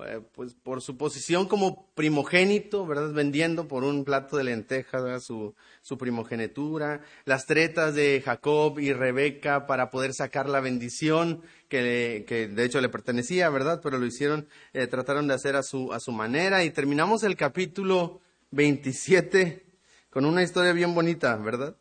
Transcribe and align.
eh, 0.00 0.20
pues 0.34 0.54
por 0.54 0.82
su 0.82 0.96
posición 0.96 1.46
como 1.46 1.86
primogénito, 1.94 2.84
¿verdad? 2.84 3.12
Vendiendo 3.12 3.68
por 3.68 3.84
un 3.84 4.04
plato 4.04 4.36
de 4.36 4.42
lentejas 4.42 5.22
su, 5.22 5.54
su 5.82 5.96
primogenitura, 5.98 7.02
las 7.24 7.46
tretas 7.46 7.94
de 7.94 8.20
Jacob 8.24 8.80
y 8.80 8.92
Rebeca 8.92 9.66
para 9.66 9.90
poder 9.90 10.12
sacar 10.12 10.48
la 10.48 10.60
bendición 10.60 11.42
que, 11.68 12.24
que 12.26 12.48
de 12.48 12.64
hecho 12.64 12.80
le 12.80 12.88
pertenecía, 12.88 13.48
¿verdad? 13.50 13.80
Pero 13.82 13.98
lo 13.98 14.06
hicieron, 14.06 14.48
eh, 14.72 14.88
trataron 14.88 15.28
de 15.28 15.34
hacer 15.34 15.54
a 15.54 15.62
su, 15.62 15.92
a 15.92 16.00
su 16.00 16.10
manera 16.10 16.64
y 16.64 16.70
terminamos 16.70 17.22
el 17.22 17.36
capítulo 17.36 18.20
27 18.50 19.64
con 20.10 20.24
una 20.24 20.42
historia 20.42 20.72
bien 20.72 20.94
bonita, 20.94 21.36
¿verdad? 21.36 21.76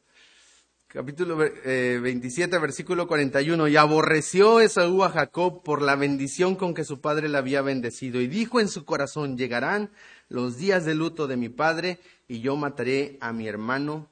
Capítulo 0.94 1.36
27, 1.38 2.56
eh, 2.56 2.60
versículo 2.60 3.08
41, 3.08 3.68
y 3.68 3.78
aborreció 3.78 4.60
Esaú 4.60 5.04
a 5.04 5.10
Jacob 5.10 5.64
por 5.64 5.82
la 5.82 5.96
bendición 5.96 6.56
con 6.56 6.76
que 6.76 6.84
su 6.84 7.02
padre 7.02 7.30
le 7.30 7.40
había 7.40 7.64
bendecido, 7.64 8.22
y 8.22 8.28
dijo 8.28 8.60
en 8.60 8.68
su 8.68 8.86
corazón, 8.86 9.36
llegarán 9.36 9.90
los 10.30 10.58
días 10.58 10.86
de 10.86 10.94
luto 10.94 11.26
de 11.26 11.36
mi 11.36 11.50
padre, 11.50 12.00
y 12.28 12.42
yo 12.42 12.56
mataré 12.58 13.18
a 13.22 13.34
mi 13.34 13.48
hermano 13.48 14.08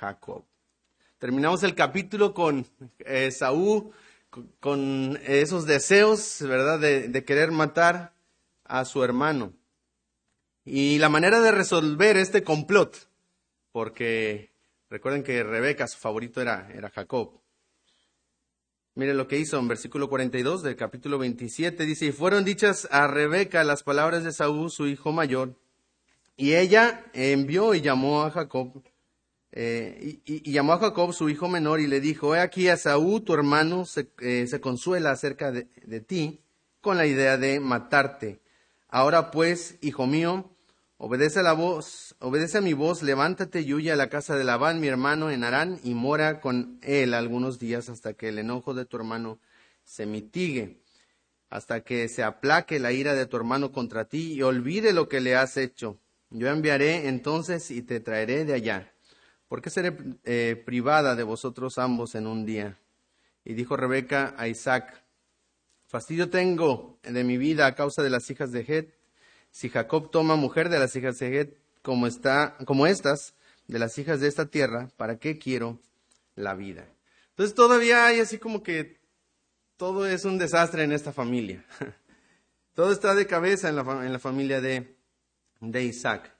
Jacob. 0.00 0.42
Terminamos 1.20 1.62
el 1.62 1.76
capítulo 1.76 2.34
con 2.34 2.66
Esaú, 2.98 3.92
con 4.58 5.20
esos 5.24 5.66
deseos, 5.66 6.38
¿verdad?, 6.40 6.80
de, 6.80 7.06
de 7.06 7.24
querer 7.24 7.52
matar 7.52 8.12
a 8.64 8.84
su 8.84 9.04
hermano. 9.04 9.52
Y 10.64 10.98
la 10.98 11.08
manera 11.08 11.40
de 11.40 11.52
resolver 11.52 12.16
este 12.16 12.42
complot, 12.42 13.08
porque 13.70 14.53
Recuerden 14.94 15.24
que 15.24 15.42
Rebeca, 15.42 15.88
su 15.88 15.98
favorito 15.98 16.40
era, 16.40 16.68
era 16.72 16.88
Jacob. 16.88 17.40
Miren 18.94 19.16
lo 19.16 19.26
que 19.26 19.40
hizo 19.40 19.58
en 19.58 19.66
versículo 19.66 20.08
42 20.08 20.62
del 20.62 20.76
capítulo 20.76 21.18
27. 21.18 21.84
Dice, 21.84 22.06
y 22.06 22.12
fueron 22.12 22.44
dichas 22.44 22.86
a 22.92 23.08
Rebeca 23.08 23.64
las 23.64 23.82
palabras 23.82 24.22
de 24.22 24.30
Saúl, 24.30 24.70
su 24.70 24.86
hijo 24.86 25.10
mayor, 25.10 25.58
y 26.36 26.54
ella 26.54 27.06
envió 27.12 27.74
y 27.74 27.80
llamó 27.80 28.22
a 28.22 28.30
Jacob, 28.30 28.84
eh, 29.50 30.20
y, 30.24 30.52
llamó 30.52 30.74
a 30.74 30.78
Jacob 30.78 31.12
su 31.12 31.28
hijo 31.28 31.48
menor 31.48 31.80
y 31.80 31.88
le 31.88 32.00
dijo, 32.00 32.36
he 32.36 32.38
aquí 32.38 32.68
a 32.68 32.76
Saúl, 32.76 33.24
tu 33.24 33.34
hermano, 33.34 33.86
se, 33.86 34.12
eh, 34.20 34.46
se 34.46 34.60
consuela 34.60 35.10
acerca 35.10 35.50
de, 35.50 35.66
de 35.84 36.00
ti 36.02 36.40
con 36.80 36.96
la 36.96 37.06
idea 37.06 37.36
de 37.36 37.58
matarte. 37.58 38.38
Ahora 38.86 39.32
pues, 39.32 39.76
hijo 39.80 40.06
mío, 40.06 40.53
Obedece 40.96 41.40
a 41.40 41.42
la 41.42 41.54
voz, 41.54 42.14
obedece 42.20 42.58
a 42.58 42.60
mi 42.60 42.72
voz, 42.72 43.02
levántate 43.02 43.62
y 43.62 43.74
huye 43.74 43.90
a 43.90 43.96
la 43.96 44.08
casa 44.08 44.36
de 44.36 44.44
Labán, 44.44 44.80
mi 44.80 44.86
hermano, 44.86 45.28
en 45.30 45.42
Arán, 45.42 45.80
y 45.82 45.92
mora 45.92 46.40
con 46.40 46.78
él 46.82 47.14
algunos 47.14 47.58
días 47.58 47.88
hasta 47.88 48.14
que 48.14 48.28
el 48.28 48.38
enojo 48.38 48.74
de 48.74 48.84
tu 48.84 48.96
hermano 48.96 49.40
se 49.82 50.06
mitigue, 50.06 50.80
hasta 51.50 51.80
que 51.82 52.08
se 52.08 52.22
aplaque 52.22 52.78
la 52.78 52.92
ira 52.92 53.14
de 53.14 53.26
tu 53.26 53.36
hermano 53.36 53.72
contra 53.72 54.04
ti 54.04 54.34
y 54.34 54.42
olvide 54.42 54.92
lo 54.92 55.08
que 55.08 55.20
le 55.20 55.34
has 55.34 55.56
hecho. 55.56 55.98
Yo 56.30 56.48
enviaré 56.48 57.08
entonces 57.08 57.72
y 57.72 57.82
te 57.82 57.98
traeré 57.98 58.44
de 58.44 58.54
allá. 58.54 58.92
¿Por 59.48 59.62
qué 59.62 59.70
seré 59.70 59.96
eh, 60.22 60.62
privada 60.64 61.16
de 61.16 61.24
vosotros 61.24 61.76
ambos 61.78 62.14
en 62.14 62.28
un 62.28 62.46
día? 62.46 62.78
Y 63.44 63.54
dijo 63.54 63.76
Rebeca 63.76 64.34
a 64.38 64.46
Isaac, 64.46 65.04
fastidio 65.86 66.30
tengo 66.30 67.00
de 67.02 67.24
mi 67.24 67.36
vida 67.36 67.66
a 67.66 67.74
causa 67.74 68.02
de 68.02 68.10
las 68.10 68.30
hijas 68.30 68.52
de 68.52 68.64
Het 68.66 69.03
si 69.54 69.68
Jacob 69.68 70.10
toma 70.10 70.34
mujer 70.34 70.68
de 70.68 70.80
las 70.80 70.96
hijas 70.96 71.20
de 71.20 71.56
como, 71.80 72.08
está, 72.08 72.56
como 72.66 72.88
estas, 72.88 73.34
de 73.68 73.78
las 73.78 73.96
hijas 73.98 74.18
de 74.18 74.26
esta 74.26 74.46
tierra, 74.46 74.90
¿para 74.96 75.20
qué 75.20 75.38
quiero 75.38 75.78
la 76.34 76.54
vida? 76.54 76.88
Entonces 77.30 77.54
todavía 77.54 78.04
hay 78.04 78.18
así 78.18 78.38
como 78.38 78.64
que 78.64 78.98
todo 79.76 80.08
es 80.08 80.24
un 80.24 80.38
desastre 80.38 80.82
en 80.82 80.90
esta 80.90 81.12
familia. 81.12 81.64
Todo 82.74 82.90
está 82.90 83.14
de 83.14 83.28
cabeza 83.28 83.68
en 83.68 83.76
la, 83.76 83.82
en 84.04 84.12
la 84.12 84.18
familia 84.18 84.60
de, 84.60 84.96
de 85.60 85.84
Isaac. 85.84 86.34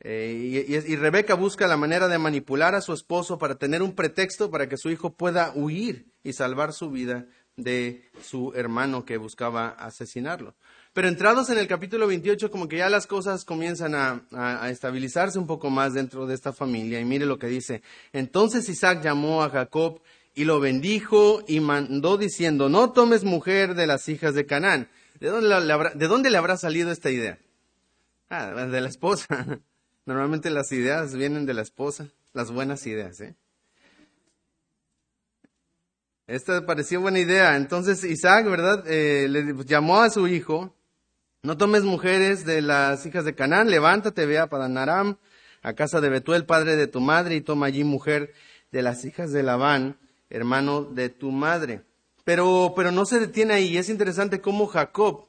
Eh, 0.00 0.64
y, 0.66 0.74
y, 0.74 0.96
Rebeca 0.96 1.34
busca 1.34 1.68
la 1.68 1.76
manera 1.76 2.08
de 2.08 2.18
manipular 2.18 2.74
a 2.74 2.80
su 2.80 2.92
esposo 2.92 3.38
para 3.38 3.54
tener 3.54 3.80
un 3.80 3.94
pretexto 3.94 4.50
para 4.50 4.68
que 4.68 4.76
su 4.76 4.90
hijo 4.90 5.14
pueda 5.14 5.52
huir 5.54 6.10
y 6.24 6.32
salvar 6.32 6.72
su 6.72 6.90
vida 6.90 7.28
de 7.54 8.10
su 8.20 8.52
hermano 8.56 9.04
que 9.04 9.16
buscaba 9.16 9.68
asesinarlo. 9.68 10.56
Pero 10.96 11.08
entrados 11.08 11.50
en 11.50 11.58
el 11.58 11.68
capítulo 11.68 12.06
28, 12.06 12.50
como 12.50 12.68
que 12.68 12.78
ya 12.78 12.88
las 12.88 13.06
cosas 13.06 13.44
comienzan 13.44 13.94
a, 13.94 14.70
estabilizarse 14.70 15.38
un 15.38 15.46
poco 15.46 15.68
más 15.68 15.92
dentro 15.92 16.26
de 16.26 16.34
esta 16.34 16.54
familia. 16.54 16.98
Y 16.98 17.04
mire 17.04 17.26
lo 17.26 17.38
que 17.38 17.48
dice. 17.48 17.82
Entonces 18.14 18.66
Isaac 18.70 19.02
llamó 19.02 19.42
a 19.42 19.50
Jacob 19.50 20.00
y 20.34 20.44
lo 20.44 20.58
bendijo 20.58 21.44
y 21.46 21.60
mandó 21.60 22.16
diciendo, 22.16 22.70
no 22.70 22.92
tomes 22.92 23.24
mujer 23.24 23.74
de 23.74 23.86
las 23.86 24.08
hijas 24.08 24.34
de 24.34 24.46
Canaán. 24.46 24.88
¿De 25.20 25.28
dónde, 25.28 25.60
le 25.60 25.70
habrá, 25.74 25.90
¿De 25.90 26.08
dónde 26.08 26.30
le 26.30 26.38
habrá 26.38 26.56
salido 26.56 26.90
esta 26.90 27.10
idea? 27.10 27.38
Ah, 28.30 28.64
de 28.64 28.80
la 28.80 28.88
esposa. 28.88 29.60
Normalmente 30.06 30.48
las 30.48 30.72
ideas 30.72 31.14
vienen 31.14 31.44
de 31.44 31.52
la 31.52 31.60
esposa, 31.60 32.08
las 32.32 32.50
buenas 32.50 32.86
ideas, 32.86 33.20
¿eh? 33.20 33.34
Esta 36.26 36.64
pareció 36.64 37.02
buena 37.02 37.18
idea. 37.18 37.54
Entonces 37.54 38.02
Isaac, 38.02 38.46
¿verdad? 38.46 38.82
Eh, 38.86 39.28
le 39.28 39.54
llamó 39.66 40.00
a 40.00 40.08
su 40.08 40.26
hijo 40.26 40.72
no 41.42 41.56
tomes 41.56 41.82
mujeres 41.82 42.44
de 42.44 42.62
las 42.62 43.04
hijas 43.06 43.24
de 43.24 43.34
Canaán, 43.34 43.70
levántate, 43.70 44.26
ve 44.26 44.38
a 44.38 44.48
Padanaram, 44.48 45.16
a 45.62 45.74
casa 45.74 46.00
de 46.00 46.08
Betuel, 46.08 46.44
padre 46.44 46.76
de 46.76 46.86
tu 46.86 47.00
madre, 47.00 47.36
y 47.36 47.40
toma 47.40 47.66
allí 47.66 47.84
mujer 47.84 48.32
de 48.72 48.82
las 48.82 49.04
hijas 49.04 49.32
de 49.32 49.42
Labán, 49.42 49.96
hermano 50.30 50.82
de 50.82 51.08
tu 51.08 51.30
madre. 51.30 51.82
Pero, 52.24 52.72
pero 52.74 52.90
no 52.90 53.06
se 53.06 53.20
detiene 53.20 53.54
ahí. 53.54 53.76
Es 53.76 53.88
interesante 53.88 54.40
cómo 54.40 54.66
Jacob, 54.66 55.26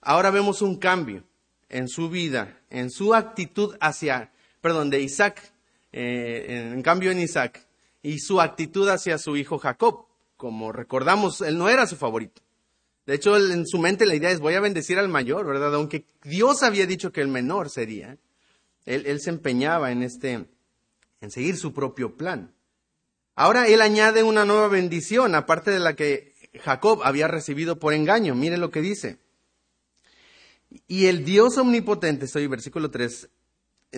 ahora 0.00 0.30
vemos 0.30 0.60
un 0.62 0.76
cambio 0.76 1.24
en 1.68 1.88
su 1.88 2.10
vida, 2.10 2.60
en 2.70 2.90
su 2.90 3.14
actitud 3.14 3.76
hacia, 3.80 4.32
perdón, 4.60 4.90
de 4.90 5.00
Isaac, 5.00 5.52
eh, 5.92 6.72
en 6.74 6.82
cambio 6.82 7.10
en 7.10 7.20
Isaac, 7.20 7.66
y 8.02 8.18
su 8.18 8.40
actitud 8.40 8.88
hacia 8.88 9.18
su 9.18 9.36
hijo 9.36 9.58
Jacob. 9.58 10.06
Como 10.36 10.72
recordamos, 10.72 11.40
él 11.40 11.56
no 11.56 11.68
era 11.68 11.86
su 11.86 11.96
favorito. 11.96 12.42
De 13.06 13.14
hecho, 13.14 13.36
en 13.36 13.66
su 13.66 13.78
mente 13.78 14.06
la 14.06 14.14
idea 14.14 14.30
es 14.30 14.40
voy 14.40 14.54
a 14.54 14.60
bendecir 14.60 14.98
al 14.98 15.08
mayor, 15.08 15.46
¿verdad? 15.46 15.74
Aunque 15.74 16.06
Dios 16.22 16.62
había 16.62 16.86
dicho 16.86 17.12
que 17.12 17.20
el 17.20 17.28
menor 17.28 17.68
sería. 17.68 18.18
Él, 18.86 19.20
se 19.20 19.30
empeñaba 19.30 19.92
en 19.92 20.02
este, 20.02 20.46
en 21.20 21.30
seguir 21.30 21.56
su 21.56 21.72
propio 21.72 22.16
plan. 22.16 22.54
Ahora 23.34 23.66
él 23.66 23.80
añade 23.80 24.22
una 24.22 24.44
nueva 24.44 24.68
bendición, 24.68 25.34
aparte 25.34 25.70
de 25.70 25.80
la 25.80 25.94
que 25.94 26.34
Jacob 26.62 27.00
había 27.02 27.28
recibido 27.28 27.78
por 27.78 27.94
engaño. 27.94 28.34
Mire 28.34 28.56
lo 28.58 28.70
que 28.70 28.80
dice. 28.80 29.18
Y 30.86 31.06
el 31.06 31.24
Dios 31.24 31.56
omnipotente, 31.58 32.26
estoy 32.26 32.46
versículo 32.46 32.90
3, 32.90 33.28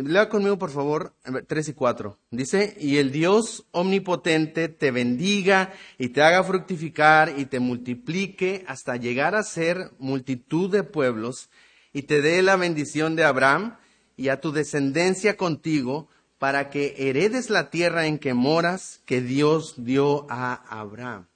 Lea 0.04 0.28
conmigo, 0.28 0.58
por 0.58 0.70
favor, 0.70 1.14
3 1.46 1.68
y 1.68 1.72
4. 1.72 2.18
Dice, 2.30 2.76
y 2.78 2.98
el 2.98 3.12
Dios 3.12 3.66
omnipotente 3.70 4.68
te 4.68 4.90
bendiga 4.90 5.72
y 5.98 6.10
te 6.10 6.22
haga 6.22 6.44
fructificar 6.44 7.38
y 7.38 7.46
te 7.46 7.60
multiplique 7.60 8.64
hasta 8.68 8.96
llegar 8.96 9.34
a 9.34 9.42
ser 9.42 9.92
multitud 9.98 10.70
de 10.70 10.82
pueblos 10.82 11.48
y 11.92 12.02
te 12.02 12.20
dé 12.20 12.42
la 12.42 12.56
bendición 12.56 13.16
de 13.16 13.24
Abraham 13.24 13.78
y 14.16 14.28
a 14.28 14.40
tu 14.40 14.52
descendencia 14.52 15.36
contigo 15.36 16.08
para 16.38 16.68
que 16.68 16.94
heredes 16.98 17.48
la 17.48 17.70
tierra 17.70 18.06
en 18.06 18.18
que 18.18 18.34
moras 18.34 19.00
que 19.06 19.22
Dios 19.22 19.74
dio 19.78 20.26
a 20.30 20.54
Abraham. 20.80 21.26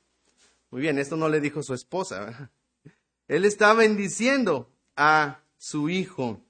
Muy 0.70 0.82
bien, 0.82 0.98
esto 0.98 1.16
no 1.16 1.28
le 1.28 1.40
dijo 1.40 1.62
su 1.62 1.74
esposa. 1.74 2.50
Él 3.28 3.44
está 3.44 3.72
bendiciendo 3.74 4.70
a 4.96 5.40
su 5.56 5.88
hijo. 5.88 6.42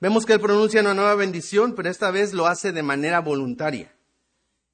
Vemos 0.00 0.26
que 0.26 0.34
Él 0.34 0.40
pronuncia 0.40 0.80
una 0.80 0.94
nueva 0.94 1.14
bendición, 1.14 1.74
pero 1.74 1.88
esta 1.88 2.10
vez 2.10 2.32
lo 2.32 2.46
hace 2.46 2.72
de 2.72 2.82
manera 2.82 3.20
voluntaria. 3.20 3.94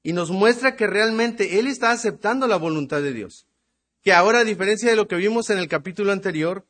Y 0.03 0.13
nos 0.13 0.31
muestra 0.31 0.75
que 0.75 0.87
realmente 0.87 1.59
Él 1.59 1.67
está 1.67 1.91
aceptando 1.91 2.47
la 2.47 2.57
voluntad 2.57 3.01
de 3.01 3.13
Dios. 3.13 3.47
Que 4.01 4.11
ahora, 4.11 4.39
a 4.39 4.43
diferencia 4.43 4.89
de 4.89 4.97
lo 4.97 5.07
que 5.07 5.15
vimos 5.15 5.49
en 5.49 5.59
el 5.59 5.69
capítulo 5.69 6.11
anterior, 6.11 6.65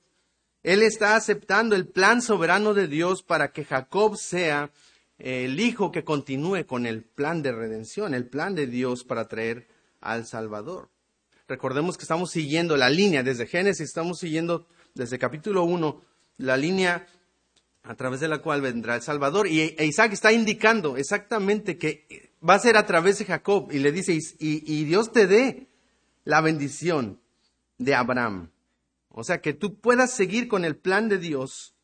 Él 0.62 0.84
está 0.84 1.16
aceptando 1.16 1.76
el 1.76 1.88
plan 1.88 2.22
soberano 2.22 2.76
de 2.76 2.88
Dios 2.88 3.24
para 3.24 3.52
que 3.52 3.66
Jacob 3.66 4.18
sea 4.18 4.72
eh, 5.18 5.46
el 5.46 5.60
hijo 5.60 5.92
que 5.92 6.04
continúe 6.04 6.66
con 6.68 6.86
el 6.86 7.04
plan 7.04 7.42
de 7.42 7.52
redención, 7.52 8.14
el 8.14 8.28
plan 8.28 8.54
de 8.54 8.68
Dios 8.68 9.04
para 9.04 9.28
traer 9.28 9.68
al 10.00 10.28
Salvador. 10.28 10.90
Recordemos 11.48 11.98
que 11.98 12.04
estamos 12.04 12.30
siguiendo 12.30 12.78
la 12.78 12.90
línea 12.90 13.24
desde 13.24 13.48
Génesis, 13.48 13.88
estamos 13.88 14.20
siguiendo 14.20 14.68
desde 14.94 15.18
capítulo 15.18 15.64
1 15.64 16.02
la 16.38 16.58
línea 16.58 17.08
a 17.84 17.96
través 17.96 18.22
de 18.22 18.30
la 18.30 18.40
cual 18.40 18.62
vendrá 18.62 18.96
el 18.96 19.02
Salvador. 19.02 19.48
Y 19.48 19.76
e 19.78 19.86
Isaac 19.86 20.14
está 20.14 20.32
indicando 20.32 20.98
exactamente 20.98 21.78
que 21.78 22.34
va 22.48 22.56
a 22.56 22.60
ser 22.60 22.78
a 22.78 22.86
través 22.86 23.20
de 23.20 23.26
Jacob. 23.26 23.70
Y 23.72 23.80
le 23.80 23.92
dice, 23.92 24.18
y, 24.40 24.84
Dios 24.86 25.12
te 25.12 25.28
dé 25.28 25.68
la 26.24 26.42
bendición 26.42 27.20
de 27.78 27.94
Abraham. 27.96 28.52
O 29.10 29.24
sea, 29.24 29.42
que 29.42 29.54
tú 29.54 29.80
puedas 29.80 30.12
seguir 30.12 30.48
con 30.48 30.66
el 30.66 30.76
plan 30.76 31.10
de 31.10 31.18
Dios 31.18 31.76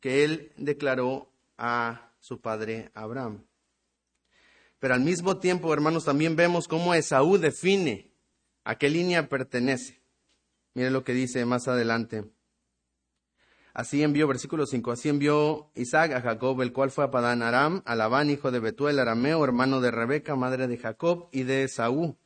que 0.00 0.24
él 0.24 0.52
declaró 0.56 1.30
a 1.58 2.12
su 2.20 2.40
padre 2.40 2.90
Abraham. 2.94 3.44
Pero 4.78 4.94
al 4.94 5.00
mismo 5.00 5.38
tiempo, 5.38 5.72
hermanos, 5.74 6.04
también 6.04 6.36
vemos 6.36 6.68
cómo 6.68 6.94
Esaú 6.94 7.36
define 7.36 8.12
a 8.62 8.76
qué 8.76 8.88
línea 8.88 9.28
pertenece. 9.28 10.00
Mire 10.74 10.92
lo 10.92 11.02
que 11.02 11.14
dice 11.14 11.44
más 11.44 11.66
adelante. 11.66 12.24
Así 13.74 14.02
envió, 14.02 14.26
versículo 14.26 14.66
5, 14.66 14.92
así 14.92 15.08
envió 15.08 15.70
Isaac 15.74 16.12
a 16.12 16.20
Jacob, 16.20 16.60
el 16.62 16.72
cual 16.72 16.90
fue 16.90 17.04
a 17.04 17.10
Padán 17.10 17.42
Aram, 17.42 17.82
a 17.84 17.94
Labán, 17.94 18.30
hijo 18.30 18.50
de 18.50 18.58
Betuel, 18.58 18.98
arameo, 18.98 19.44
hermano 19.44 19.80
de 19.80 19.90
Rebeca, 19.90 20.34
madre 20.36 20.66
de 20.66 20.78
Jacob, 20.78 21.28
y 21.32 21.44
de 21.44 21.64
Esaú. 21.64 22.16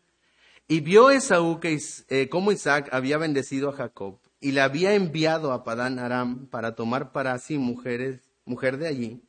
Y 0.68 0.80
vio 0.80 1.10
Esaú 1.10 1.60
que 1.60 1.78
eh, 2.08 2.28
como 2.28 2.52
Isaac 2.52 2.88
había 2.92 3.18
bendecido 3.18 3.68
a 3.68 3.72
Jacob, 3.72 4.18
y 4.40 4.52
le 4.52 4.60
había 4.60 4.94
enviado 4.94 5.52
a 5.52 5.64
Padán 5.64 5.98
Aram 5.98 6.46
para 6.46 6.74
tomar 6.74 7.12
para 7.12 7.38
sí 7.38 7.58
mujeres, 7.58 8.22
mujer 8.44 8.78
de 8.78 8.88
allí, 8.88 9.22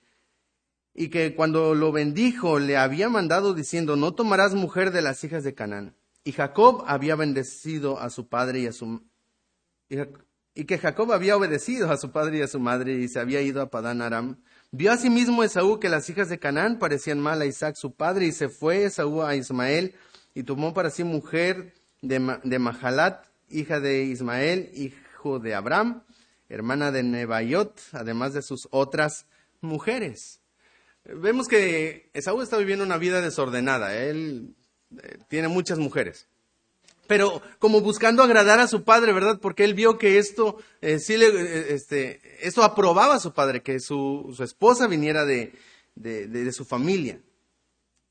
y 0.93 1.09
que 1.09 1.35
cuando 1.35 1.73
lo 1.73 1.91
bendijo 1.91 2.59
le 2.59 2.77
había 2.77 3.09
mandado 3.09 3.53
diciendo, 3.53 3.95
no 3.95 4.13
tomarás 4.13 4.53
mujer 4.53 4.91
de 4.91 5.01
las 5.01 5.23
hijas 5.23 5.43
de 5.43 5.55
Canaán. 5.55 5.95
Y 6.23 6.31
Jacob 6.31 6.83
había 6.87 7.15
bendecido 7.15 7.99
a 7.99 8.09
su 8.09 8.27
padre 8.29 8.61
y 8.61 8.67
a 8.67 8.71
su 8.71 9.01
y 9.89 9.97
que 10.53 10.77
Jacob 10.77 11.11
había 11.11 11.35
obedecido 11.35 11.91
a 11.91 11.97
su 11.97 12.11
padre 12.11 12.37
y 12.37 12.41
a 12.41 12.47
su 12.47 12.59
madre 12.59 12.93
y 12.93 13.07
se 13.07 13.19
había 13.19 13.41
ido 13.41 13.61
a 13.61 13.69
Padán 13.69 14.01
Aram. 14.01 14.37
Vio 14.71 14.91
asimismo 14.91 15.43
Esaú 15.43 15.79
que 15.79 15.89
las 15.89 16.09
hijas 16.09 16.29
de 16.29 16.39
Canaán 16.39 16.79
parecían 16.79 17.19
mal 17.19 17.41
a 17.41 17.45
Isaac 17.45 17.75
su 17.75 17.93
padre 17.93 18.27
y 18.27 18.31
se 18.31 18.49
fue 18.49 18.85
Esaú 18.85 19.23
a 19.23 19.35
Ismael 19.35 19.95
y 20.35 20.43
tomó 20.43 20.73
para 20.73 20.89
sí 20.89 21.03
mujer 21.03 21.73
de, 22.01 22.39
de 22.43 22.59
Mahalat, 22.59 23.25
hija 23.49 23.79
de 23.79 24.03
Ismael, 24.03 24.69
hijo 24.73 25.39
de 25.39 25.55
Abraham, 25.55 26.03
hermana 26.49 26.91
de 26.91 27.03
Nebaiot, 27.03 27.79
además 27.91 28.33
de 28.33 28.41
sus 28.41 28.67
otras 28.71 29.25
mujeres. 29.61 30.39
Vemos 31.05 31.47
que 31.47 32.09
Esaú 32.13 32.41
está 32.41 32.57
viviendo 32.57 32.85
una 32.85 32.97
vida 32.97 33.21
desordenada. 33.21 33.95
Él 33.95 34.55
eh, 35.01 35.17
tiene 35.27 35.47
muchas 35.47 35.79
mujeres 35.79 36.27
pero 37.07 37.41
como 37.59 37.81
buscando 37.81 38.23
agradar 38.23 38.59
a 38.59 38.67
su 38.67 38.83
padre, 38.83 39.13
¿verdad? 39.13 39.39
Porque 39.41 39.63
él 39.63 39.73
vio 39.73 39.97
que 39.97 40.17
esto 40.17 40.57
eh, 40.81 40.99
sí 40.99 41.17
le, 41.17 41.27
eh, 41.27 41.73
este, 41.73 42.21
esto 42.45 42.63
aprobaba 42.63 43.15
a 43.15 43.19
su 43.19 43.33
padre, 43.33 43.61
que 43.61 43.79
su, 43.79 44.33
su 44.35 44.43
esposa 44.43 44.87
viniera 44.87 45.25
de, 45.25 45.53
de, 45.95 46.27
de, 46.27 46.51
su 46.53 46.65
familia. 46.65 47.21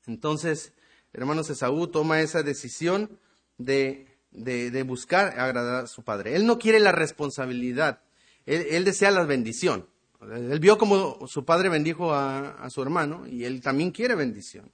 Entonces, 0.05 0.73
hermanos, 1.11 1.49
Esaú 1.49 1.87
toma 1.87 2.21
esa 2.21 2.43
decisión 2.43 3.19
de, 3.57 4.07
de, 4.31 4.83
buscar 4.83 5.39
agradar 5.39 5.85
a 5.85 5.87
su 5.87 6.03
padre. 6.03 6.35
Él 6.35 6.45
no 6.45 6.59
quiere 6.59 6.79
la 6.79 6.91
responsabilidad, 6.91 8.01
él, 8.45 8.83
desea 8.85 9.11
la 9.11 9.23
bendición. 9.25 9.87
Él 10.21 10.59
vio 10.59 10.77
como 10.77 11.27
su 11.27 11.43
padre 11.43 11.69
bendijo 11.69 12.13
a 12.13 12.69
su 12.69 12.81
hermano 12.81 13.27
y 13.27 13.43
él 13.43 13.61
también 13.61 13.91
quiere 13.91 14.15
bendición. 14.15 14.71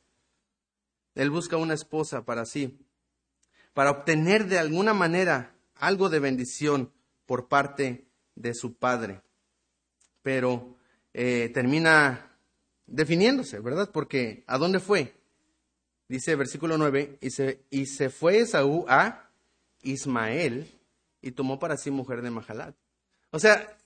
Él 1.15 1.31
busca 1.31 1.57
una 1.57 1.73
esposa 1.73 2.23
para 2.23 2.45
sí 2.45 2.77
para 3.79 3.91
obtener 3.91 4.47
de 4.47 4.59
alguna 4.59 4.93
manera 4.93 5.55
algo 5.75 6.09
de 6.09 6.19
bendición 6.19 6.91
por 7.25 7.47
parte 7.47 8.09
de 8.35 8.53
su 8.53 8.73
padre. 8.73 9.21
Pero 10.21 10.75
eh, 11.13 11.49
termina 11.53 12.29
definiéndose, 12.87 13.61
¿verdad? 13.61 13.89
Porque 13.93 14.43
¿a 14.47 14.57
dónde 14.57 14.81
fue? 14.81 15.13
Dice 16.09 16.35
versículo 16.35 16.77
9, 16.77 17.19
y 17.21 17.29
se, 17.29 17.63
y 17.69 17.85
se 17.85 18.09
fue 18.09 18.39
Esaú 18.39 18.85
a 18.89 19.29
Ismael 19.81 20.69
y 21.21 21.31
tomó 21.31 21.57
para 21.57 21.77
sí 21.77 21.89
mujer 21.89 22.21
de 22.21 22.31
Mahalat. 22.31 22.75
O 23.31 23.39
sea, 23.39 23.77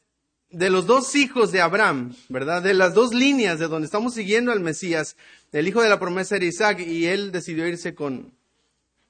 de 0.49 0.71
los 0.71 0.87
dos 0.87 1.13
hijos 1.13 1.51
de 1.51 1.61
Abraham, 1.61 2.15
¿verdad? 2.29 2.63
De 2.63 2.73
las 2.73 2.95
dos 2.95 3.13
líneas 3.13 3.59
de 3.59 3.67
donde 3.67 3.85
estamos 3.85 4.15
siguiendo 4.15 4.51
al 4.51 4.59
Mesías, 4.59 5.17
el 5.51 5.67
hijo 5.67 5.83
de 5.83 5.89
la 5.89 5.99
promesa 5.99 6.37
era 6.37 6.45
Isaac 6.45 6.79
y 6.79 7.05
él 7.05 7.31
decidió 7.31 7.67
irse 7.67 7.93
con, 7.93 8.33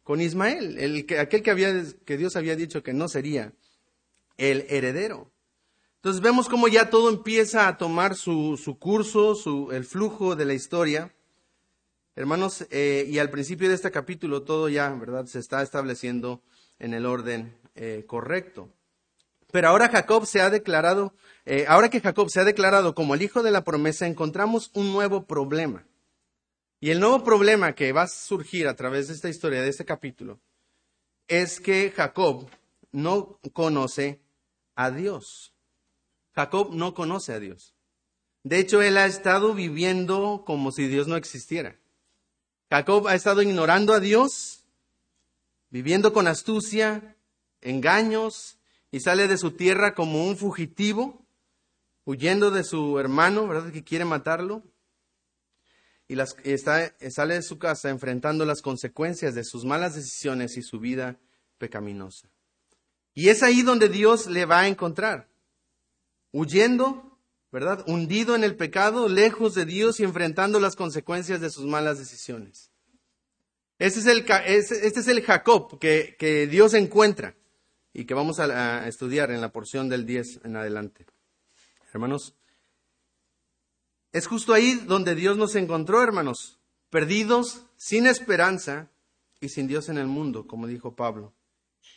con 0.04 0.22
Ismael, 0.22 0.78
el 0.78 1.06
que, 1.06 1.20
aquel 1.20 1.42
que, 1.42 1.52
había, 1.52 1.74
que 2.06 2.18
Dios 2.18 2.36
había 2.36 2.56
dicho 2.56 2.84
que 2.84 2.94
no 2.94 3.08
sería 3.08 3.54
el 4.38 4.66
heredero. 4.70 5.32
Entonces 5.96 6.22
vemos 6.22 6.50
cómo 6.50 6.68
ya 6.68 6.90
todo 6.90 7.10
empieza 7.10 7.68
a 7.68 7.78
tomar 7.78 8.16
su, 8.16 8.60
su 8.62 8.78
curso, 8.78 9.36
su, 9.36 9.72
el 9.72 9.86
flujo 9.86 10.36
de 10.36 10.44
la 10.46 10.54
historia. 10.54 11.14
Hermanos, 12.16 12.68
eh, 12.72 13.06
y 13.08 13.20
al 13.20 13.30
principio 13.30 13.70
de 13.70 13.76
este 13.76 13.90
capítulo 13.90 14.44
todo 14.44 14.68
ya, 14.68 14.90
¿verdad? 14.90 15.26
Se 15.26 15.40
está 15.40 15.62
estableciendo 15.62 16.42
en 16.78 16.94
el 16.94 17.06
orden 17.06 17.58
eh, 17.76 18.04
correcto. 18.06 18.70
Pero 19.54 19.70
ahora 19.70 19.88
Jacob 19.88 20.26
se 20.26 20.42
ha 20.42 20.50
declarado, 20.50 21.14
eh, 21.46 21.66
ahora 21.70 21.90
que 21.90 22.02
Jacob 22.02 22.30
se 22.30 22.42
ha 22.42 22.44
declarado 22.44 22.94
como 22.96 23.14
el 23.14 23.22
hijo 23.22 23.42
de 23.42 23.52
la 23.52 23.64
promesa, 23.64 24.06
encontramos 24.06 24.72
un 24.74 24.92
nuevo 24.92 25.26
problema. 25.26 25.86
Y 26.84 26.92
el 26.92 27.00
nuevo 27.00 27.24
problema 27.24 27.76
que 27.76 27.94
va 27.94 28.02
a 28.02 28.08
surgir 28.10 28.68
a 28.68 28.76
través 28.76 29.08
de 29.08 29.14
esta 29.14 29.30
historia, 29.30 29.62
de 29.62 29.70
este 29.70 29.86
capítulo, 29.86 30.42
es 31.30 31.62
que 31.62 31.94
Jacob 31.96 32.50
no 32.92 33.40
conoce 33.54 34.20
a 34.76 34.92
Dios. 34.92 35.54
Jacob 36.36 36.76
no 36.76 36.94
conoce 36.94 37.32
a 37.32 37.40
Dios. 37.40 37.74
De 38.44 38.60
hecho, 38.60 38.82
él 38.82 38.98
ha 38.98 39.06
estado 39.06 39.54
viviendo 39.54 40.44
como 40.46 40.74
si 40.74 40.90
Dios 40.90 41.08
no 41.08 41.16
existiera. 41.16 41.80
Jacob 42.70 43.08
ha 43.08 43.16
estado 43.16 43.42
ignorando 43.42 43.94
a 43.94 44.02
Dios, 44.02 44.66
viviendo 45.70 46.12
con 46.12 46.28
astucia, 46.28 47.16
engaños, 47.62 48.58
y 48.92 49.00
sale 49.00 49.30
de 49.30 49.38
su 49.38 49.52
tierra 49.52 49.96
como 49.96 50.26
un 50.26 50.36
fugitivo, 50.36 51.26
huyendo 52.04 52.52
de 52.52 52.66
su 52.66 53.00
hermano, 53.00 53.48
¿verdad? 53.48 53.72
Que 53.72 53.86
quiere 53.86 54.04
matarlo 54.04 54.64
y, 56.08 56.20
está, 56.44 56.94
sale 57.10 57.36
de 57.36 57.42
su 57.42 57.58
casa 57.58 57.90
enfrentando 57.90 58.46
las 58.46 58.62
consecuencias 58.62 59.36
de 59.36 59.44
sus 59.44 59.66
malas 59.66 59.96
decisiones 59.96 60.58
y 60.58 60.62
su 60.62 60.80
vida 60.80 61.20
pecaminosa. 61.58 62.30
Y 63.14 63.30
es 63.30 63.44
ahí 63.44 63.62
donde 63.62 63.90
Dios 63.90 64.28
le 64.28 64.46
va 64.46 64.62
a 64.62 64.68
encontrar, 64.68 65.30
huyendo, 66.32 67.20
¿verdad? 67.52 67.84
Hundido 67.88 68.36
en 68.36 68.44
el 68.44 68.56
pecado, 68.56 69.08
lejos 69.08 69.54
de 69.54 69.66
Dios 69.66 70.00
y 70.00 70.04
enfrentando 70.04 70.60
las 70.60 70.76
consecuencias 70.76 71.40
de 71.40 71.50
sus 71.50 71.66
malas 71.66 72.00
decisiones. 72.00 72.72
Este 73.80 74.00
es 74.00 74.06
el, 74.08 74.26
este 74.46 75.00
es 75.00 75.08
el 75.08 75.22
Jacob 75.22 75.80
que, 75.80 76.16
que 76.18 76.48
Dios 76.48 76.74
encuentra 76.74 77.36
y 77.94 78.06
que 78.06 78.14
vamos 78.14 78.40
a, 78.40 78.88
estudiar 78.88 79.32
en 79.32 79.40
la 79.40 79.52
porción 79.52 79.88
del 79.88 80.06
10 80.06 80.42
en 80.44 80.56
adelante. 80.56 81.06
Hermanos, 81.94 82.36
es 84.14 84.28
justo 84.28 84.54
ahí 84.54 84.76
donde 84.76 85.16
Dios 85.16 85.38
nos 85.38 85.56
encontró, 85.56 86.02
hermanos, 86.02 86.60
perdidos, 86.92 87.66
sin 87.76 88.06
esperanza 88.06 88.92
y 89.42 89.50
sin 89.50 89.68
Dios 89.68 89.90
en 89.90 89.98
el 89.98 90.06
mundo, 90.06 90.46
como 90.46 90.68
dijo 90.68 90.96
Pablo. 90.96 91.34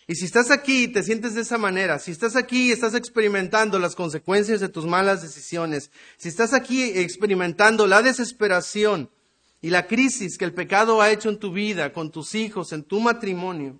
Y 0.08 0.14
si 0.14 0.24
estás 0.24 0.50
aquí 0.50 0.84
y 0.84 0.88
te 0.88 1.02
sientes 1.02 1.34
de 1.34 1.42
esa 1.42 1.58
manera, 1.58 1.98
si 1.98 2.10
estás 2.10 2.34
aquí 2.34 2.68
y 2.68 2.72
estás 2.72 2.94
experimentando 2.94 3.78
las 3.78 3.94
consecuencias 3.94 4.60
de 4.60 4.70
tus 4.70 4.86
malas 4.86 5.20
decisiones, 5.20 5.90
si 6.16 6.28
estás 6.28 6.54
aquí 6.54 6.82
experimentando 6.82 7.86
la 7.86 8.00
desesperación 8.00 9.10
y 9.60 9.68
la 9.68 9.86
crisis 9.86 10.38
que 10.38 10.46
el 10.46 10.54
pecado 10.54 11.02
ha 11.02 11.10
hecho 11.10 11.28
en 11.28 11.38
tu 11.38 11.52
vida, 11.52 11.92
con 11.92 12.10
tus 12.10 12.34
hijos, 12.34 12.72
en 12.72 12.82
tu 12.82 12.98
matrimonio, 12.98 13.78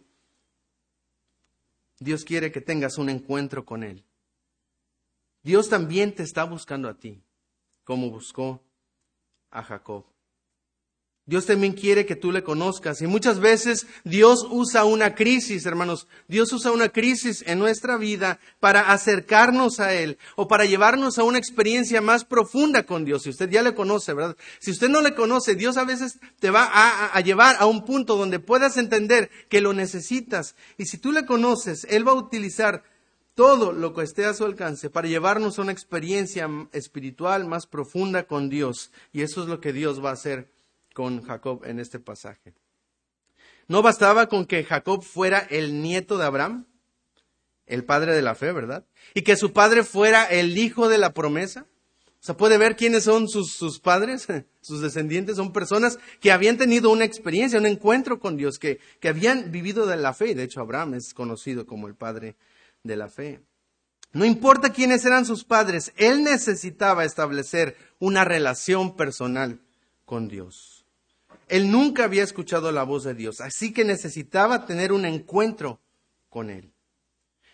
Dios 2.00 2.24
quiere 2.24 2.52
que 2.52 2.60
tengas 2.60 2.98
un 2.98 3.08
encuentro 3.08 3.64
con 3.64 3.82
Él. 3.82 4.04
Dios 5.42 5.70
también 5.70 6.14
te 6.14 6.22
está 6.22 6.44
buscando 6.44 6.88
a 6.88 6.98
ti 6.98 7.22
como 7.86 8.10
buscó 8.10 8.60
a 9.50 9.62
Jacob. 9.62 10.04
Dios 11.24 11.46
también 11.46 11.72
quiere 11.72 12.06
que 12.06 12.14
tú 12.14 12.30
le 12.30 12.44
conozcas 12.44 13.00
y 13.02 13.06
muchas 13.08 13.40
veces 13.40 13.86
Dios 14.04 14.46
usa 14.48 14.84
una 14.84 15.16
crisis, 15.16 15.66
hermanos, 15.66 16.06
Dios 16.28 16.52
usa 16.52 16.70
una 16.70 16.88
crisis 16.90 17.42
en 17.46 17.58
nuestra 17.58 17.96
vida 17.96 18.38
para 18.60 18.92
acercarnos 18.92 19.80
a 19.80 19.92
Él 19.92 20.18
o 20.36 20.46
para 20.46 20.66
llevarnos 20.66 21.18
a 21.18 21.24
una 21.24 21.38
experiencia 21.38 22.00
más 22.00 22.24
profunda 22.24 22.84
con 22.84 23.04
Dios. 23.04 23.24
Si 23.24 23.30
usted 23.30 23.50
ya 23.50 23.62
le 23.62 23.74
conoce, 23.74 24.14
¿verdad? 24.14 24.36
Si 24.60 24.70
usted 24.70 24.88
no 24.88 25.00
le 25.00 25.14
conoce, 25.14 25.56
Dios 25.56 25.76
a 25.76 25.84
veces 25.84 26.20
te 26.38 26.50
va 26.50 26.64
a, 26.64 27.06
a 27.06 27.20
llevar 27.22 27.56
a 27.58 27.66
un 27.66 27.84
punto 27.84 28.16
donde 28.16 28.38
puedas 28.38 28.76
entender 28.76 29.28
que 29.48 29.60
lo 29.60 29.72
necesitas 29.72 30.54
y 30.76 30.86
si 30.86 30.98
tú 30.98 31.10
le 31.10 31.26
conoces, 31.26 31.86
Él 31.90 32.06
va 32.06 32.12
a 32.12 32.16
utilizar 32.16 32.84
todo 33.36 33.72
lo 33.72 33.92
que 33.92 34.02
esté 34.02 34.24
a 34.24 34.34
su 34.34 34.44
alcance 34.44 34.88
para 34.88 35.08
llevarnos 35.08 35.58
a 35.58 35.62
una 35.62 35.70
experiencia 35.70 36.48
espiritual 36.72 37.44
más 37.44 37.66
profunda 37.66 38.26
con 38.26 38.48
Dios. 38.48 38.90
Y 39.12 39.20
eso 39.20 39.42
es 39.42 39.48
lo 39.48 39.60
que 39.60 39.74
Dios 39.74 40.02
va 40.02 40.10
a 40.10 40.14
hacer 40.14 40.50
con 40.94 41.22
Jacob 41.22 41.62
en 41.66 41.78
este 41.78 42.00
pasaje. 42.00 42.54
No 43.68 43.82
bastaba 43.82 44.28
con 44.28 44.46
que 44.46 44.64
Jacob 44.64 45.02
fuera 45.02 45.40
el 45.50 45.82
nieto 45.82 46.16
de 46.16 46.24
Abraham, 46.24 46.66
el 47.66 47.84
padre 47.84 48.14
de 48.14 48.22
la 48.22 48.34
fe, 48.34 48.52
¿verdad? 48.52 48.86
Y 49.12 49.20
que 49.20 49.36
su 49.36 49.52
padre 49.52 49.84
fuera 49.84 50.24
el 50.24 50.56
hijo 50.56 50.88
de 50.88 50.96
la 50.96 51.12
promesa. 51.12 51.66
O 52.22 52.24
sea, 52.26 52.38
puede 52.38 52.56
ver 52.56 52.74
quiénes 52.74 53.04
son 53.04 53.28
sus, 53.28 53.52
sus 53.52 53.80
padres, 53.80 54.26
sus 54.62 54.80
descendientes, 54.80 55.36
son 55.36 55.52
personas 55.52 55.98
que 56.20 56.32
habían 56.32 56.56
tenido 56.56 56.90
una 56.90 57.04
experiencia, 57.04 57.58
un 57.58 57.66
encuentro 57.66 58.18
con 58.18 58.38
Dios, 58.38 58.58
que, 58.58 58.80
que 58.98 59.08
habían 59.08 59.52
vivido 59.52 59.84
de 59.84 59.98
la 59.98 60.14
fe. 60.14 60.34
De 60.34 60.44
hecho, 60.44 60.60
Abraham 60.62 60.94
es 60.94 61.12
conocido 61.12 61.66
como 61.66 61.86
el 61.86 61.94
padre 61.94 62.28
de 62.28 62.36
la 62.94 63.08
fe. 63.08 63.42
No 64.12 64.24
importa 64.24 64.72
quiénes 64.72 65.04
eran 65.04 65.26
sus 65.26 65.42
padres, 65.42 65.92
él 65.96 66.22
necesitaba 66.22 67.04
establecer 67.04 67.76
una 67.98 68.24
relación 68.24 68.94
personal 68.94 69.60
con 70.04 70.28
Dios. 70.28 70.86
Él 71.48 71.70
nunca 71.70 72.04
había 72.04 72.22
escuchado 72.22 72.70
la 72.70 72.84
voz 72.84 73.02
de 73.02 73.14
Dios, 73.14 73.40
así 73.40 73.72
que 73.72 73.84
necesitaba 73.84 74.66
tener 74.66 74.92
un 74.92 75.04
encuentro 75.04 75.80
con 76.28 76.50
él. 76.50 76.72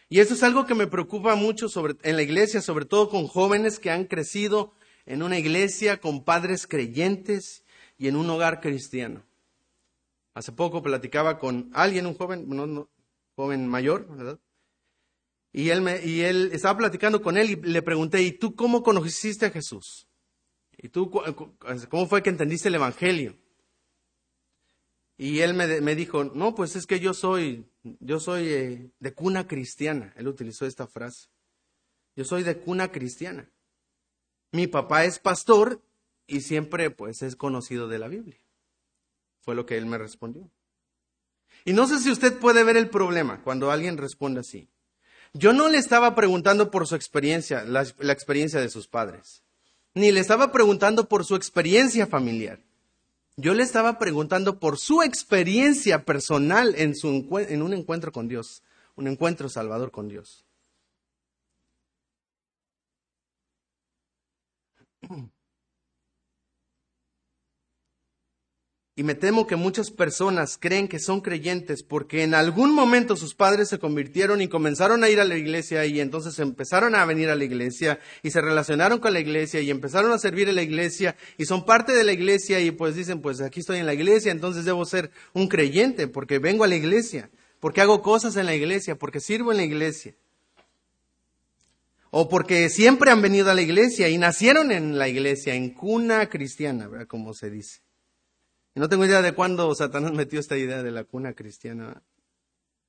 Y 0.08 0.20
eso 0.20 0.34
es 0.34 0.42
algo 0.42 0.66
que 0.66 0.74
me 0.74 0.86
preocupa 0.86 1.34
mucho 1.36 1.68
sobre, 1.68 1.96
en 2.02 2.16
la 2.16 2.22
iglesia, 2.22 2.60
sobre 2.60 2.84
todo 2.84 3.08
con 3.08 3.26
jóvenes 3.26 3.78
que 3.78 3.90
han 3.90 4.04
crecido 4.04 4.74
en 5.06 5.22
una 5.22 5.38
iglesia 5.38 6.00
con 6.00 6.22
padres 6.22 6.66
creyentes 6.66 7.64
y 7.98 8.08
en 8.08 8.16
un 8.16 8.28
hogar 8.28 8.60
cristiano. 8.60 9.24
Hace 10.34 10.52
poco 10.52 10.82
platicaba 10.82 11.38
con 11.38 11.70
alguien, 11.72 12.06
un 12.06 12.14
joven, 12.14 12.46
no, 12.48 12.88
joven 13.36 13.66
mayor, 13.66 14.06
¿verdad? 14.16 14.38
Y 15.52 15.68
él, 15.68 15.82
me, 15.82 16.04
y 16.04 16.22
él 16.22 16.50
estaba 16.52 16.78
platicando 16.78 17.20
con 17.20 17.36
él 17.36 17.50
y 17.50 17.56
le 17.56 17.82
pregunté, 17.82 18.22
¿y 18.22 18.32
tú 18.32 18.54
cómo 18.54 18.82
conociste 18.82 19.46
a 19.46 19.50
Jesús? 19.50 20.08
¿Y 20.78 20.88
tú 20.88 21.10
cómo 21.90 22.06
fue 22.06 22.22
que 22.22 22.30
entendiste 22.30 22.68
el 22.68 22.76
Evangelio? 22.76 23.36
Y 25.18 25.40
él 25.40 25.54
me, 25.54 25.80
me 25.80 25.94
dijo, 25.94 26.24
no, 26.24 26.54
pues 26.54 26.74
es 26.74 26.86
que 26.86 26.98
yo 26.98 27.12
soy, 27.12 27.66
yo 28.00 28.18
soy 28.18 28.48
eh, 28.48 28.90
de 28.98 29.12
cuna 29.12 29.46
cristiana. 29.46 30.12
Él 30.16 30.26
utilizó 30.26 30.66
esta 30.66 30.86
frase. 30.86 31.28
Yo 32.16 32.24
soy 32.24 32.42
de 32.42 32.58
cuna 32.58 32.90
cristiana. 32.90 33.48
Mi 34.52 34.66
papá 34.66 35.04
es 35.04 35.18
pastor 35.18 35.82
y 36.26 36.40
siempre 36.40 36.90
pues 36.90 37.22
es 37.22 37.36
conocido 37.36 37.88
de 37.88 37.98
la 37.98 38.08
Biblia. 38.08 38.40
Fue 39.40 39.54
lo 39.54 39.66
que 39.66 39.76
él 39.76 39.86
me 39.86 39.98
respondió. 39.98 40.50
Y 41.64 41.72
no 41.72 41.86
sé 41.86 42.00
si 42.00 42.10
usted 42.10 42.38
puede 42.38 42.64
ver 42.64 42.76
el 42.76 42.88
problema 42.88 43.42
cuando 43.42 43.70
alguien 43.70 43.98
responde 43.98 44.40
así. 44.40 44.71
Yo 45.34 45.52
no 45.52 45.68
le 45.68 45.78
estaba 45.78 46.14
preguntando 46.14 46.70
por 46.70 46.86
su 46.86 46.94
experiencia, 46.94 47.64
la, 47.64 47.82
experiencia 48.12 48.60
de 48.60 48.68
sus 48.68 48.86
padres, 48.86 49.42
ni 49.94 50.12
le 50.12 50.20
estaba 50.20 50.52
preguntando 50.52 51.08
por 51.08 51.24
su 51.24 51.36
experiencia 51.36 52.06
familiar. 52.06 52.60
Yo 53.36 53.54
le 53.54 53.62
estaba 53.62 53.98
preguntando 53.98 54.58
por 54.58 54.78
su 54.78 55.02
experiencia 55.02 56.04
personal 56.04 56.74
en, 56.76 56.94
su, 56.94 57.26
en 57.48 57.62
un 57.62 57.72
encuentro 57.72 58.12
con 58.12 58.28
Dios, 58.28 58.62
un 58.94 59.08
encuentro 59.08 59.48
salvador 59.48 59.90
con 59.90 60.08
Dios. 60.08 60.41
Y 68.94 69.04
me 69.04 69.14
temo 69.14 69.46
que 69.46 69.56
muchas 69.56 69.90
personas 69.90 70.58
creen 70.60 70.86
que 70.86 70.98
son 70.98 71.22
creyentes 71.22 71.82
porque 71.82 72.24
en 72.24 72.34
algún 72.34 72.74
momento 72.74 73.16
sus 73.16 73.34
padres 73.34 73.70
se 73.70 73.78
convirtieron 73.78 74.42
y 74.42 74.48
comenzaron 74.48 75.02
a 75.02 75.08
ir 75.08 75.18
a 75.18 75.24
la 75.24 75.38
iglesia 75.38 75.86
y 75.86 75.98
entonces 75.98 76.38
empezaron 76.38 76.94
a 76.94 77.06
venir 77.06 77.30
a 77.30 77.34
la 77.34 77.44
iglesia 77.44 77.98
y 78.22 78.30
se 78.32 78.42
relacionaron 78.42 78.98
con 78.98 79.14
la 79.14 79.20
iglesia 79.20 79.62
y 79.62 79.70
empezaron 79.70 80.12
a 80.12 80.18
servir 80.18 80.50
en 80.50 80.56
la 80.56 80.62
iglesia 80.62 81.16
y 81.38 81.46
son 81.46 81.64
parte 81.64 81.92
de 81.92 82.04
la 82.04 82.12
iglesia 82.12 82.60
y 82.60 82.70
pues 82.70 82.94
dicen, 82.94 83.22
pues 83.22 83.40
aquí 83.40 83.60
estoy 83.60 83.78
en 83.78 83.86
la 83.86 83.94
iglesia, 83.94 84.30
entonces 84.30 84.66
debo 84.66 84.84
ser 84.84 85.10
un 85.32 85.48
creyente 85.48 86.06
porque 86.06 86.38
vengo 86.38 86.64
a 86.64 86.68
la 86.68 86.76
iglesia, 86.76 87.30
porque 87.60 87.80
hago 87.80 88.02
cosas 88.02 88.36
en 88.36 88.44
la 88.44 88.54
iglesia, 88.54 88.96
porque 88.96 89.20
sirvo 89.20 89.52
en 89.52 89.56
la 89.56 89.64
iglesia. 89.64 90.14
O 92.10 92.28
porque 92.28 92.68
siempre 92.68 93.10
han 93.10 93.22
venido 93.22 93.50
a 93.50 93.54
la 93.54 93.62
iglesia 93.62 94.10
y 94.10 94.18
nacieron 94.18 94.70
en 94.70 94.98
la 94.98 95.08
iglesia, 95.08 95.54
en 95.54 95.70
cuna 95.70 96.28
cristiana, 96.28 96.86
¿verdad? 96.86 97.06
Como 97.06 97.32
se 97.32 97.48
dice. 97.48 97.80
Y 98.74 98.80
no 98.80 98.88
tengo 98.88 99.04
idea 99.04 99.22
de 99.22 99.34
cuándo 99.34 99.74
Satanás 99.74 100.12
metió 100.12 100.40
esta 100.40 100.56
idea 100.56 100.82
de 100.82 100.90
la 100.90 101.04
cuna 101.04 101.34
cristiana. 101.34 102.02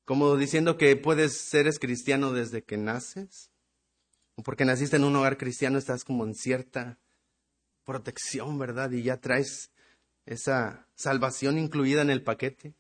Como 0.05 0.35
diciendo 0.37 0.77
que 0.77 0.95
puedes 0.95 1.33
ser 1.49 1.67
cristiano 1.79 2.31
desde 2.31 2.63
que 2.63 2.77
naces. 2.77 3.51
O 4.35 4.43
porque 4.43 4.65
naciste 4.65 4.95
en 4.95 5.03
un 5.03 5.15
hogar 5.15 5.37
cristiano 5.37 5.77
estás 5.77 6.03
como 6.03 6.25
en 6.25 6.35
cierta 6.35 6.99
protección, 7.83 8.57
¿verdad? 8.57 8.91
Y 8.91 9.03
ya 9.03 9.17
traes 9.17 9.71
esa 10.25 10.87
salvación 10.95 11.57
incluida 11.57 12.01
en 12.01 12.09
el 12.09 12.23
paquete. 12.23 12.73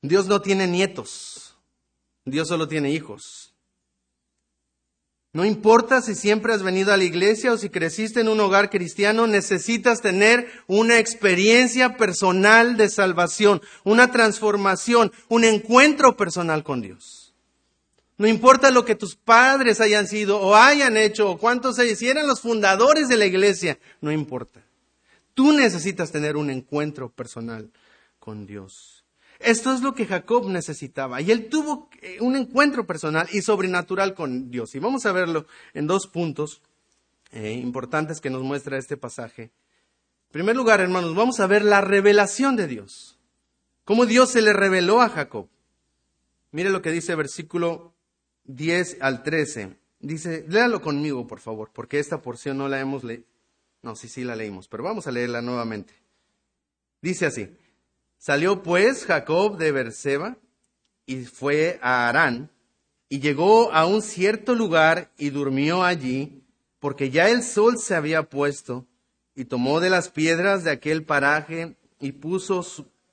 Dios 0.00 0.26
no 0.26 0.40
tiene 0.40 0.66
nietos. 0.66 1.56
Dios 2.24 2.48
solo 2.48 2.66
tiene 2.66 2.90
hijos. 2.90 3.51
No 5.34 5.46
importa 5.46 6.02
si 6.02 6.14
siempre 6.14 6.52
has 6.52 6.62
venido 6.62 6.92
a 6.92 6.98
la 6.98 7.04
iglesia 7.04 7.52
o 7.52 7.58
si 7.58 7.70
creciste 7.70 8.20
en 8.20 8.28
un 8.28 8.38
hogar 8.40 8.68
cristiano, 8.68 9.26
necesitas 9.26 10.02
tener 10.02 10.46
una 10.66 10.98
experiencia 10.98 11.96
personal 11.96 12.76
de 12.76 12.90
salvación, 12.90 13.62
una 13.82 14.10
transformación, 14.10 15.10
un 15.28 15.44
encuentro 15.44 16.18
personal 16.18 16.62
con 16.62 16.82
Dios. 16.82 17.34
No 18.18 18.28
importa 18.28 18.70
lo 18.70 18.84
que 18.84 18.94
tus 18.94 19.16
padres 19.16 19.80
hayan 19.80 20.06
sido 20.06 20.38
o 20.38 20.54
hayan 20.54 20.98
hecho 20.98 21.30
o 21.30 21.38
cuántos 21.38 21.78
ellos, 21.78 21.98
si 21.98 22.08
eran 22.08 22.26
los 22.26 22.42
fundadores 22.42 23.08
de 23.08 23.16
la 23.16 23.24
iglesia, 23.24 23.78
no 24.02 24.12
importa. 24.12 24.62
Tú 25.32 25.54
necesitas 25.54 26.12
tener 26.12 26.36
un 26.36 26.50
encuentro 26.50 27.08
personal 27.08 27.70
con 28.18 28.46
Dios. 28.46 29.01
Esto 29.44 29.72
es 29.72 29.80
lo 29.80 29.94
que 29.94 30.06
Jacob 30.06 30.48
necesitaba. 30.48 31.20
Y 31.20 31.30
él 31.30 31.48
tuvo 31.48 31.88
eh, 32.00 32.18
un 32.20 32.36
encuentro 32.36 32.86
personal 32.86 33.28
y 33.32 33.42
sobrenatural 33.42 34.14
con 34.14 34.50
Dios. 34.50 34.74
Y 34.74 34.78
vamos 34.78 35.06
a 35.06 35.12
verlo 35.12 35.46
en 35.74 35.86
dos 35.86 36.06
puntos 36.06 36.62
eh, 37.32 37.52
importantes 37.52 38.20
que 38.20 38.30
nos 38.30 38.42
muestra 38.42 38.78
este 38.78 38.96
pasaje. 38.96 39.42
En 39.42 40.32
primer 40.32 40.56
lugar, 40.56 40.80
hermanos, 40.80 41.14
vamos 41.14 41.40
a 41.40 41.46
ver 41.46 41.64
la 41.64 41.80
revelación 41.80 42.56
de 42.56 42.66
Dios. 42.66 43.18
Cómo 43.84 44.06
Dios 44.06 44.30
se 44.30 44.42
le 44.42 44.52
reveló 44.52 45.00
a 45.00 45.08
Jacob. 45.08 45.48
Mire 46.50 46.70
lo 46.70 46.82
que 46.82 46.90
dice 46.90 47.14
versículo 47.14 47.94
10 48.44 48.98
al 49.00 49.22
13. 49.22 49.76
Dice, 50.00 50.44
léalo 50.48 50.82
conmigo, 50.82 51.26
por 51.26 51.40
favor, 51.40 51.70
porque 51.72 51.98
esta 51.98 52.20
porción 52.22 52.58
no 52.58 52.68
la 52.68 52.80
hemos 52.80 53.04
leído. 53.04 53.24
No, 53.82 53.96
sí, 53.96 54.08
sí 54.08 54.24
la 54.24 54.36
leímos, 54.36 54.68
pero 54.68 54.84
vamos 54.84 55.06
a 55.06 55.10
leerla 55.10 55.42
nuevamente. 55.42 55.94
Dice 57.00 57.26
así. 57.26 57.56
Salió 58.24 58.62
pues 58.62 59.04
Jacob 59.04 59.58
de 59.58 59.72
Berseba 59.72 60.36
y 61.06 61.24
fue 61.24 61.80
a 61.82 62.08
Harán 62.08 62.52
y 63.08 63.18
llegó 63.18 63.72
a 63.72 63.84
un 63.84 64.00
cierto 64.00 64.54
lugar 64.54 65.10
y 65.18 65.30
durmió 65.30 65.82
allí, 65.82 66.44
porque 66.78 67.10
ya 67.10 67.28
el 67.30 67.42
sol 67.42 67.78
se 67.78 67.96
había 67.96 68.22
puesto, 68.22 68.86
y 69.34 69.46
tomó 69.46 69.80
de 69.80 69.90
las 69.90 70.08
piedras 70.08 70.62
de 70.62 70.70
aquel 70.70 71.02
paraje 71.04 71.74
y 71.98 72.12
puso 72.12 72.64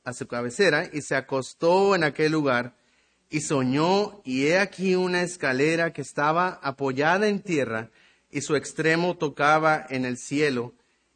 a 0.04 0.14
su 0.14 0.28
cabecera 0.28 0.88
y 0.94 1.02
se 1.02 1.16
acostó 1.16 1.96
en 1.96 2.04
aquel 2.04 2.32
lugar 2.32 2.76
y 3.32 3.42
soñó 3.42 4.22
y 4.24 4.46
he 4.46 4.60
aquí 4.60 4.94
una 4.94 5.24
escalera 5.24 5.92
que 5.92 6.04
estaba 6.04 6.60
apoyada 6.62 7.28
en 7.28 7.42
tierra 7.42 7.90
y 8.30 8.42
su 8.42 8.56
extremo 8.56 9.18
tocaba 9.18 9.88
en 9.90 10.06
el 10.06 10.20
cielo 10.20 10.76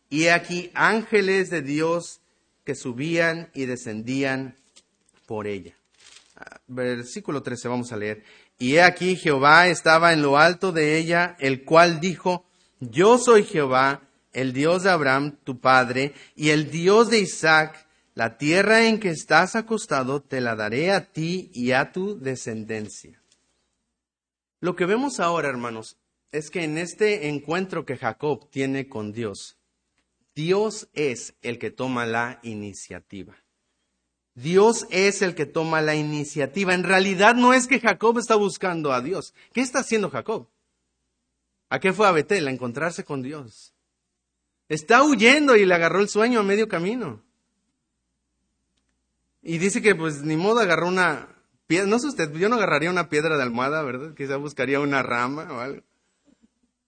y 0.10 0.24
he 0.24 0.32
aquí 0.32 0.72
ángeles 0.74 1.52
de 1.52 1.62
Dios 1.62 2.23
que 2.64 2.76
subían 2.76 3.50
y 3.54 3.66
descendían 3.66 4.56
por 5.26 5.48
ella. 5.48 5.76
Ah, 6.36 6.60
versículo 6.68 7.44
13 7.44 7.68
vamos 7.68 7.92
a 7.92 7.98
leer. 7.98 8.24
Y 8.58 8.76
he 8.76 8.82
aquí 8.82 9.16
Jehová 9.16 9.68
estaba 9.68 10.14
en 10.14 10.22
lo 10.22 10.38
alto 10.38 10.72
de 10.72 10.98
ella, 10.98 11.36
el 11.40 11.64
cual 11.64 12.00
dijo, 12.00 12.46
yo 12.80 13.18
soy 13.18 13.44
Jehová, 13.44 14.08
el 14.32 14.54
Dios 14.54 14.84
de 14.84 14.90
Abraham, 14.90 15.38
tu 15.44 15.60
padre, 15.60 16.14
y 16.36 16.50
el 16.50 16.72
Dios 16.72 17.10
de 17.10 17.20
Isaac, 17.20 17.88
la 18.16 18.38
tierra 18.38 18.86
en 18.86 19.00
que 19.00 19.10
estás 19.10 19.56
acostado 19.56 20.22
te 20.22 20.42
la 20.42 20.56
daré 20.56 20.92
a 20.92 21.12
ti 21.12 21.50
y 21.54 21.72
a 21.72 21.92
tu 21.92 22.20
descendencia. 22.20 23.22
Lo 24.60 24.76
que 24.76 24.86
vemos 24.86 25.20
ahora, 25.20 25.50
hermanos, 25.50 25.98
es 26.32 26.50
que 26.50 26.64
en 26.64 26.78
este 26.78 27.28
encuentro 27.28 27.86
que 27.86 27.98
Jacob 27.98 28.50
tiene 28.50 28.88
con 28.88 29.12
Dios, 29.12 29.58
Dios 30.36 30.90
es 30.94 31.36
el 31.42 31.60
que 31.60 31.72
toma 31.72 32.06
la 32.06 32.40
iniciativa. 32.44 33.36
Dios 34.36 34.88
es 34.90 35.22
el 35.22 35.36
que 35.36 35.46
toma 35.46 35.82
la 35.82 35.96
iniciativa. 35.96 36.74
En 36.74 36.84
realidad 36.84 37.36
no 37.36 37.54
es 37.54 37.68
que 37.68 37.80
Jacob 37.80 38.18
está 38.18 38.36
buscando 38.36 38.92
a 38.92 39.02
Dios. 39.02 39.34
¿Qué 39.54 39.62
está 39.62 39.80
haciendo 39.80 40.10
Jacob? 40.10 40.48
¿A 41.70 41.80
qué 41.80 41.94
fue 41.94 42.08
a 42.08 42.12
Betel? 42.12 42.48
A 42.48 42.52
encontrarse 42.52 43.04
con 43.04 43.22
Dios. 43.22 43.74
Está 44.70 45.04
huyendo 45.04 45.56
y 45.56 45.66
le 45.66 45.76
agarró 45.76 46.00
el 46.00 46.10
sueño 46.10 46.40
a 46.40 46.44
medio 46.44 46.68
camino. 46.68 47.22
Y 49.44 49.60
dice 49.60 49.82
que 49.82 49.94
pues 49.94 50.24
ni 50.24 50.38
modo 50.38 50.62
agarró 50.62 50.88
una 50.88 51.28
piedra. 51.68 51.88
No 51.88 52.00
sé 52.00 52.08
usted, 52.08 52.32
yo 52.34 52.50
no 52.50 52.56
agarraría 52.56 52.90
una 52.90 53.10
piedra 53.10 53.38
de 53.38 53.44
almohada, 53.44 53.84
¿verdad? 53.84 54.16
Quizá 54.16 54.38
buscaría 54.38 54.80
una 54.80 55.04
rama 55.04 55.48
o 55.52 55.60
algo. 55.60 55.84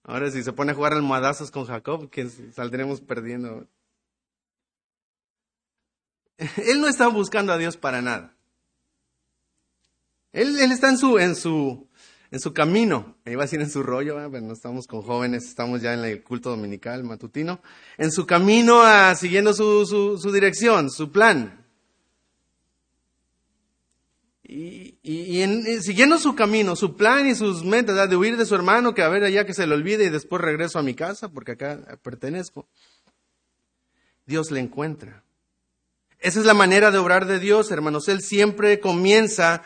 Ahora 0.08 0.30
si 0.30 0.44
se 0.44 0.52
pone 0.52 0.70
a 0.70 0.74
jugar 0.74 0.92
almohadazos 0.92 1.50
con 1.50 1.64
Jacob, 1.64 2.08
que 2.10 2.28
saldremos 2.54 3.00
perdiendo. 3.00 3.66
Él 6.64 6.80
no 6.80 6.86
está 6.86 7.08
buscando 7.08 7.52
a 7.52 7.58
Dios 7.58 7.76
para 7.76 8.00
nada. 8.00 8.36
Él, 10.32 10.56
está 10.70 10.90
en 10.90 10.98
su, 11.34 11.88
camino. 12.54 13.16
Iba 13.24 13.42
a 13.42 13.46
decir 13.46 13.60
en 13.60 13.70
su 13.70 13.82
rollo, 13.82 14.16
pero 14.30 14.42
no 14.42 14.52
estamos 14.52 14.86
con 14.86 15.02
jóvenes, 15.02 15.44
estamos 15.44 15.82
ya 15.82 15.94
en 15.94 16.04
el 16.04 16.22
culto 16.22 16.50
dominical 16.50 17.02
matutino. 17.02 17.60
En 17.98 18.12
su 18.12 18.26
camino 18.26 18.82
a, 18.82 19.14
siguiendo 19.16 19.54
su, 19.54 19.86
su, 19.86 20.18
su 20.18 20.30
dirección, 20.30 20.88
su 20.90 21.10
plan. 21.10 21.65
Y, 24.48 24.98
y, 25.02 25.80
siguiendo 25.82 26.18
su 26.18 26.36
camino, 26.36 26.76
su 26.76 26.94
plan 26.94 27.26
y 27.26 27.34
sus 27.34 27.64
metas, 27.64 28.08
de 28.08 28.16
huir 28.16 28.36
de 28.36 28.46
su 28.46 28.54
hermano, 28.54 28.94
que 28.94 29.02
a 29.02 29.08
ver 29.08 29.24
allá 29.24 29.44
que 29.44 29.54
se 29.54 29.66
le 29.66 29.74
olvide 29.74 30.04
y 30.04 30.10
después 30.10 30.40
regreso 30.40 30.78
a 30.78 30.84
mi 30.84 30.94
casa 30.94 31.28
porque 31.28 31.52
acá 31.52 31.98
pertenezco. 32.02 32.68
Dios 34.24 34.52
le 34.52 34.60
encuentra. 34.60 35.24
Esa 36.20 36.40
es 36.40 36.46
la 36.46 36.54
manera 36.54 36.90
de 36.90 36.98
obrar 36.98 37.26
de 37.26 37.40
Dios, 37.40 37.70
hermanos. 37.72 38.08
Él 38.08 38.22
siempre 38.22 38.78
comienza 38.78 39.62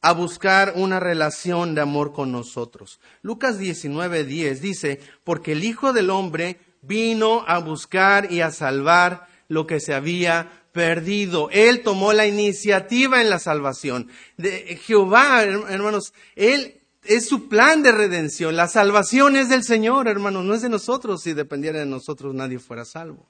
a 0.00 0.12
buscar 0.12 0.72
una 0.76 1.00
relación 1.00 1.74
de 1.74 1.80
amor 1.80 2.12
con 2.12 2.32
nosotros. 2.32 3.00
Lucas 3.22 3.58
19:10 3.58 4.60
dice, 4.60 5.00
porque 5.22 5.52
el 5.52 5.64
Hijo 5.64 5.92
del 5.92 6.10
Hombre 6.10 6.58
vino 6.82 7.44
a 7.46 7.58
buscar 7.58 8.32
y 8.32 8.40
a 8.40 8.50
salvar 8.50 9.28
lo 9.48 9.66
que 9.66 9.80
se 9.80 9.94
había 9.94 10.65
perdido. 10.76 11.48
Él 11.50 11.82
tomó 11.82 12.12
la 12.12 12.26
iniciativa 12.26 13.22
en 13.22 13.30
la 13.30 13.38
salvación. 13.38 14.08
De 14.36 14.76
Jehová, 14.76 15.42
hermanos, 15.42 16.12
Él 16.36 16.82
es 17.02 17.26
su 17.26 17.48
plan 17.48 17.82
de 17.82 17.92
redención. 17.92 18.56
La 18.56 18.68
salvación 18.68 19.36
es 19.36 19.48
del 19.48 19.64
Señor, 19.64 20.06
hermanos, 20.06 20.44
no 20.44 20.54
es 20.54 20.60
de 20.60 20.68
nosotros. 20.68 21.22
Si 21.22 21.32
dependiera 21.32 21.80
de 21.80 21.86
nosotros, 21.86 22.34
nadie 22.34 22.58
fuera 22.58 22.84
salvo. 22.84 23.26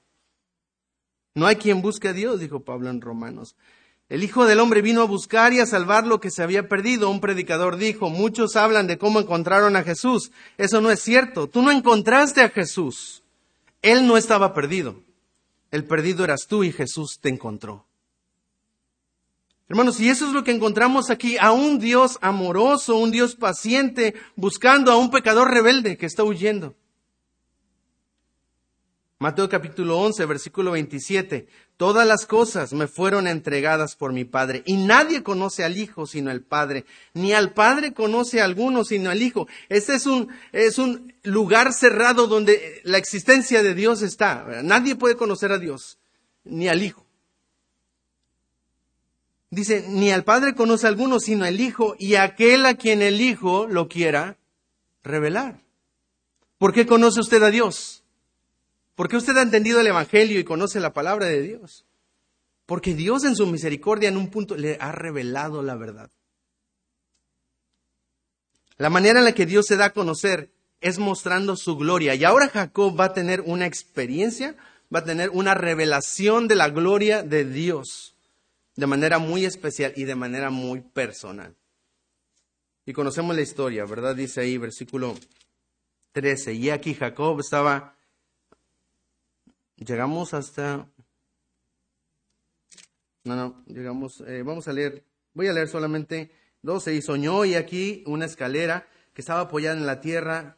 No 1.35 1.47
hay 1.47 1.55
quien 1.55 1.81
busque 1.81 2.09
a 2.09 2.13
Dios, 2.13 2.41
dijo 2.41 2.65
Pablo 2.65 2.89
en 2.89 2.99
Romanos. 2.99 3.55
El 4.09 4.23
Hijo 4.23 4.45
del 4.45 4.59
Hombre 4.59 4.81
vino 4.81 5.01
a 5.01 5.05
buscar 5.05 5.53
y 5.53 5.61
a 5.61 5.65
salvar 5.65 6.05
lo 6.05 6.19
que 6.19 6.31
se 6.31 6.43
había 6.43 6.67
perdido. 6.67 7.09
Un 7.09 7.21
predicador 7.21 7.77
dijo, 7.77 8.09
muchos 8.09 8.57
hablan 8.57 8.87
de 8.87 8.97
cómo 8.97 9.21
encontraron 9.21 9.77
a 9.77 9.83
Jesús. 9.83 10.31
Eso 10.57 10.81
no 10.81 10.91
es 10.91 11.01
cierto. 11.01 11.47
Tú 11.47 11.61
no 11.61 11.71
encontraste 11.71 12.41
a 12.41 12.49
Jesús. 12.49 13.23
Él 13.81 14.05
no 14.05 14.17
estaba 14.17 14.53
perdido. 14.53 15.06
El 15.71 15.85
perdido 15.85 16.23
eras 16.23 16.47
tú 16.47 16.63
y 16.63 16.71
Jesús 16.71 17.19
te 17.21 17.29
encontró. 17.29 17.85
Hermanos, 19.69 19.99
y 19.99 20.09
eso 20.09 20.27
es 20.27 20.33
lo 20.33 20.45
que 20.45 20.51
encontramos 20.51 21.09
aquí, 21.09 21.37
a 21.37 21.51
un 21.51 21.77
Dios 21.77 22.17
amoroso, 22.21 22.95
un 22.95 23.11
Dios 23.11 23.35
paciente, 23.35 24.15
buscando 24.37 24.91
a 24.91 24.97
un 24.97 25.11
pecador 25.11 25.51
rebelde 25.51 25.97
que 25.97 26.05
está 26.05 26.23
huyendo. 26.23 26.75
Mateo 29.19 29.49
capítulo 29.49 29.99
11, 29.99 30.25
versículo 30.25 30.71
27. 30.71 31.47
Todas 31.77 32.07
las 32.07 32.25
cosas 32.25 32.73
me 32.73 32.87
fueron 32.87 33.27
entregadas 33.27 33.95
por 33.95 34.11
mi 34.11 34.25
Padre, 34.25 34.63
y 34.65 34.77
nadie 34.77 35.21
conoce 35.21 35.63
al 35.63 35.77
Hijo 35.77 36.07
sino 36.07 36.31
el 36.31 36.41
Padre, 36.41 36.85
ni 37.13 37.33
al 37.33 37.53
Padre 37.53 37.93
conoce 37.93 38.41
a 38.41 38.45
alguno 38.45 38.83
sino 38.83 39.11
al 39.11 39.21
Hijo. 39.21 39.47
Este 39.69 39.93
es 39.93 40.07
un, 40.07 40.29
es 40.51 40.79
un 40.79 41.13
lugar 41.21 41.73
cerrado 41.73 42.25
donde 42.25 42.81
la 42.83 42.97
existencia 42.97 43.61
de 43.61 43.75
Dios 43.75 44.01
está. 44.01 44.63
Nadie 44.63 44.95
puede 44.95 45.15
conocer 45.15 45.51
a 45.51 45.59
Dios, 45.59 45.99
ni 46.43 46.67
al 46.67 46.81
Hijo. 46.81 47.05
Dice, 49.51 49.85
ni 49.87 50.11
al 50.11 50.23
Padre 50.23 50.55
conoce 50.55 50.87
a 50.87 50.89
alguno 50.89 51.19
sino 51.19 51.45
al 51.45 51.61
Hijo, 51.61 51.95
y 51.99 52.15
aquel 52.15 52.65
a 52.65 52.73
quien 52.73 53.03
el 53.03 53.21
Hijo 53.21 53.67
lo 53.67 53.87
quiera 53.87 54.37
revelar. 55.03 55.61
¿Por 56.57 56.73
qué 56.73 56.87
conoce 56.87 57.19
usted 57.19 57.43
a 57.43 57.51
Dios? 57.51 58.03
¿Por 58.97 59.09
qué 59.09 59.15
usted 59.15 59.37
ha 59.37 59.43
entendido 59.43 59.79
el 59.79 59.85
Evangelio 59.85 60.39
y 60.39 60.43
conoce 60.43 60.79
la 60.79 60.91
palabra 60.91 61.27
de 61.27 61.43
Dios? 61.43 61.85
Porque 62.65 62.95
Dios 62.95 63.25
en 63.25 63.35
su 63.35 63.45
misericordia 63.45 64.09
en 64.09 64.17
un 64.17 64.31
punto 64.31 64.57
le 64.57 64.75
ha 64.81 64.91
revelado 64.91 65.61
la 65.61 65.75
verdad. 65.75 66.09
La 68.77 68.89
manera 68.89 69.19
en 69.19 69.25
la 69.25 69.33
que 69.33 69.45
Dios 69.45 69.67
se 69.67 69.77
da 69.77 69.85
a 69.85 69.93
conocer 69.93 70.49
es 70.81 70.97
mostrando 70.97 71.55
su 71.55 71.77
gloria. 71.77 72.15
Y 72.15 72.23
ahora 72.23 72.49
Jacob 72.49 72.99
va 72.99 73.05
a 73.05 73.13
tener 73.13 73.41
una 73.41 73.67
experiencia, 73.67 74.55
va 74.93 75.01
a 75.01 75.05
tener 75.05 75.29
una 75.29 75.53
revelación 75.53 76.47
de 76.47 76.55
la 76.55 76.69
gloria 76.69 77.21
de 77.21 77.45
Dios 77.45 78.15
de 78.75 78.87
manera 78.87 79.19
muy 79.19 79.45
especial 79.45 79.93
y 79.95 80.05
de 80.05 80.15
manera 80.15 80.49
muy 80.49 80.81
personal. 80.81 81.55
Y 82.83 82.93
conocemos 82.93 83.35
la 83.35 83.43
historia, 83.43 83.85
¿verdad? 83.85 84.15
Dice 84.15 84.41
ahí, 84.41 84.57
versículo 84.57 85.15
13. 86.13 86.55
Y 86.55 86.71
aquí 86.71 86.95
Jacob 86.95 87.39
estaba 87.39 87.96
Llegamos 89.77 90.33
hasta... 90.33 90.87
No, 93.23 93.35
no, 93.35 93.63
llegamos, 93.67 94.21
eh, 94.21 94.41
vamos 94.41 94.67
a 94.67 94.73
leer, 94.73 95.03
voy 95.33 95.47
a 95.47 95.53
leer 95.53 95.67
solamente 95.67 96.31
12. 96.61 96.95
Y 96.95 97.01
soñó 97.01 97.45
y 97.45 97.55
aquí 97.55 98.03
una 98.07 98.25
escalera 98.25 98.87
que 99.13 99.21
estaba 99.21 99.41
apoyada 99.41 99.77
en 99.77 99.85
la 99.85 100.01
tierra 100.01 100.57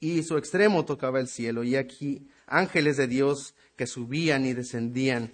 y 0.00 0.22
su 0.22 0.36
extremo 0.36 0.84
tocaba 0.84 1.20
el 1.20 1.28
cielo. 1.28 1.64
Y 1.64 1.76
aquí 1.76 2.28
ángeles 2.46 2.96
de 2.96 3.06
Dios 3.06 3.54
que 3.76 3.86
subían 3.86 4.44
y 4.44 4.52
descendían 4.52 5.32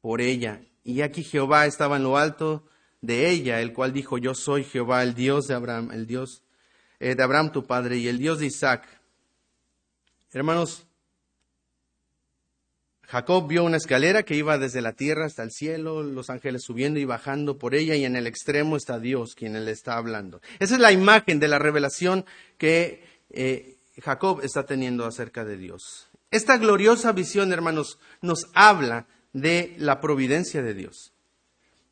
por 0.00 0.20
ella. 0.20 0.62
Y 0.82 1.02
aquí 1.02 1.22
Jehová 1.22 1.66
estaba 1.66 1.96
en 1.96 2.02
lo 2.02 2.16
alto 2.16 2.64
de 3.00 3.30
ella, 3.30 3.60
el 3.60 3.72
cual 3.72 3.92
dijo, 3.92 4.18
yo 4.18 4.34
soy 4.34 4.64
Jehová, 4.64 5.02
el 5.02 5.14
Dios 5.14 5.46
de 5.46 5.54
Abraham, 5.54 5.90
el 5.92 6.06
Dios 6.06 6.42
eh, 6.98 7.14
de 7.14 7.22
Abraham 7.22 7.52
tu 7.52 7.64
padre 7.64 7.98
y 7.98 8.08
el 8.08 8.18
Dios 8.18 8.40
de 8.40 8.46
Isaac. 8.46 8.88
Hermanos, 10.32 10.87
Jacob 13.08 13.48
vio 13.48 13.64
una 13.64 13.78
escalera 13.78 14.22
que 14.22 14.34
iba 14.34 14.58
desde 14.58 14.82
la 14.82 14.92
tierra 14.92 15.24
hasta 15.24 15.42
el 15.42 15.50
cielo, 15.50 16.02
los 16.02 16.28
ángeles 16.28 16.62
subiendo 16.62 17.00
y 17.00 17.06
bajando 17.06 17.56
por 17.56 17.74
ella, 17.74 17.94
y 17.96 18.04
en 18.04 18.16
el 18.16 18.26
extremo 18.26 18.76
está 18.76 18.98
Dios 18.98 19.34
quien 19.34 19.64
le 19.64 19.70
está 19.70 19.96
hablando. 19.96 20.42
Esa 20.58 20.74
es 20.74 20.80
la 20.80 20.92
imagen 20.92 21.40
de 21.40 21.48
la 21.48 21.58
revelación 21.58 22.26
que 22.58 23.02
eh, 23.30 23.78
Jacob 24.02 24.42
está 24.42 24.66
teniendo 24.66 25.06
acerca 25.06 25.46
de 25.46 25.56
Dios. 25.56 26.10
Esta 26.30 26.58
gloriosa 26.58 27.12
visión, 27.12 27.50
hermanos, 27.50 27.98
nos 28.20 28.50
habla 28.52 29.06
de 29.32 29.74
la 29.78 30.02
providencia 30.02 30.60
de 30.60 30.74
Dios. 30.74 31.14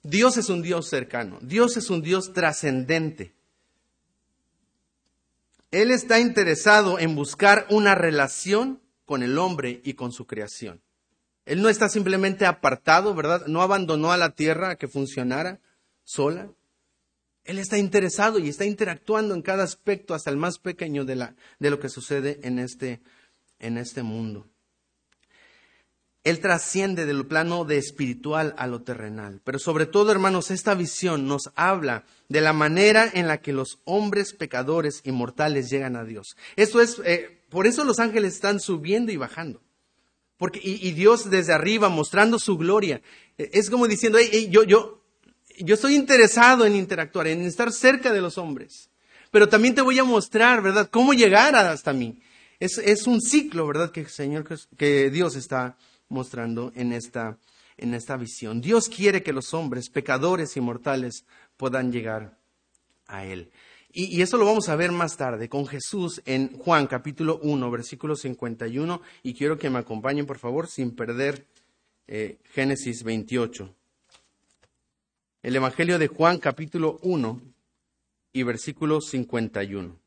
Dios 0.03 0.37
es 0.37 0.51
un 0.51 0.61
Dios 0.61 0.87
cercano, 0.87 1.39
Dios 1.41 1.79
es 1.79 1.89
un 1.89 2.03
Dios 2.03 2.35
trascendente. 2.35 3.33
Él 5.71 5.91
está 5.91 6.21
interesado 6.21 6.99
en 6.99 7.15
buscar 7.15 7.67
una 7.71 7.95
relación 7.95 8.83
con 9.07 9.23
el 9.23 9.39
hombre 9.39 9.81
y 9.83 9.95
con 9.95 10.13
su 10.13 10.27
creación. 10.27 10.83
Él 11.47 11.63
no 11.63 11.69
está 11.69 11.89
simplemente 11.89 12.45
apartado, 12.45 13.15
¿verdad? 13.15 13.47
No 13.47 13.63
abandonó 13.63 14.11
a 14.11 14.17
la 14.17 14.31
tierra 14.31 14.71
a 14.71 14.77
que 14.77 14.89
funcionara 14.89 15.61
sola. 16.05 16.51
Él 17.45 17.61
está 17.61 17.79
interesado 17.79 18.41
y 18.41 18.49
está 18.49 18.65
interactuando 18.65 19.33
en 19.33 19.43
cada 19.43 19.63
aspecto, 19.63 20.13
hasta 20.13 20.31
el 20.31 20.37
más 20.37 20.59
pequeño 20.59 21.05
de, 21.05 21.15
lo 21.61 21.79
que 21.79 21.89
sucede 21.89 22.41
en 22.43 22.59
este, 22.59 23.01
en 23.61 23.79
este 23.79 24.03
mundo. 24.03 24.49
Él 26.25 26.41
trasciende 26.41 27.07
del 27.07 27.25
plano 27.25 27.65
de 27.65 27.79
espiritual 27.79 28.53
a 28.59 28.67
lo 28.67 28.83
terrenal. 28.83 29.41
Pero 29.45 29.61
sobre 29.61 29.87
todo, 29.87 30.11
hermanos, 30.11 30.51
esta 30.51 30.75
visión 30.75 31.29
nos 31.29 31.53
habla 31.55 32.05
de 32.29 32.41
la 32.41 32.53
manera 32.53 33.09
en 33.15 33.29
la 33.29 33.39
que 33.39 33.53
los 33.53 33.79
hombres 33.85 34.33
pecadores 34.33 35.01
y 35.05 35.13
mortales 35.13 35.71
llegan 35.71 35.95
a 35.95 36.03
Dios. 36.03 36.37
Es, 36.57 36.73
eh, 37.05 37.41
por 37.49 37.69
eso 37.69 37.85
los 37.85 38.01
ángeles 38.01 38.35
están 38.35 38.59
subiendo 38.59 39.13
y 39.13 39.17
bajando. 39.17 39.63
Porque, 40.37 40.61
y, 40.63 40.91
Dios 40.93 41.31
desde 41.31 41.53
arriba 41.53 41.89
mostrando 41.89 42.39
su 42.39 42.59
gloria. 42.59 43.01
Es 43.39 43.71
como 43.71 43.89
diciendo, 43.89 44.19
yo, 44.51 44.65
yo, 44.65 45.03
yo 45.59 45.75
estoy 45.75 45.95
interesado 45.95 46.67
en 46.67 46.75
interactuar, 46.75 47.29
en 47.29 47.43
estar 47.43 47.73
cerca 47.73 48.13
de 48.13 48.21
los 48.21 48.37
hombres. 48.37 48.91
Pero 49.31 49.49
también 49.49 49.75
te 49.75 49.83
voy 49.83 49.99
a 49.99 50.05
mostrar, 50.05 50.63
¿verdad?, 50.63 50.89
cómo 50.91 51.15
llegar 51.15 51.55
hasta 51.55 51.93
mí. 51.93 52.21
Es, 52.61 52.79
es 52.79 53.07
un 53.07 53.21
ciclo, 53.21 53.67
¿verdad?, 53.67 53.91
que, 53.91 54.07
Señor, 54.07 54.47
que 54.77 55.11
Dios 55.11 55.37
está 55.37 55.77
mostrando 56.09 56.73
en 56.75 56.93
esta, 56.93 57.39
en 57.77 57.95
esta 57.95 58.17
visión. 58.17 58.61
Dios 58.61 58.89
quiere 58.89 59.23
que 59.23 59.33
los 59.33 59.55
hombres, 59.55 59.91
pecadores 59.91 60.57
y 60.57 60.61
mortales, 60.61 61.25
puedan 61.57 61.93
llegar 61.93 62.39
a 63.07 63.25
Él. 63.25 63.51
Y, 63.99 64.21
eso 64.21 64.37
lo 64.37 64.45
vamos 64.45 64.69
a 64.69 64.77
ver 64.77 64.93
más 64.93 65.17
tarde 65.17 65.49
con 65.49 65.67
Jesús 65.67 66.21
en 66.27 66.59
Juan 66.59 66.87
capítulo 66.87 67.41
1, 67.43 67.71
versículo 67.71 68.15
51. 68.15 69.01
Y 69.23 69.33
quiero 69.33 69.57
que 69.57 69.71
me 69.71 69.79
acompañen, 69.79 70.27
por 70.27 70.37
favor, 70.37 70.69
sin 70.69 70.95
perder 70.95 71.47
eh, 72.07 72.37
Génesis 72.53 73.05
28. 73.05 73.75
El 75.43 75.57
Evangelio 75.57 75.99
de 75.99 76.09
Juan 76.09 76.37
capítulo 76.37 76.99
1 77.01 77.41
y 78.35 78.43
versículo 78.43 79.01
51. 79.01 79.99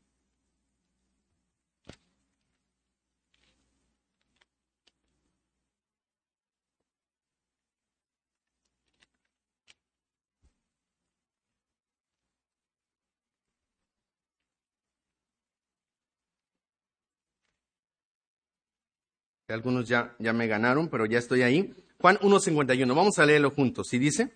Algunos 19.52 19.88
ya, 19.88 20.14
ya 20.18 20.32
me 20.32 20.46
ganaron, 20.46 20.88
pero 20.88 21.06
ya 21.06 21.18
estoy 21.18 21.42
ahí. 21.42 21.74
Juan 21.98 22.16
1.51, 22.18 22.94
vamos 22.94 23.18
a 23.18 23.26
leerlo 23.26 23.50
juntos. 23.50 23.92
Y 23.92 23.98
dice, 23.98 24.30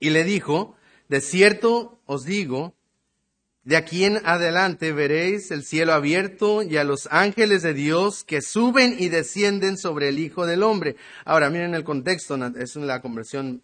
y 0.00 0.10
le 0.10 0.24
dijo, 0.24 0.76
de 1.08 1.20
cierto 1.20 2.00
os 2.06 2.24
digo, 2.24 2.74
de 3.64 3.76
aquí 3.76 4.04
en 4.04 4.18
adelante 4.24 4.92
veréis 4.92 5.52
el 5.52 5.62
cielo 5.62 5.92
abierto 5.92 6.62
y 6.62 6.76
a 6.78 6.84
los 6.84 7.06
ángeles 7.12 7.62
de 7.62 7.74
Dios 7.74 8.24
que 8.24 8.42
suben 8.42 8.96
y 8.98 9.08
descienden 9.08 9.78
sobre 9.78 10.08
el 10.08 10.18
Hijo 10.18 10.46
del 10.46 10.64
Hombre. 10.64 10.96
Ahora, 11.24 11.48
miren 11.48 11.74
el 11.74 11.84
contexto, 11.84 12.36
es 12.56 12.74
la 12.74 13.00
conversión 13.00 13.62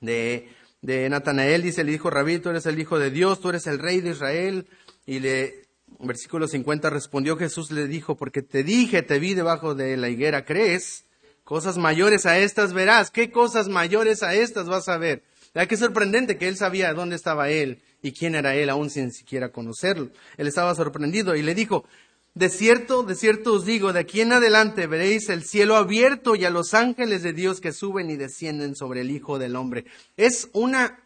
de, 0.00 0.48
de 0.80 1.08
Natanael, 1.10 1.62
dice, 1.62 1.84
le 1.84 1.92
dijo, 1.92 2.08
Rabí, 2.08 2.38
tú 2.38 2.48
eres 2.48 2.64
el 2.64 2.78
Hijo 2.80 2.98
de 2.98 3.10
Dios, 3.10 3.40
tú 3.40 3.50
eres 3.50 3.66
el 3.66 3.78
Rey 3.78 4.00
de 4.00 4.10
Israel. 4.10 4.66
Y 5.04 5.20
le 5.20 5.65
Versículo 5.98 6.46
50 6.46 6.90
respondió 6.90 7.36
Jesús, 7.36 7.70
le 7.70 7.86
dijo, 7.86 8.16
porque 8.16 8.42
te 8.42 8.62
dije, 8.62 9.02
te 9.02 9.18
vi 9.18 9.34
debajo 9.34 9.74
de 9.74 9.96
la 9.96 10.08
higuera, 10.08 10.44
¿crees? 10.44 11.04
Cosas 11.42 11.78
mayores 11.78 12.26
a 12.26 12.38
estas 12.38 12.72
verás. 12.72 13.10
¿Qué 13.10 13.30
cosas 13.30 13.68
mayores 13.68 14.22
a 14.22 14.34
estas 14.34 14.66
vas 14.66 14.88
a 14.88 14.98
ver? 14.98 15.22
Ya 15.54 15.66
que 15.66 15.76
sorprendente 15.76 16.36
que 16.36 16.48
él 16.48 16.56
sabía 16.56 16.92
dónde 16.92 17.16
estaba 17.16 17.48
él 17.48 17.80
y 18.02 18.12
quién 18.12 18.34
era 18.34 18.54
él 18.54 18.68
aún 18.68 18.90
sin 18.90 19.10
siquiera 19.10 19.52
conocerlo. 19.52 20.10
Él 20.36 20.48
estaba 20.48 20.74
sorprendido 20.74 21.34
y 21.34 21.42
le 21.42 21.54
dijo, 21.54 21.84
de 22.34 22.50
cierto, 22.50 23.02
de 23.02 23.14
cierto 23.14 23.54
os 23.54 23.64
digo, 23.64 23.94
de 23.94 24.00
aquí 24.00 24.20
en 24.20 24.32
adelante 24.32 24.86
veréis 24.86 25.30
el 25.30 25.44
cielo 25.44 25.76
abierto 25.76 26.36
y 26.36 26.44
a 26.44 26.50
los 26.50 26.74
ángeles 26.74 27.22
de 27.22 27.32
Dios 27.32 27.60
que 27.60 27.72
suben 27.72 28.10
y 28.10 28.16
descienden 28.16 28.76
sobre 28.76 29.00
el 29.00 29.10
Hijo 29.10 29.38
del 29.38 29.56
Hombre. 29.56 29.86
Es 30.16 30.50
una... 30.52 31.00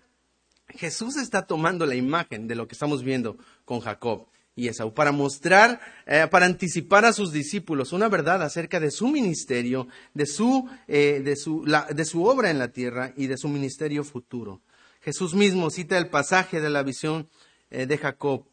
Jesús 0.69 1.17
está 1.17 1.47
tomando 1.47 1.85
la 1.85 1.97
imagen 1.97 2.49
de 2.49 2.55
lo 2.55 2.67
que 2.67 2.75
estamos 2.75 3.05
viendo 3.05 3.37
con 3.65 3.81
Jacob 3.81 4.27
y 4.55 4.69
Esaú 4.69 4.93
para 4.93 5.13
mostrar, 5.13 5.81
eh, 6.07 6.27
para 6.31 6.47
anticipar 6.47 7.05
a 7.05 7.13
sus 7.13 7.33
discípulos 7.33 7.93
una 7.93 8.09
verdad 8.09 8.43
acerca 8.43 8.81
de 8.81 8.91
su 8.91 9.09
ministerio, 9.09 9.89
de 10.13 10.27
su, 10.27 10.69
eh, 10.89 11.21
de, 11.25 11.37
su, 11.37 11.65
de 11.65 12.05
su 12.05 12.25
obra 12.25 12.51
en 12.51 12.59
la 12.59 12.69
tierra 12.69 13.13
y 13.17 13.27
de 13.27 13.37
su 13.37 13.49
ministerio 13.49 14.05
futuro. 14.05 14.61
Jesús 15.01 15.35
mismo 15.35 15.71
cita 15.71 15.97
el 15.97 16.09
pasaje 16.09 16.61
de 16.61 16.69
la 16.69 16.83
visión 16.83 17.29
eh, 17.71 17.87
de 17.87 17.99
Jacob 17.99 18.47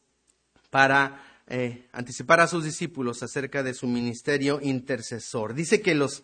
para 0.69 1.23
anticipar 1.93 2.41
a 2.41 2.47
sus 2.47 2.65
discípulos 2.65 3.23
acerca 3.23 3.63
de 3.63 3.73
su 3.73 3.87
ministerio 3.87 4.59
intercesor. 4.61 5.53
Dice 5.53 5.79
que 5.79 5.95
los 5.95 6.21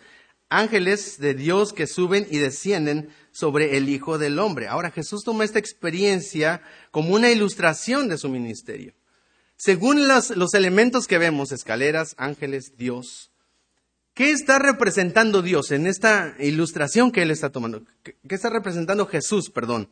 ángeles 0.49 1.17
de 1.17 1.33
Dios 1.33 1.71
que 1.71 1.87
suben 1.87 2.27
y 2.29 2.39
descienden 2.39 3.07
sobre 3.31 3.77
el 3.77 3.87
Hijo 3.87 4.17
del 4.17 4.37
Hombre. 4.37 4.67
Ahora 4.67 4.91
Jesús 4.91 5.23
toma 5.23 5.45
esta 5.45 5.59
experiencia 5.59 6.61
como 6.91 7.15
una 7.15 7.31
ilustración 7.31 8.09
de 8.09 8.17
su 8.17 8.27
ministerio. 8.27 8.93
Según 9.63 10.09
los, 10.09 10.53
elementos 10.55 11.07
que 11.07 11.17
vemos, 11.17 11.53
escaleras, 11.53 12.15
ángeles, 12.17 12.73
Dios, 12.75 13.31
¿qué 14.13 14.31
está 14.31 14.59
representando 14.59 15.41
Dios 15.41 15.71
en 15.71 15.87
esta 15.87 16.35
ilustración 16.37 17.13
que 17.13 17.21
él 17.21 17.31
está 17.31 17.49
tomando? 17.49 17.85
¿Qué, 18.03 18.17
está 18.27 18.49
representando 18.49 19.07
Jesús, 19.07 19.49
perdón, 19.49 19.89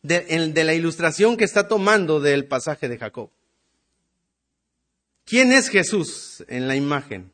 de, 0.00 0.22
de 0.54 0.64
la 0.64 0.72
ilustración 0.72 1.36
que 1.36 1.44
está 1.44 1.68
tomando 1.68 2.20
del 2.20 2.46
pasaje 2.46 2.88
de 2.88 2.96
Jacob? 2.96 3.28
¿Quién 5.26 5.52
es 5.52 5.68
Jesús 5.68 6.42
en 6.48 6.66
la 6.66 6.74
imagen? 6.74 7.30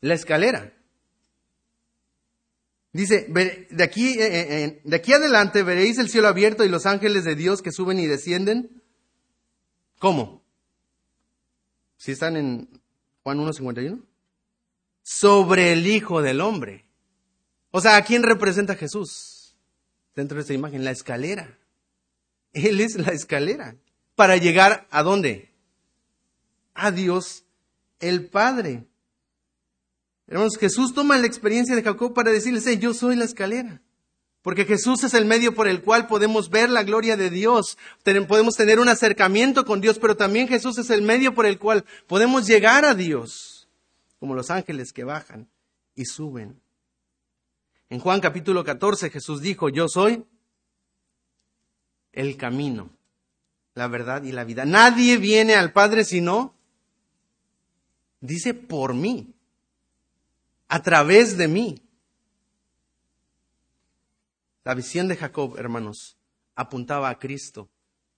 La 0.00 0.14
escalera. 0.14 0.72
Dice, 2.92 3.26
de 3.70 3.82
aquí, 3.82 4.20
eh, 4.20 4.64
eh, 4.64 4.80
de 4.84 4.96
aquí 4.96 5.14
adelante 5.14 5.62
veréis 5.62 5.98
el 5.98 6.10
cielo 6.10 6.28
abierto 6.28 6.62
y 6.64 6.68
los 6.68 6.84
ángeles 6.84 7.24
de 7.24 7.34
Dios 7.34 7.62
que 7.62 7.72
suben 7.72 7.98
y 7.98 8.06
descienden. 8.06 8.82
¿Cómo? 9.98 10.42
Si 11.96 12.12
están 12.12 12.36
en 12.36 12.68
Juan 13.22 13.38
1.51. 13.38 14.04
Sobre 15.02 15.72
el 15.72 15.86
Hijo 15.86 16.20
del 16.20 16.40
Hombre. 16.42 16.84
O 17.70 17.80
sea, 17.80 17.96
¿a 17.96 18.02
quién 18.02 18.22
representa 18.22 18.76
Jesús? 18.76 19.56
Dentro 20.14 20.36
de 20.36 20.42
esta 20.42 20.52
imagen, 20.52 20.84
la 20.84 20.90
escalera. 20.90 21.58
Él 22.52 22.80
es 22.80 22.96
la 22.96 23.12
escalera. 23.12 23.74
Para 24.14 24.36
llegar 24.36 24.86
a 24.90 25.02
dónde? 25.02 25.50
A 26.74 26.90
Dios 26.90 27.44
el 28.00 28.28
Padre. 28.28 28.84
Hermanos, 30.32 30.56
Jesús 30.56 30.94
toma 30.94 31.18
la 31.18 31.26
experiencia 31.26 31.76
de 31.76 31.82
Jacob 31.82 32.14
para 32.14 32.30
decirles, 32.30 32.64
yo 32.80 32.94
soy 32.94 33.16
la 33.16 33.26
escalera. 33.26 33.82
Porque 34.40 34.64
Jesús 34.64 35.04
es 35.04 35.12
el 35.12 35.26
medio 35.26 35.54
por 35.54 35.68
el 35.68 35.82
cual 35.82 36.06
podemos 36.06 36.48
ver 36.48 36.70
la 36.70 36.84
gloria 36.84 37.18
de 37.18 37.28
Dios, 37.28 37.76
podemos 38.02 38.54
tener 38.54 38.80
un 38.80 38.88
acercamiento 38.88 39.66
con 39.66 39.82
Dios, 39.82 39.98
pero 39.98 40.16
también 40.16 40.48
Jesús 40.48 40.78
es 40.78 40.88
el 40.88 41.02
medio 41.02 41.34
por 41.34 41.44
el 41.44 41.58
cual 41.58 41.84
podemos 42.06 42.46
llegar 42.46 42.86
a 42.86 42.94
Dios, 42.94 43.68
como 44.18 44.34
los 44.34 44.50
ángeles 44.50 44.94
que 44.94 45.04
bajan 45.04 45.50
y 45.94 46.06
suben. 46.06 46.58
En 47.90 48.00
Juan 48.00 48.22
capítulo 48.22 48.64
14 48.64 49.10
Jesús 49.10 49.42
dijo, 49.42 49.68
yo 49.68 49.86
soy 49.86 50.24
el 52.10 52.38
camino, 52.38 52.88
la 53.74 53.86
verdad 53.86 54.22
y 54.22 54.32
la 54.32 54.44
vida. 54.44 54.64
Nadie 54.64 55.18
viene 55.18 55.56
al 55.56 55.74
Padre 55.74 56.04
sino, 56.04 56.54
dice, 58.22 58.54
por 58.54 58.94
mí 58.94 59.31
a 60.72 60.80
través 60.80 61.36
de 61.36 61.48
mí. 61.48 61.82
La 64.64 64.74
visión 64.74 65.06
de 65.06 65.16
Jacob, 65.16 65.58
hermanos, 65.58 66.16
apuntaba 66.54 67.10
a 67.10 67.18
Cristo 67.18 67.68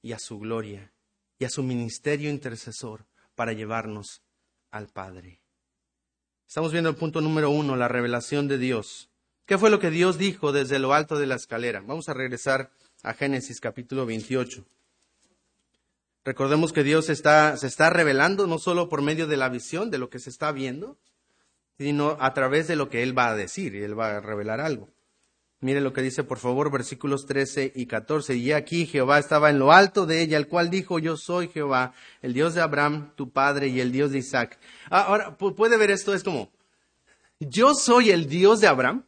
y 0.03 0.13
a 0.13 0.21
su 0.21 0.39
gloria 0.39 0.93
y 1.41 1.47
a 1.47 1.51
su 1.51 1.65
ministerio 1.65 2.31
intercesor 2.31 3.07
para 3.35 3.55
llevarnos 3.55 4.23
al 4.71 4.87
Padre. 4.87 5.41
Estamos 6.47 6.71
viendo 6.71 6.91
el 6.91 6.95
punto 6.95 7.21
número 7.21 7.51
uno, 7.51 7.75
la 7.75 7.89
revelación 7.89 8.47
de 8.47 8.59
Dios. 8.59 9.11
¿Qué 9.47 9.59
fue 9.59 9.69
lo 9.69 9.81
que 9.81 9.91
Dios 9.91 10.17
dijo 10.17 10.53
desde 10.53 10.79
lo 10.79 10.95
alto 10.95 11.19
de 11.19 11.27
la 11.27 11.35
escalera? 11.35 11.81
Vamos 11.81 12.09
a 12.09 12.15
regresar 12.15 12.71
a 13.03 13.15
Génesis 13.15 13.59
capítulo 13.59 14.07
28. 14.07 14.65
Recordemos 16.25 16.73
que 16.73 16.85
Dios 16.85 17.07
se 17.07 17.15
está 17.15 17.91
revelando 17.91 18.47
no 18.47 18.61
solo 18.61 18.89
por 18.89 19.03
medio 19.03 19.27
de 19.27 19.39
la 19.39 19.49
visión 19.49 19.91
de 19.91 19.99
lo 19.99 20.09
que 20.09 20.21
se 20.21 20.31
está 20.31 20.53
viendo, 20.53 21.01
sino 21.79 22.17
a 22.21 22.33
través 22.35 22.69
de 22.69 22.77
lo 22.77 22.89
que 22.89 23.03
Él 23.03 23.17
va 23.17 23.29
a 23.29 23.37
decir 23.37 23.75
y 23.75 23.83
Él 23.83 23.99
va 23.99 24.17
a 24.17 24.21
revelar 24.21 24.61
algo. 24.61 24.89
Mire 25.61 25.81
lo 25.81 25.95
que 25.95 26.03
dice, 26.03 26.25
por 26.25 26.39
favor, 26.39 26.71
versículos 26.71 27.25
13 27.25 27.73
y 27.75 27.87
14. 27.87 28.37
Y 28.37 28.53
aquí 28.53 28.85
Jehová 28.85 29.19
estaba 29.19 29.49
en 29.49 29.59
lo 29.59 29.73
alto 29.73 30.05
de 30.05 30.21
ella, 30.21 30.37
el 30.37 30.47
cual 30.47 30.69
dijo, 30.69 30.99
yo 30.99 31.17
soy 31.17 31.49
Jehová, 31.49 31.95
el 32.21 32.35
Dios 32.35 32.55
de 32.55 32.61
Abraham, 32.61 33.15
tu 33.17 33.31
padre, 33.31 33.69
y 33.69 33.81
el 33.81 33.91
Dios 33.91 34.11
de 34.11 34.19
Isaac. 34.19 34.59
Ah, 34.91 35.05
ahora, 35.05 35.39
puede 35.39 35.79
ver 35.79 35.91
esto, 35.91 36.13
es 36.13 36.23
como, 36.23 36.53
yo 37.41 37.75
soy 37.75 38.11
el 38.11 38.29
Dios 38.29 38.61
de 38.61 38.67
Abraham, 38.67 39.07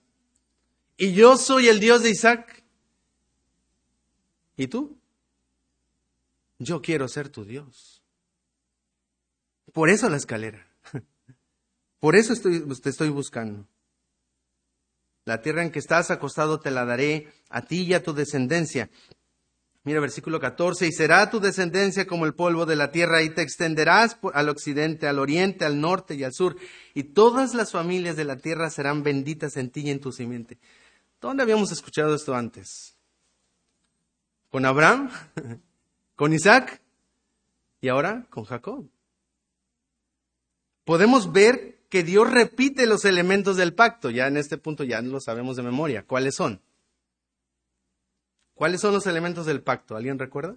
y 0.97 1.13
yo 1.13 1.37
soy 1.37 1.69
el 1.69 1.79
Dios 1.79 2.03
de 2.03 2.11
Isaac. 2.11 2.65
¿Y 4.57 4.69
tú? 4.69 4.99
Yo 6.59 6.81
quiero 6.81 7.07
ser 7.09 7.29
tu 7.29 7.45
Dios. 7.45 8.03
Por 9.75 9.91
eso 9.91 10.09
la 10.09 10.17
escalera. 10.17 10.67
Por 12.01 12.17
eso 12.17 12.35
te 12.35 12.91
estoy 12.91 13.09
buscando. 13.09 13.67
La 15.25 15.43
tierra 15.43 15.63
en 15.63 15.73
que 15.73 15.81
estás 15.81 16.11
acostado 16.11 16.61
te 16.61 16.71
la 16.71 16.85
daré 16.85 17.33
a 17.51 17.63
ti 17.63 17.83
y 17.83 17.95
a 17.95 18.03
tu 18.03 18.15
descendencia. 18.15 18.91
Mira 19.83 20.01
versículo 20.01 20.41
14, 20.41 20.87
y 20.87 20.93
será 20.93 21.31
tu 21.31 21.39
descendencia 21.39 22.07
como 22.07 22.27
el 22.27 22.35
polvo 22.35 22.67
de 22.67 22.75
la 22.75 22.91
tierra, 22.91 23.23
y 23.23 23.31
te 23.31 23.43
extenderás 23.43 24.19
al 24.35 24.49
occidente, 24.49 25.07
al 25.07 25.21
oriente, 25.21 25.65
al 25.65 25.81
norte 25.81 26.17
y 26.17 26.25
al 26.25 26.33
sur, 26.33 26.57
y 26.93 27.05
todas 27.05 27.55
las 27.55 27.71
familias 27.71 28.17
de 28.17 28.25
la 28.25 28.37
tierra 28.37 28.69
serán 28.69 29.05
benditas 29.05 29.57
en 29.57 29.71
ti 29.71 29.83
y 29.83 29.91
en 29.91 30.01
tu 30.01 30.11
simiente. 30.11 30.59
¿Dónde 31.21 31.45
habíamos 31.45 31.71
escuchado 31.71 32.17
esto 32.17 32.35
antes? 32.35 32.97
¿Con 34.51 34.65
Abraham? 34.65 35.11
¿Con 36.17 36.33
Isaac? 36.33 36.81
¿Y 37.81 37.89
ahora 37.89 38.27
con 38.31 38.45
Jacob? 38.45 38.89
Podemos 40.85 41.31
ver 41.33 41.76
que 41.89 42.03
Dios 42.03 42.31
repite 42.31 42.87
los 42.87 43.05
elementos 43.05 43.57
del 43.57 43.75
pacto. 43.75 44.11
Ya 44.11 44.27
en 44.27 44.37
este 44.37 44.59
punto 44.59 44.85
ya 44.85 45.01
lo 45.03 45.21
sabemos 45.21 45.57
de 45.57 45.63
memoria. 45.63 46.05
¿Cuáles 46.05 46.35
son? 46.35 46.61
¿Cuáles 48.55 48.81
son 48.81 48.95
los 48.95 49.07
elementos 49.07 49.47
del 49.47 49.63
pacto? 49.63 49.97
¿Alguien 49.97 50.19
recuerda? 50.19 50.57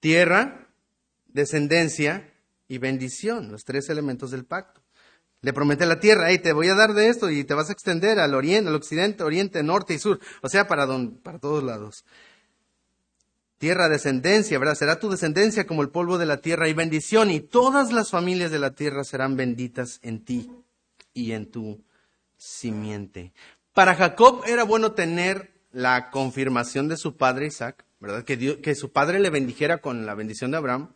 Tierra, 0.00 0.68
descendencia 1.26 2.32
y 2.68 2.78
bendición, 2.78 3.50
los 3.50 3.64
tres 3.64 3.88
elementos 3.88 4.30
del 4.30 4.44
pacto. 4.44 4.82
Le 5.40 5.52
promete 5.52 5.86
la 5.86 6.00
tierra, 6.00 6.30
hey, 6.30 6.38
te 6.38 6.52
voy 6.52 6.68
a 6.68 6.74
dar 6.74 6.94
de 6.94 7.08
esto 7.08 7.30
y 7.30 7.44
te 7.44 7.54
vas 7.54 7.68
a 7.70 7.72
extender 7.72 8.18
al 8.18 8.34
oriente, 8.34 8.68
al 8.68 8.74
occidente, 8.74 9.22
oriente, 9.22 9.62
norte 9.62 9.94
y 9.94 9.98
sur, 9.98 10.20
o 10.42 10.48
sea, 10.48 10.66
para, 10.66 10.86
para 11.22 11.38
todos 11.38 11.62
lados 11.62 12.04
tierra, 13.58 13.88
descendencia, 13.88 14.58
¿verdad? 14.58 14.76
Será 14.76 14.98
tu 14.98 15.10
descendencia 15.10 15.66
como 15.66 15.82
el 15.82 15.90
polvo 15.90 16.16
de 16.16 16.26
la 16.26 16.38
tierra 16.38 16.68
y 16.68 16.72
bendición, 16.72 17.30
y 17.30 17.40
todas 17.40 17.92
las 17.92 18.10
familias 18.10 18.50
de 18.50 18.58
la 18.58 18.74
tierra 18.74 19.04
serán 19.04 19.36
benditas 19.36 19.98
en 20.02 20.24
ti 20.24 20.50
y 21.12 21.32
en 21.32 21.50
tu 21.50 21.84
simiente. 22.36 23.32
Para 23.74 23.94
Jacob 23.94 24.42
era 24.46 24.64
bueno 24.64 24.92
tener 24.92 25.52
la 25.72 26.10
confirmación 26.10 26.88
de 26.88 26.96
su 26.96 27.16
padre 27.16 27.46
Isaac, 27.46 27.84
¿verdad? 28.00 28.24
Que, 28.24 28.60
que 28.60 28.74
su 28.74 28.92
padre 28.92 29.20
le 29.20 29.30
bendijera 29.30 29.78
con 29.78 30.06
la 30.06 30.14
bendición 30.14 30.50
de 30.52 30.56
Abraham, 30.56 30.94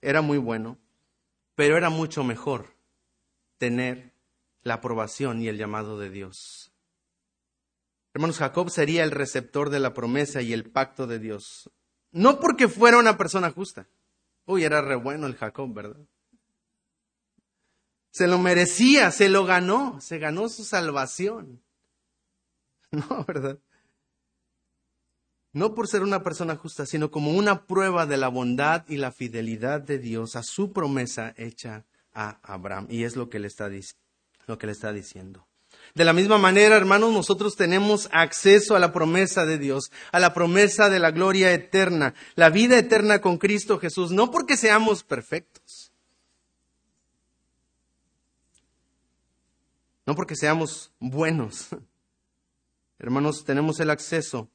era 0.00 0.22
muy 0.22 0.38
bueno, 0.38 0.78
pero 1.54 1.76
era 1.76 1.90
mucho 1.90 2.22
mejor 2.24 2.76
tener 3.58 4.12
la 4.62 4.74
aprobación 4.74 5.42
y 5.42 5.48
el 5.48 5.58
llamado 5.58 5.98
de 5.98 6.10
Dios. 6.10 6.72
Hermanos, 8.14 8.38
Jacob 8.38 8.70
sería 8.70 9.04
el 9.04 9.10
receptor 9.10 9.70
de 9.70 9.80
la 9.80 9.92
promesa 9.92 10.40
y 10.40 10.52
el 10.52 10.70
pacto 10.70 11.06
de 11.06 11.18
Dios. 11.18 11.70
No 12.12 12.40
porque 12.40 12.68
fuera 12.68 12.98
una 12.98 13.16
persona 13.16 13.50
justa. 13.50 13.86
Uy, 14.46 14.64
era 14.64 14.80
re 14.80 14.94
bueno 14.94 15.26
el 15.26 15.36
Jacob, 15.36 15.72
¿verdad? 15.72 16.00
Se 18.10 18.26
lo 18.26 18.38
merecía, 18.38 19.10
se 19.10 19.28
lo 19.28 19.44
ganó, 19.44 20.00
se 20.00 20.18
ganó 20.18 20.48
su 20.48 20.64
salvación. 20.64 21.62
No, 22.92 23.24
¿verdad? 23.26 23.58
No 25.52 25.74
por 25.74 25.88
ser 25.88 26.02
una 26.02 26.22
persona 26.22 26.54
justa, 26.56 26.86
sino 26.86 27.10
como 27.10 27.32
una 27.32 27.66
prueba 27.66 28.06
de 28.06 28.16
la 28.16 28.28
bondad 28.28 28.84
y 28.88 28.96
la 28.96 29.10
fidelidad 29.10 29.80
de 29.80 29.98
Dios 29.98 30.36
a 30.36 30.42
su 30.42 30.72
promesa 30.72 31.34
hecha 31.36 31.84
a 32.12 32.38
Abraham. 32.42 32.86
Y 32.90 33.04
es 33.04 33.16
lo 33.16 33.28
que 33.28 33.38
le 33.38 33.48
está, 33.48 33.70
lo 34.46 34.58
que 34.58 34.66
le 34.66 34.72
está 34.72 34.92
diciendo. 34.92 35.45
De 35.96 36.04
la 36.04 36.12
misma 36.12 36.36
manera, 36.36 36.76
hermanos, 36.76 37.10
nosotros 37.10 37.56
tenemos 37.56 38.10
acceso 38.12 38.76
a 38.76 38.78
la 38.78 38.92
promesa 38.92 39.46
de 39.46 39.56
Dios, 39.56 39.90
a 40.12 40.20
la 40.20 40.34
promesa 40.34 40.90
de 40.90 40.98
la 40.98 41.10
gloria 41.10 41.54
eterna, 41.54 42.12
la 42.34 42.50
vida 42.50 42.78
eterna 42.78 43.22
con 43.22 43.38
Cristo 43.38 43.78
Jesús, 43.78 44.10
no 44.10 44.30
porque 44.30 44.58
seamos 44.58 45.02
perfectos, 45.02 45.90
no 50.04 50.14
porque 50.14 50.36
seamos 50.36 50.92
buenos. 51.00 51.68
Hermanos, 52.98 53.46
tenemos 53.46 53.80
el 53.80 53.88
acceso, 53.88 54.50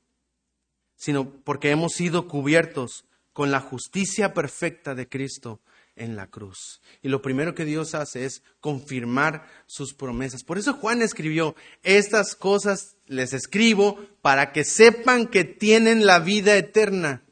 sino 0.95 1.27
porque 1.27 1.71
hemos 1.71 1.93
sido 1.93 2.27
cubiertos 2.27 3.05
con 3.33 3.49
la 3.49 3.61
justicia 3.61 4.35
perfecta 4.35 4.93
de 4.93 5.09
Cristo 5.09 5.59
en 5.95 6.15
la 6.15 6.27
cruz. 6.27 6.81
Y 7.01 7.09
lo 7.09 7.21
primero 7.21 7.55
que 7.55 7.65
Dios 7.65 7.95
hace 7.95 8.25
es 8.25 8.43
confirmar 8.59 9.47
sus 9.67 9.93
promesas. 9.93 10.43
Por 10.43 10.57
eso 10.57 10.73
Juan 10.73 11.01
escribió, 11.01 11.55
estas 11.83 12.35
cosas 12.35 12.95
les 13.07 13.33
escribo 13.33 13.99
para 14.21 14.51
que 14.51 14.63
sepan 14.63 15.27
que 15.27 15.43
tienen 15.43 16.05
la 16.05 16.19
vida 16.19 16.55
eterna. 16.55 17.23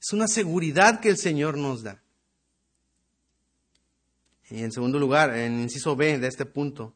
Es 0.00 0.12
una 0.12 0.26
seguridad 0.26 1.00
que 1.00 1.08
el 1.08 1.16
Señor 1.16 1.56
nos 1.56 1.82
da. 1.82 2.02
Y 4.50 4.62
en 4.62 4.72
segundo 4.72 4.98
lugar, 4.98 5.36
en 5.36 5.60
inciso 5.60 5.96
B 5.96 6.18
de 6.18 6.28
este 6.28 6.44
punto, 6.44 6.94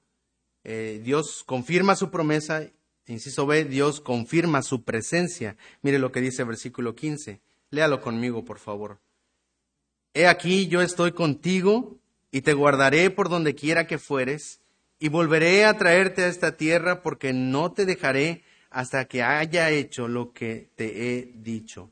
eh, 0.65 1.01
Dios 1.03 1.43
confirma 1.47 1.97
su 1.97 2.11
promesa. 2.11 2.69
Inciso 3.07 3.47
B, 3.47 3.65
Dios 3.65 4.01
confirma 4.01 4.63
su 4.63 4.83
presencia. 4.83 5.57
Mire 5.81 5.99
lo 5.99 6.11
que 6.11 6.21
dice 6.21 6.43
el 6.43 6.49
versículo 6.49 6.95
15. 6.95 7.41
Léalo 7.71 8.01
conmigo, 8.01 8.45
por 8.45 8.59
favor. 8.59 8.99
He 10.17 10.27
aquí 10.27 10.67
yo 10.67 10.81
estoy 10.81 11.13
contigo 11.13 11.99
y 12.31 12.41
te 12.41 12.55
guardaré 12.55 13.11
por 13.11 13.29
donde 13.29 13.55
quiera 13.55 13.87
que 13.87 13.99
fueres, 13.99 14.63
y 14.99 15.11
volveré 15.11 15.67
a 15.67 15.77
traerte 15.77 16.25
a 16.25 16.29
esta 16.29 16.57
tierra 16.57 17.03
porque 17.03 17.35
no 17.35 17.73
te 17.73 17.85
dejaré 17.85 18.43
hasta 18.71 19.05
que 19.05 19.23
haya 19.23 19.69
hecho 19.69 20.09
lo 20.09 20.33
que 20.33 20.71
te 20.75 21.19
he 21.19 21.33
dicho. 21.35 21.91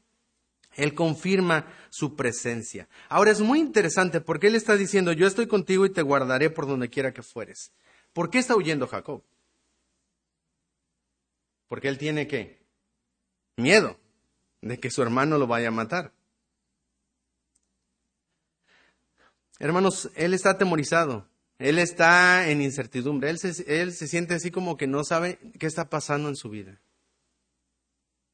Él 0.72 0.94
confirma 0.94 1.66
su 1.90 2.16
presencia. 2.16 2.88
Ahora 3.10 3.30
es 3.30 3.42
muy 3.42 3.60
interesante 3.60 4.22
porque 4.22 4.46
él 4.46 4.54
está 4.54 4.78
diciendo, 4.78 5.12
yo 5.12 5.26
estoy 5.26 5.46
contigo 5.46 5.84
y 5.84 5.90
te 5.90 6.00
guardaré 6.00 6.48
por 6.48 6.66
donde 6.66 6.88
quiera 6.88 7.12
que 7.12 7.22
fueres. 7.22 7.72
¿Por 8.14 8.30
qué 8.30 8.38
está 8.38 8.56
huyendo 8.56 8.87
Jacob? 8.87 9.22
Porque 11.68 11.88
él 11.88 11.98
tiene 11.98 12.26
qué? 12.26 12.58
Miedo 13.58 13.98
de 14.62 14.80
que 14.80 14.90
su 14.90 15.02
hermano 15.02 15.37
lo 15.37 15.46
vaya 15.46 15.68
a 15.68 15.72
matar. 15.72 16.14
Hermanos, 19.58 20.10
él 20.16 20.34
está 20.34 20.50
atemorizado, 20.50 21.28
él 21.58 21.78
está 21.78 22.48
en 22.48 22.60
incertidumbre, 22.60 23.30
él 23.30 23.38
se, 23.38 23.82
él 23.82 23.92
se 23.92 24.08
siente 24.08 24.34
así 24.34 24.50
como 24.50 24.76
que 24.76 24.86
no 24.86 25.04
sabe 25.04 25.38
qué 25.58 25.66
está 25.66 25.88
pasando 25.88 26.28
en 26.28 26.36
su 26.36 26.50
vida. 26.50 26.80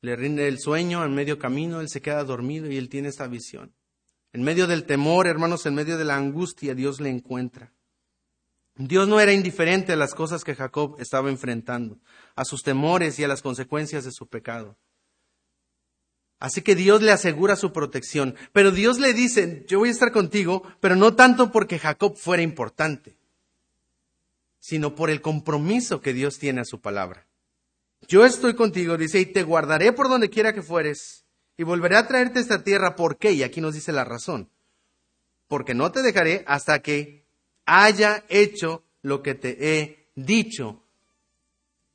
Le 0.01 0.17
rinde 0.17 0.49
el 0.49 0.59
sueño 0.59 1.05
en 1.05 1.15
medio 1.15 1.39
camino, 1.39 1.81
él 1.81 1.91
se 1.91 2.01
queda 2.01 2.25
dormido 2.25 2.71
y 2.71 2.79
él 2.79 2.89
tiene 2.89 3.09
esta 3.09 3.27
visión. 3.27 3.75
En 4.33 4.43
medio 4.43 4.67
del 4.67 4.85
temor, 4.85 5.27
hermanos, 5.27 5.67
en 5.67 5.75
medio 5.75 5.99
de 5.99 6.05
la 6.05 6.17
angustia, 6.17 6.75
Dios 6.75 7.01
le 7.01 7.11
encuentra. 7.11 7.73
Dios 8.77 9.09
no 9.09 9.21
era 9.21 9.33
indiferente 9.33 9.93
a 9.93 9.97
las 9.97 10.15
cosas 10.15 10.43
que 10.43 10.55
Jacob 10.55 10.97
estaba 10.99 11.29
enfrentando, 11.29 11.99
a 12.35 12.47
sus 12.47 12.63
temores 12.63 13.19
y 13.19 13.25
a 13.25 13.29
las 13.29 13.43
consecuencias 13.43 14.05
de 14.05 14.13
su 14.13 14.27
pecado. 14.27 14.79
Así 16.41 16.63
que 16.63 16.75
Dios 16.75 17.03
le 17.03 17.13
asegura 17.13 17.55
su 17.55 17.73
protección. 17.73 18.35
Pero 18.53 18.71
Dios 18.71 18.99
le 18.99 19.13
dice, 19.13 19.65
yo 19.69 19.79
voy 19.79 19.91
a 19.91 19.93
estar 19.93 20.11
contigo, 20.11 20.63
pero 20.81 20.97
no 20.97 21.15
tanto 21.15 21.53
porque 21.53 21.79
Jacob 21.79 22.17
fuera 22.17 22.43
importante, 22.43 23.15
sino 24.59 24.95
por 24.95 25.11
el 25.11 25.21
compromiso 25.21 26.01
que 26.01 26.15
Dios 26.15 26.39
tiene 26.39 26.63
a 26.63 26.65
su 26.65 26.81
palabra. 26.81 27.27
Yo 28.09 28.25
estoy 28.25 28.55
contigo, 28.55 28.97
dice, 28.97 29.21
y 29.21 29.27
te 29.27 29.43
guardaré 29.43 29.93
por 29.93 30.09
donde 30.09 30.31
quiera 30.31 30.55
que 30.55 30.63
fueres, 30.63 31.27
y 31.59 31.63
volveré 31.63 31.97
a 31.97 32.09
traerte 32.09 32.39
a 32.39 32.43
esta 32.43 32.65
tierra. 32.65 32.97
¿Por 32.97 33.19
qué? 33.19 33.33
Y 33.33 33.43
aquí 33.43 33.61
nos 33.61 33.75
dice 33.75 33.93
la 33.93 34.05
razón. 34.05 34.49
Porque 35.47 35.75
no 35.75 35.93
te 35.93 36.01
dejaré 36.01 36.43
hasta 36.47 36.81
que 36.81 37.27
haya 37.67 38.25
hecho 38.31 38.83
lo 39.03 39.23
que 39.23 39.35
te 39.35 39.59
he 39.61 40.09
dicho. 40.15 40.80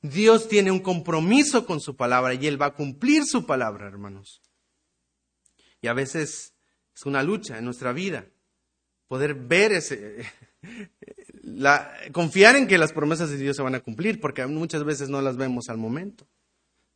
Dios 0.10 0.48
tiene 0.48 0.72
un 0.72 0.80
compromiso 0.80 1.66
con 1.66 1.80
su 1.80 1.96
palabra 1.96 2.34
y 2.34 2.48
Él 2.48 2.62
va 2.62 2.68
a 2.68 2.74
cumplir 2.74 3.26
su 3.26 3.46
palabra, 3.46 3.88
hermanos. 3.88 4.42
Y 5.82 5.88
a 5.88 5.94
veces 5.94 6.54
es 6.96 7.06
una 7.06 7.24
lucha 7.24 7.58
en 7.58 7.66
nuestra 7.66 7.94
vida 7.94 8.28
poder 9.08 9.36
ver 9.36 9.72
ese, 9.72 10.26
confiar 12.12 12.56
en 12.56 12.68
que 12.68 12.78
las 12.78 12.94
promesas 12.94 13.30
de 13.30 13.38
Dios 13.38 13.56
se 13.56 13.62
van 13.62 13.76
a 13.76 13.82
cumplir, 13.82 14.20
porque 14.20 14.46
muchas 14.46 14.84
veces 14.84 15.10
no 15.10 15.22
las 15.22 15.38
vemos 15.38 15.70
al 15.70 15.78
momento. 15.78 16.28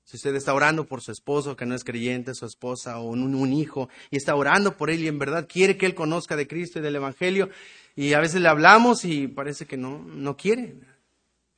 Si 0.04 0.18
usted 0.18 0.34
está 0.34 0.56
orando 0.56 0.88
por 0.88 1.02
su 1.02 1.12
esposo 1.12 1.56
que 1.56 1.68
no 1.68 1.76
es 1.76 1.84
creyente, 1.84 2.34
su 2.34 2.48
esposa 2.48 2.98
o 2.98 3.10
un, 3.10 3.36
un, 3.36 3.54
hijo, 3.54 3.90
y 4.10 4.18
está 4.18 4.36
orando 4.36 4.76
por 4.76 4.90
él 4.90 5.04
y 5.04 5.08
en 5.08 5.20
verdad 5.20 5.48
quiere 5.48 5.78
que 5.78 5.86
él 5.86 5.94
conozca 5.94 6.36
de 6.36 6.48
Cristo 6.48 6.80
y 6.80 6.82
del 6.82 6.96
Evangelio, 6.96 7.50
y 7.96 8.14
a 8.14 8.20
veces 8.20 8.42
le 8.42 8.48
hablamos 8.48 9.06
y 9.06 9.28
parece 9.28 9.68
que 9.68 9.78
no, 9.78 10.00
no 10.00 10.36
quiere 10.36 10.78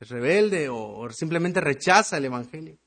rebelde 0.08 0.68
o, 0.68 1.08
simplemente 1.10 1.60
rechaza 1.60 2.16
el 2.16 2.26
Evangelio. 2.26 2.78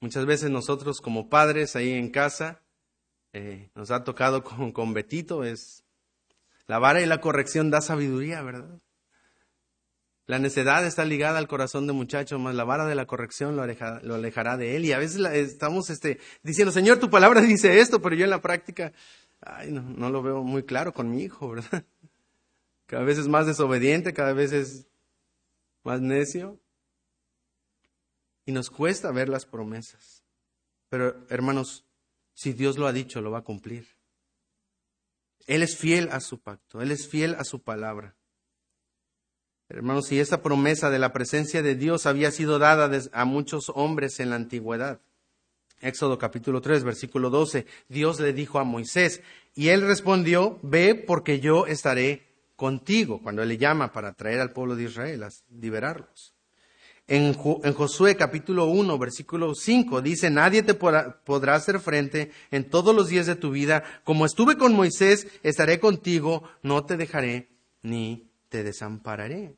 Muchas 0.00 0.26
veces 0.26 0.50
nosotros 0.50 1.00
como 1.00 1.28
padres 1.28 1.74
ahí 1.74 1.92
en 1.92 2.10
casa 2.10 2.62
eh, 3.32 3.70
nos 3.74 3.90
ha 3.90 4.04
tocado 4.04 4.44
con, 4.44 4.72
con 4.72 4.92
Betito, 4.92 5.44
es 5.44 5.84
la 6.66 6.78
vara 6.78 7.00
y 7.00 7.06
la 7.06 7.20
corrección 7.20 7.70
da 7.70 7.80
sabiduría, 7.80 8.42
¿verdad? 8.42 8.80
La 10.26 10.40
necedad 10.40 10.84
está 10.84 11.04
ligada 11.04 11.38
al 11.38 11.46
corazón 11.46 11.86
de 11.86 11.92
muchacho, 11.92 12.38
más 12.40 12.54
la 12.54 12.64
vara 12.64 12.84
de 12.84 12.96
la 12.96 13.06
corrección 13.06 13.54
lo, 13.54 13.62
alejará 13.62 14.56
de 14.56 14.76
él. 14.76 14.84
Y 14.84 14.92
a 14.92 14.98
veces 14.98 15.24
estamos 15.32 15.88
este, 15.88 16.18
diciendo, 16.42 16.72
Señor, 16.72 16.98
tu 16.98 17.08
palabra 17.08 17.40
dice 17.42 17.78
esto, 17.78 18.02
pero 18.02 18.16
yo 18.16 18.24
en 18.24 18.30
la 18.30 18.42
práctica, 18.42 18.92
ay, 19.40 19.70
no, 19.70 19.82
no 19.82 20.10
lo 20.10 20.22
veo 20.22 20.42
muy 20.42 20.64
claro 20.64 20.92
con 20.92 21.10
mi 21.10 21.22
hijo, 21.22 21.50
¿verdad? 21.50 21.84
Cada 22.86 23.04
vez 23.04 23.18
es 23.18 23.28
más 23.28 23.46
desobediente, 23.46 24.14
cada 24.14 24.32
vez 24.32 24.52
es 24.52 24.86
más 25.82 26.00
necio. 26.00 26.60
Y 28.44 28.52
nos 28.52 28.70
cuesta 28.70 29.10
ver 29.10 29.28
las 29.28 29.44
promesas. 29.44 30.22
Pero 30.88 31.26
hermanos, 31.28 31.84
si 32.32 32.52
Dios 32.52 32.78
lo 32.78 32.86
ha 32.86 32.92
dicho, 32.92 33.20
lo 33.20 33.32
va 33.32 33.38
a 33.38 33.44
cumplir. 33.44 33.88
Él 35.46 35.62
es 35.62 35.76
fiel 35.76 36.08
a 36.10 36.20
su 36.20 36.40
pacto, 36.40 36.80
Él 36.80 36.90
es 36.90 37.08
fiel 37.08 37.34
a 37.34 37.44
su 37.44 37.62
palabra. 37.62 38.16
Hermanos, 39.68 40.06
si 40.06 40.20
esta 40.20 40.42
promesa 40.42 40.90
de 40.90 41.00
la 41.00 41.12
presencia 41.12 41.60
de 41.60 41.74
Dios 41.74 42.06
había 42.06 42.30
sido 42.30 42.58
dada 42.60 42.90
a 43.12 43.24
muchos 43.24 43.70
hombres 43.74 44.20
en 44.20 44.30
la 44.30 44.36
antigüedad. 44.36 45.00
Éxodo 45.80 46.18
capítulo 46.18 46.60
3, 46.60 46.84
versículo 46.84 47.30
12, 47.30 47.66
Dios 47.88 48.20
le 48.20 48.32
dijo 48.32 48.58
a 48.58 48.64
Moisés, 48.64 49.22
y 49.54 49.68
él 49.68 49.82
respondió, 49.82 50.58
ve 50.62 50.94
porque 50.94 51.40
yo 51.40 51.66
estaré 51.66 52.25
contigo 52.56 53.20
cuando 53.22 53.42
Él 53.42 53.50
le 53.50 53.58
llama 53.58 53.92
para 53.92 54.14
traer 54.14 54.40
al 54.40 54.52
pueblo 54.52 54.74
de 54.74 54.84
Israel, 54.84 55.22
a 55.22 55.28
liberarlos. 55.50 56.34
En, 57.08 57.34
Josué 57.34 58.16
capítulo 58.16 58.64
1, 58.66 58.98
versículo 58.98 59.54
5 59.54 60.02
dice, 60.02 60.28
nadie 60.28 60.64
te 60.64 60.74
podrá 60.74 61.54
hacer 61.54 61.78
frente 61.78 62.32
en 62.50 62.68
todos 62.68 62.96
los 62.96 63.08
días 63.08 63.26
de 63.26 63.36
tu 63.36 63.52
vida. 63.52 63.84
Como 64.02 64.26
estuve 64.26 64.56
con 64.56 64.74
Moisés, 64.74 65.28
estaré 65.44 65.78
contigo, 65.78 66.42
no 66.62 66.84
te 66.84 66.96
dejaré 66.96 67.48
ni 67.82 68.28
te 68.48 68.64
desampararé. 68.64 69.54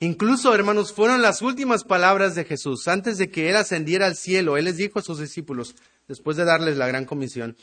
Incluso, 0.00 0.54
hermanos, 0.54 0.92
fueron 0.92 1.20
las 1.20 1.42
últimas 1.42 1.84
palabras 1.84 2.34
de 2.34 2.44
Jesús. 2.44 2.88
Antes 2.88 3.18
de 3.18 3.30
que 3.30 3.50
Él 3.50 3.56
ascendiera 3.56 4.06
al 4.06 4.16
cielo, 4.16 4.56
Él 4.56 4.64
les 4.64 4.78
dijo 4.78 4.98
a 4.98 5.02
sus 5.02 5.18
discípulos, 5.18 5.76
después 6.08 6.38
de 6.38 6.44
darles 6.44 6.78
la 6.78 6.88
gran 6.88 7.04
comisión, 7.04 7.56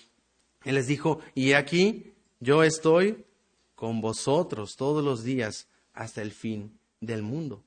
Él 0.64 0.76
les 0.76 0.86
dijo, 0.86 1.20
y 1.34 1.54
aquí 1.54 2.14
yo 2.40 2.64
estoy 2.64 3.26
con 3.82 4.00
vosotros 4.00 4.76
todos 4.76 5.04
los 5.04 5.24
días 5.24 5.68
hasta 5.94 6.22
el 6.22 6.34
fin 6.34 6.80
del 7.00 7.24
mundo. 7.24 7.64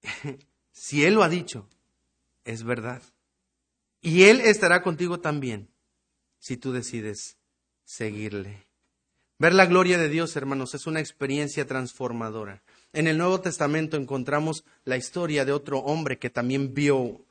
si 0.72 1.04
Él 1.04 1.12
lo 1.12 1.22
ha 1.22 1.28
dicho, 1.28 1.68
es 2.42 2.64
verdad. 2.64 3.02
Y 4.00 4.22
Él 4.22 4.40
estará 4.40 4.80
contigo 4.80 5.20
también 5.20 5.68
si 6.38 6.56
tú 6.56 6.72
decides 6.72 7.36
seguirle. 7.84 8.66
Ver 9.38 9.52
la 9.52 9.66
gloria 9.66 9.98
de 9.98 10.08
Dios, 10.08 10.34
hermanos, 10.36 10.72
es 10.72 10.86
una 10.86 11.00
experiencia 11.00 11.66
transformadora. 11.66 12.62
En 12.94 13.06
el 13.08 13.18
Nuevo 13.18 13.42
Testamento 13.42 13.98
encontramos 13.98 14.64
la 14.84 14.96
historia 14.96 15.44
de 15.44 15.52
otro 15.52 15.80
hombre 15.80 16.18
que 16.18 16.30
también 16.30 16.72
vio, 16.72 17.26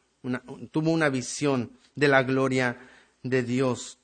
tuvo 0.69 0.91
una 0.91 1.09
visión 1.09 1.71
de 1.95 2.07
la 2.07 2.21
gloria 2.21 2.77
de 3.23 3.41
Dios 3.41 3.98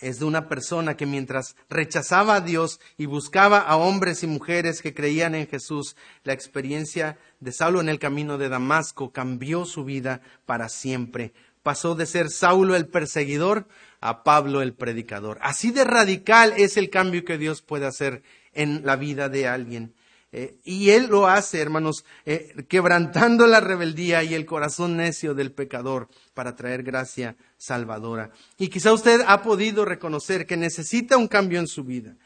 es 0.00 0.18
de 0.18 0.24
una 0.24 0.48
persona 0.48 0.96
que 0.96 1.06
mientras 1.06 1.56
rechazaba 1.68 2.36
a 2.36 2.40
Dios 2.40 2.80
y 2.96 3.06
buscaba 3.06 3.58
a 3.58 3.76
hombres 3.76 4.22
y 4.22 4.26
mujeres 4.26 4.82
que 4.82 4.94
creían 4.94 5.34
en 5.34 5.46
Jesús, 5.46 5.96
la 6.24 6.32
experiencia 6.32 7.18
de 7.40 7.52
Saulo 7.52 7.80
en 7.80 7.88
el 7.88 7.98
camino 7.98 8.38
de 8.38 8.48
Damasco 8.48 9.12
cambió 9.12 9.64
su 9.64 9.84
vida 9.84 10.20
para 10.46 10.68
siempre. 10.68 11.32
pasó 11.62 11.94
de 11.94 12.06
ser 12.06 12.30
Saulo 12.30 12.76
el 12.76 12.86
perseguidor 12.86 13.66
a 14.00 14.22
Pablo 14.22 14.62
el 14.62 14.72
predicador. 14.72 15.38
Así 15.42 15.70
de 15.70 15.84
radical 15.84 16.54
es 16.56 16.76
el 16.78 16.88
cambio 16.88 17.24
que 17.24 17.36
Dios 17.36 17.60
puede 17.60 17.84
hacer 17.84 18.22
en 18.54 18.86
la 18.86 18.96
vida 18.96 19.28
de 19.28 19.48
alguien. 19.48 19.92
Eh, 20.30 20.58
y 20.64 20.90
Él 20.90 21.06
lo 21.06 21.26
hace, 21.26 21.60
hermanos, 21.60 22.04
eh, 22.26 22.54
quebrantando 22.68 23.46
la 23.46 23.60
rebeldía 23.60 24.22
y 24.24 24.34
el 24.34 24.44
corazón 24.44 24.96
necio 24.96 25.34
del 25.34 25.52
pecador 25.52 26.08
para 26.34 26.54
traer 26.54 26.82
gracia 26.82 27.36
salvadora. 27.56 28.30
Y 28.58 28.68
quizá 28.68 28.92
usted 28.92 29.22
ha 29.26 29.42
podido 29.42 29.86
reconocer 29.86 30.46
que 30.46 30.58
necesita 30.58 31.16
un 31.16 31.28
cambio 31.28 31.58
en 31.60 31.66
su 31.66 31.82
vida, 31.82 32.16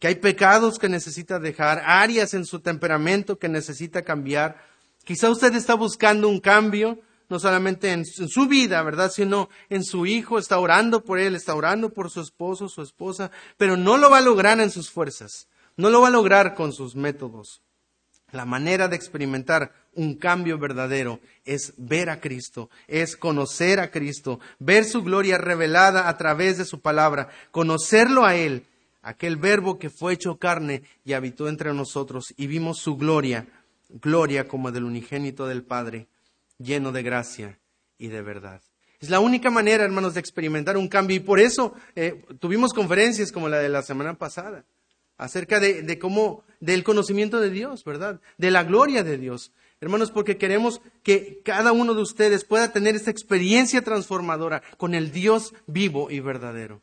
que 0.00 0.08
hay 0.08 0.16
pecados 0.16 0.80
que 0.80 0.88
necesita 0.88 1.38
dejar, 1.38 1.80
áreas 1.86 2.34
en 2.34 2.44
su 2.44 2.58
temperamento 2.58 3.38
que 3.38 3.48
necesita 3.48 4.02
cambiar. 4.02 4.60
Quizá 5.04 5.30
usted 5.30 5.54
está 5.54 5.74
buscando 5.74 6.28
un 6.28 6.40
cambio, 6.40 6.98
no 7.28 7.38
solamente 7.38 7.92
en 7.92 8.04
su 8.04 8.48
vida, 8.48 8.82
¿verdad? 8.82 9.12
Sino 9.12 9.48
en 9.70 9.84
su 9.84 10.06
hijo, 10.06 10.38
está 10.38 10.58
orando 10.58 11.04
por 11.04 11.20
él, 11.20 11.36
está 11.36 11.54
orando 11.54 11.90
por 11.90 12.10
su 12.10 12.20
esposo, 12.20 12.68
su 12.68 12.82
esposa, 12.82 13.30
pero 13.56 13.76
no 13.76 13.96
lo 13.96 14.10
va 14.10 14.18
a 14.18 14.22
lograr 14.22 14.58
en 14.60 14.70
sus 14.70 14.90
fuerzas 14.90 15.46
no 15.76 15.90
lo 15.90 16.00
va 16.00 16.08
a 16.08 16.12
lograr 16.12 16.54
con 16.54 16.72
sus 16.72 16.94
métodos. 16.94 17.62
La 18.32 18.44
manera 18.44 18.88
de 18.88 18.96
experimentar 18.96 19.72
un 19.94 20.16
cambio 20.16 20.58
verdadero 20.58 21.20
es 21.44 21.72
ver 21.76 22.10
a 22.10 22.20
Cristo, 22.20 22.68
es 22.88 23.16
conocer 23.16 23.78
a 23.78 23.92
Cristo, 23.92 24.40
ver 24.58 24.84
su 24.84 25.02
gloria 25.02 25.38
revelada 25.38 26.08
a 26.08 26.16
través 26.16 26.58
de 26.58 26.64
su 26.64 26.80
palabra, 26.80 27.28
conocerlo 27.52 28.24
a 28.24 28.34
Él, 28.34 28.66
aquel 29.02 29.36
verbo 29.36 29.78
que 29.78 29.90
fue 29.90 30.14
hecho 30.14 30.38
carne 30.38 30.82
y 31.04 31.12
habitó 31.12 31.48
entre 31.48 31.72
nosotros 31.74 32.34
y 32.36 32.48
vimos 32.48 32.78
su 32.78 32.96
gloria, 32.96 33.46
gloria 33.88 34.48
como 34.48 34.72
del 34.72 34.84
unigénito 34.84 35.46
del 35.46 35.62
Padre, 35.62 36.08
lleno 36.58 36.90
de 36.90 37.04
gracia 37.04 37.60
y 37.98 38.08
de 38.08 38.22
verdad. 38.22 38.62
Es 38.98 39.10
la 39.10 39.20
única 39.20 39.50
manera, 39.50 39.84
hermanos, 39.84 40.14
de 40.14 40.20
experimentar 40.20 40.76
un 40.76 40.88
cambio 40.88 41.16
y 41.16 41.20
por 41.20 41.38
eso 41.38 41.74
eh, 41.94 42.24
tuvimos 42.40 42.72
conferencias 42.72 43.30
como 43.30 43.48
la 43.48 43.58
de 43.58 43.68
la 43.68 43.82
semana 43.82 44.14
pasada 44.14 44.64
acerca 45.16 45.60
de, 45.60 45.98
cómo, 45.98 46.44
del 46.60 46.84
conocimiento 46.84 47.40
de 47.40 47.50
Dios, 47.50 47.84
¿verdad? 47.84 48.20
De 48.38 48.50
la 48.50 48.64
gloria 48.64 49.04
de 49.04 49.18
Dios. 49.18 49.52
Hermanos, 49.80 50.10
porque 50.10 50.38
queremos 50.38 50.80
que 51.02 51.42
cada 51.44 51.72
uno 51.72 51.94
de 51.94 52.02
ustedes 52.02 52.44
pueda 52.44 52.72
tener 52.72 52.94
esta 52.94 53.10
experiencia 53.10 53.82
transformadora 53.82 54.62
con 54.78 54.94
el 54.94 55.12
Dios 55.12 55.54
vivo 55.66 56.10
y 56.10 56.20
verdadero, 56.20 56.82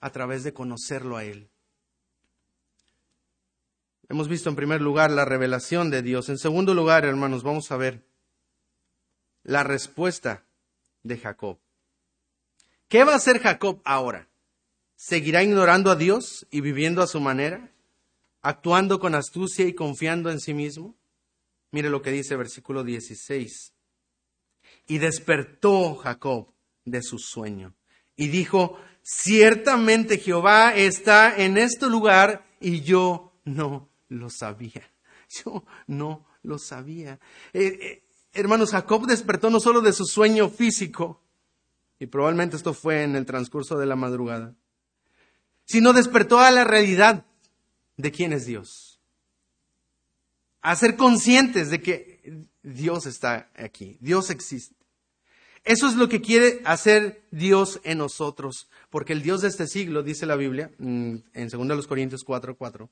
a 0.00 0.10
través 0.10 0.44
de 0.44 0.52
conocerlo 0.52 1.16
a 1.16 1.24
Él. 1.24 1.48
Hemos 4.08 4.28
visto 4.28 4.50
en 4.50 4.56
primer 4.56 4.82
lugar 4.82 5.10
la 5.10 5.24
revelación 5.24 5.90
de 5.90 6.02
Dios. 6.02 6.28
En 6.28 6.38
segundo 6.38 6.74
lugar, 6.74 7.04
hermanos, 7.04 7.42
vamos 7.42 7.72
a 7.72 7.76
ver 7.76 8.04
la 9.42 9.64
respuesta 9.64 10.44
de 11.02 11.18
Jacob. 11.18 11.58
¿Qué 12.88 13.04
va 13.04 13.14
a 13.14 13.16
hacer 13.16 13.40
Jacob 13.40 13.80
ahora? 13.84 14.28
¿Seguirá 14.96 15.42
ignorando 15.42 15.90
a 15.90 15.96
Dios 15.96 16.46
y 16.50 16.60
viviendo 16.60 17.02
a 17.02 17.06
su 17.06 17.20
manera? 17.20 17.70
¿Actuando 18.42 18.98
con 19.00 19.14
astucia 19.14 19.66
y 19.66 19.74
confiando 19.74 20.30
en 20.30 20.40
sí 20.40 20.54
mismo? 20.54 20.94
Mire 21.70 21.90
lo 21.90 22.02
que 22.02 22.10
dice 22.10 22.36
versículo 22.36 22.84
16. 22.84 23.72
Y 24.86 24.98
despertó 24.98 25.96
Jacob 25.96 26.52
de 26.84 27.02
su 27.02 27.18
sueño 27.18 27.74
y 28.16 28.28
dijo, 28.28 28.78
ciertamente 29.02 30.18
Jehová 30.18 30.74
está 30.74 31.36
en 31.36 31.58
este 31.58 31.88
lugar 31.88 32.46
y 32.60 32.82
yo 32.82 33.32
no 33.44 33.88
lo 34.08 34.30
sabía. 34.30 34.90
Yo 35.44 35.64
no 35.88 36.24
lo 36.42 36.58
sabía. 36.58 37.18
Eh, 37.52 37.78
eh, 37.80 38.02
hermanos, 38.32 38.70
Jacob 38.70 39.06
despertó 39.06 39.50
no 39.50 39.58
solo 39.58 39.80
de 39.80 39.92
su 39.92 40.04
sueño 40.04 40.48
físico, 40.48 41.20
y 41.98 42.06
probablemente 42.06 42.56
esto 42.56 42.72
fue 42.72 43.02
en 43.02 43.16
el 43.16 43.26
transcurso 43.26 43.76
de 43.76 43.86
la 43.86 43.96
madrugada, 43.96 44.54
sino 45.64 45.92
despertó 45.92 46.38
a 46.38 46.50
la 46.50 46.64
realidad 46.64 47.24
de 47.96 48.12
quién 48.12 48.32
es 48.32 48.46
Dios. 48.46 49.00
A 50.60 50.76
ser 50.76 50.96
conscientes 50.96 51.70
de 51.70 51.80
que 51.80 52.44
Dios 52.62 53.06
está 53.06 53.50
aquí, 53.54 53.98
Dios 54.00 54.30
existe. 54.30 54.74
Eso 55.64 55.88
es 55.88 55.94
lo 55.94 56.08
que 56.08 56.20
quiere 56.20 56.60
hacer 56.64 57.22
Dios 57.30 57.80
en 57.84 57.98
nosotros, 57.98 58.68
porque 58.90 59.14
el 59.14 59.22
Dios 59.22 59.40
de 59.40 59.48
este 59.48 59.66
siglo, 59.66 60.02
dice 60.02 60.26
la 60.26 60.36
Biblia, 60.36 60.70
mm, 60.78 61.16
en 61.32 61.48
2 61.48 61.86
Corintios 61.86 62.22
4, 62.22 62.56
4, 62.56 62.90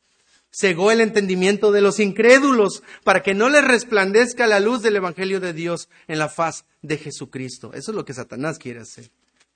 cegó 0.50 0.90
el 0.90 1.02
entendimiento 1.02 1.70
de 1.70 1.82
los 1.82 2.00
incrédulos 2.00 2.82
para 3.04 3.22
que 3.22 3.34
no 3.34 3.50
les 3.50 3.64
resplandezca 3.64 4.46
la 4.46 4.60
luz 4.60 4.82
del 4.82 4.96
Evangelio 4.96 5.40
de 5.40 5.52
Dios 5.52 5.88
en 6.08 6.18
la 6.18 6.28
faz 6.28 6.64
de 6.80 6.96
Jesucristo. 6.96 7.72
Eso 7.74 7.90
es 7.90 7.94
lo 7.94 8.04
que 8.04 8.14
Satanás 8.14 8.58
quiere 8.58 8.80
hacer 8.80 9.10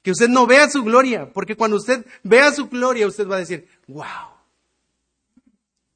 que 0.07 0.13
usted 0.13 0.29
no 0.29 0.47
vea 0.47 0.71
su 0.71 0.85
gloria, 0.85 1.33
porque 1.33 1.57
cuando 1.57 1.77
usted 1.77 2.07
vea 2.23 2.53
su 2.53 2.69
gloria, 2.69 3.09
usted 3.09 3.27
va 3.27 3.35
a 3.35 3.41
decir, 3.41 3.67
wow, 3.89 4.05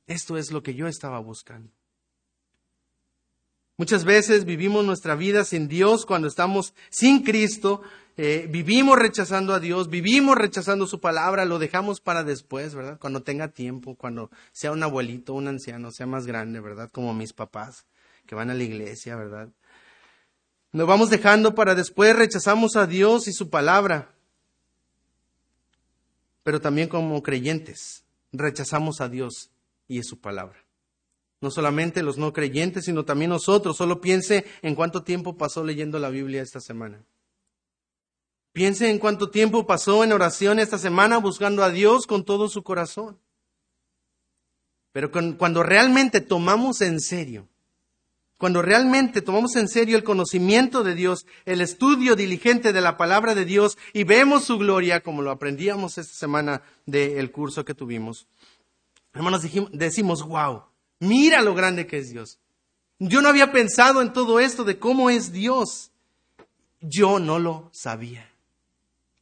esto 0.08 0.36
es 0.36 0.50
lo 0.50 0.64
que 0.64 0.74
yo 0.74 0.88
estaba 0.88 1.20
buscando. 1.20 1.70
Muchas 3.76 4.04
veces 4.04 4.44
vivimos 4.44 4.84
nuestra 4.84 5.14
vida 5.14 5.44
sin 5.44 5.68
Dios 5.68 6.06
cuando 6.06 6.26
estamos 6.26 6.74
sin 6.90 7.22
Cristo, 7.22 7.82
eh, 8.16 8.48
vivimos 8.50 8.98
rechazando 8.98 9.54
a 9.54 9.60
Dios, 9.60 9.88
vivimos 9.88 10.36
rechazando 10.36 10.88
su 10.88 10.98
palabra, 10.98 11.44
lo 11.44 11.60
dejamos 11.60 12.00
para 12.00 12.24
después, 12.24 12.74
¿verdad? 12.74 12.98
Cuando 12.98 13.22
tenga 13.22 13.52
tiempo, 13.52 13.94
cuando 13.94 14.28
sea 14.50 14.72
un 14.72 14.82
abuelito, 14.82 15.34
un 15.34 15.46
anciano, 15.46 15.92
sea 15.92 16.06
más 16.06 16.26
grande, 16.26 16.58
¿verdad? 16.58 16.90
Como 16.90 17.14
mis 17.14 17.32
papás 17.32 17.86
que 18.26 18.34
van 18.34 18.50
a 18.50 18.54
la 18.54 18.64
iglesia, 18.64 19.14
¿verdad? 19.14 19.50
Nos 20.72 20.86
vamos 20.86 21.10
dejando 21.10 21.54
para 21.54 21.74
después 21.74 22.14
rechazamos 22.14 22.76
a 22.76 22.86
Dios 22.86 23.26
y 23.26 23.32
su 23.32 23.50
palabra. 23.50 24.14
Pero 26.42 26.60
también 26.60 26.88
como 26.88 27.22
creyentes 27.22 28.04
rechazamos 28.32 29.00
a 29.00 29.08
Dios 29.08 29.50
y 29.88 30.02
su 30.02 30.20
palabra. 30.20 30.64
No 31.40 31.50
solamente 31.50 32.02
los 32.02 32.18
no 32.18 32.32
creyentes, 32.32 32.84
sino 32.84 33.04
también 33.04 33.30
nosotros. 33.30 33.76
Solo 33.76 34.00
piense 34.00 34.44
en 34.62 34.74
cuánto 34.74 35.02
tiempo 35.02 35.36
pasó 35.36 35.64
leyendo 35.64 35.98
la 35.98 36.10
Biblia 36.10 36.42
esta 36.42 36.60
semana. 36.60 37.02
Piense 38.52 38.90
en 38.90 38.98
cuánto 38.98 39.30
tiempo 39.30 39.66
pasó 39.66 40.04
en 40.04 40.12
oración 40.12 40.58
esta 40.58 40.78
semana 40.78 41.18
buscando 41.18 41.64
a 41.64 41.70
Dios 41.70 42.06
con 42.06 42.24
todo 42.24 42.48
su 42.48 42.62
corazón. 42.62 43.18
Pero 44.92 45.10
cuando 45.38 45.62
realmente 45.62 46.20
tomamos 46.20 46.80
en 46.80 47.00
serio 47.00 47.48
cuando 48.40 48.62
realmente 48.62 49.20
tomamos 49.20 49.54
en 49.56 49.68
serio 49.68 49.98
el 49.98 50.02
conocimiento 50.02 50.82
de 50.82 50.94
Dios, 50.94 51.26
el 51.44 51.60
estudio 51.60 52.16
diligente 52.16 52.72
de 52.72 52.80
la 52.80 52.96
palabra 52.96 53.34
de 53.34 53.44
Dios 53.44 53.76
y 53.92 54.04
vemos 54.04 54.44
su 54.44 54.56
gloria, 54.56 55.02
como 55.02 55.20
lo 55.20 55.30
aprendíamos 55.30 55.98
esta 55.98 56.14
semana 56.14 56.62
del 56.86 57.30
curso 57.32 57.66
que 57.66 57.74
tuvimos, 57.74 58.26
hermanos, 59.12 59.42
decimos, 59.72 60.26
wow, 60.26 60.62
mira 61.00 61.42
lo 61.42 61.54
grande 61.54 61.86
que 61.86 61.98
es 61.98 62.08
Dios. 62.08 62.38
Yo 62.98 63.20
no 63.20 63.28
había 63.28 63.52
pensado 63.52 64.00
en 64.00 64.14
todo 64.14 64.40
esto 64.40 64.64
de 64.64 64.78
cómo 64.78 65.10
es 65.10 65.32
Dios. 65.32 65.90
Yo 66.80 67.18
no 67.18 67.38
lo 67.38 67.68
sabía. 67.74 68.26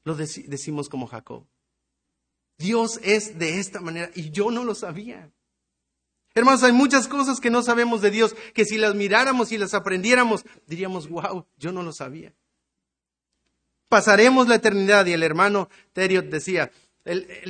Lo 0.05 0.15
decimos 0.15 0.89
como 0.89 1.09
Jacob. 1.09 1.45
Dios 2.57 3.01
es 3.03 3.37
de 3.37 3.59
esta 3.59 3.81
manera 3.81 4.13
y 4.15 4.31
yo 4.31 4.53
no 4.53 4.63
lo 4.63 4.77
sabía. 4.77 5.29
Hermanos, 6.35 6.63
hay 6.63 6.73
muchas 6.73 7.09
cosas 7.09 7.41
que 7.41 7.51
no 7.51 7.63
sabemos 7.63 8.01
de 8.01 8.11
Dios, 8.11 8.37
que 8.55 8.65
si 8.65 8.79
las 8.79 8.95
miráramos 8.95 9.51
y 9.53 9.59
las 9.59 9.75
aprendiéramos, 9.75 10.45
diríamos, 10.67 11.09
wow, 11.09 11.47
yo 11.57 11.73
no 11.73 11.83
lo 11.83 11.93
sabía. 11.93 12.35
Pasaremos 13.89 14.49
la 14.49 14.57
eternidad, 14.57 15.07
y 15.07 15.13
el 15.13 15.23
hermano 15.23 15.69
Teriot 15.95 16.27
decía, 16.27 16.71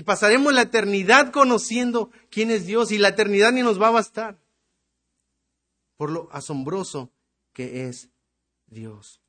pasaremos 0.04 0.52
la 0.52 0.62
eternidad 0.62 1.32
conociendo 1.32 2.10
quién 2.30 2.50
es 2.50 2.66
Dios 2.66 2.92
y 2.92 2.98
la 2.98 3.08
eternidad 3.08 3.52
ni 3.52 3.62
nos 3.62 3.80
va 3.80 3.88
a 3.88 3.92
bastar 3.92 4.38
por 5.96 6.10
lo 6.10 6.28
asombroso 6.32 7.10
que 7.52 7.88
es 7.88 8.08
Dios. 8.66 9.20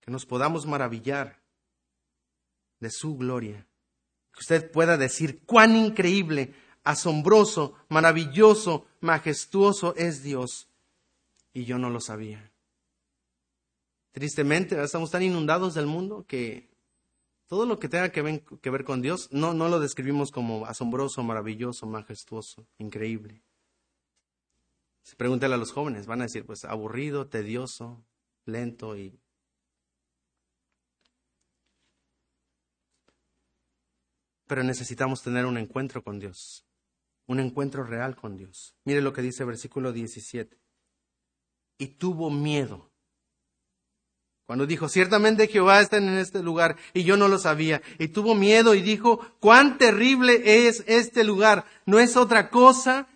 Que 0.00 0.10
nos 0.10 0.26
podamos 0.26 0.66
maravillar 0.66 1.40
de 2.80 2.90
su 2.90 3.16
gloria 3.16 3.68
que 4.32 4.40
usted 4.40 4.70
pueda 4.70 4.96
decir 4.96 5.42
cuán 5.44 5.76
increíble, 5.76 6.54
asombroso, 6.84 7.74
maravilloso, 7.88 8.86
majestuoso 9.00 9.94
es 9.96 10.22
Dios. 10.22 10.68
Y 11.52 11.64
yo 11.64 11.78
no 11.78 11.90
lo 11.90 12.00
sabía. 12.00 12.50
Tristemente, 14.12 14.82
estamos 14.82 15.10
tan 15.10 15.22
inundados 15.22 15.74
del 15.74 15.86
mundo 15.86 16.24
que 16.26 16.70
todo 17.46 17.66
lo 17.66 17.78
que 17.78 17.88
tenga 17.88 18.10
que 18.10 18.22
ver, 18.22 18.84
con 18.84 19.02
Dios 19.02 19.28
no, 19.30 19.52
no 19.52 19.68
lo 19.68 19.80
describimos 19.80 20.30
como 20.30 20.64
asombroso, 20.66 21.22
maravilloso, 21.22 21.86
majestuoso, 21.86 22.66
increíble. 22.78 23.42
Pregúntale 25.16 25.54
a 25.54 25.58
los 25.58 25.72
jóvenes, 25.72 26.06
van 26.06 26.20
a 26.20 26.24
decir, 26.24 26.46
pues 26.46 26.64
aburrido, 26.64 27.28
tedioso, 27.28 28.04
lento 28.46 28.96
y 28.96 29.20
pero 34.52 34.64
necesitamos 34.64 35.22
tener 35.22 35.46
un 35.46 35.56
encuentro 35.56 36.04
con 36.04 36.18
Dios, 36.18 36.66
un 37.26 37.40
encuentro 37.40 37.84
real 37.84 38.14
con 38.14 38.36
Dios. 38.36 38.74
Mire 38.84 39.00
lo 39.00 39.14
que 39.14 39.22
dice 39.22 39.46
versículo 39.46 39.94
17. 39.94 40.58
Y 41.78 41.86
tuvo 41.86 42.28
miedo 42.28 42.92
Cuando 44.44 44.66
dijo, 44.66 44.90
ciertamente 44.90 45.48
Jehová 45.48 45.80
está 45.80 45.96
en 45.96 46.10
este 46.18 46.42
lugar 46.42 46.76
y 46.92 47.04
yo 47.04 47.16
no 47.16 47.28
lo 47.28 47.38
sabía. 47.38 47.80
Y 47.98 48.08
tuvo 48.08 48.34
miedo 48.34 48.74
y 48.74 48.82
dijo, 48.82 49.20
cuán 49.40 49.78
terrible 49.78 50.66
es 50.66 50.84
este 50.86 51.24
lugar. 51.24 51.64
No 51.86 51.98
es 51.98 52.18
otra 52.18 52.50
cosa 52.50 53.08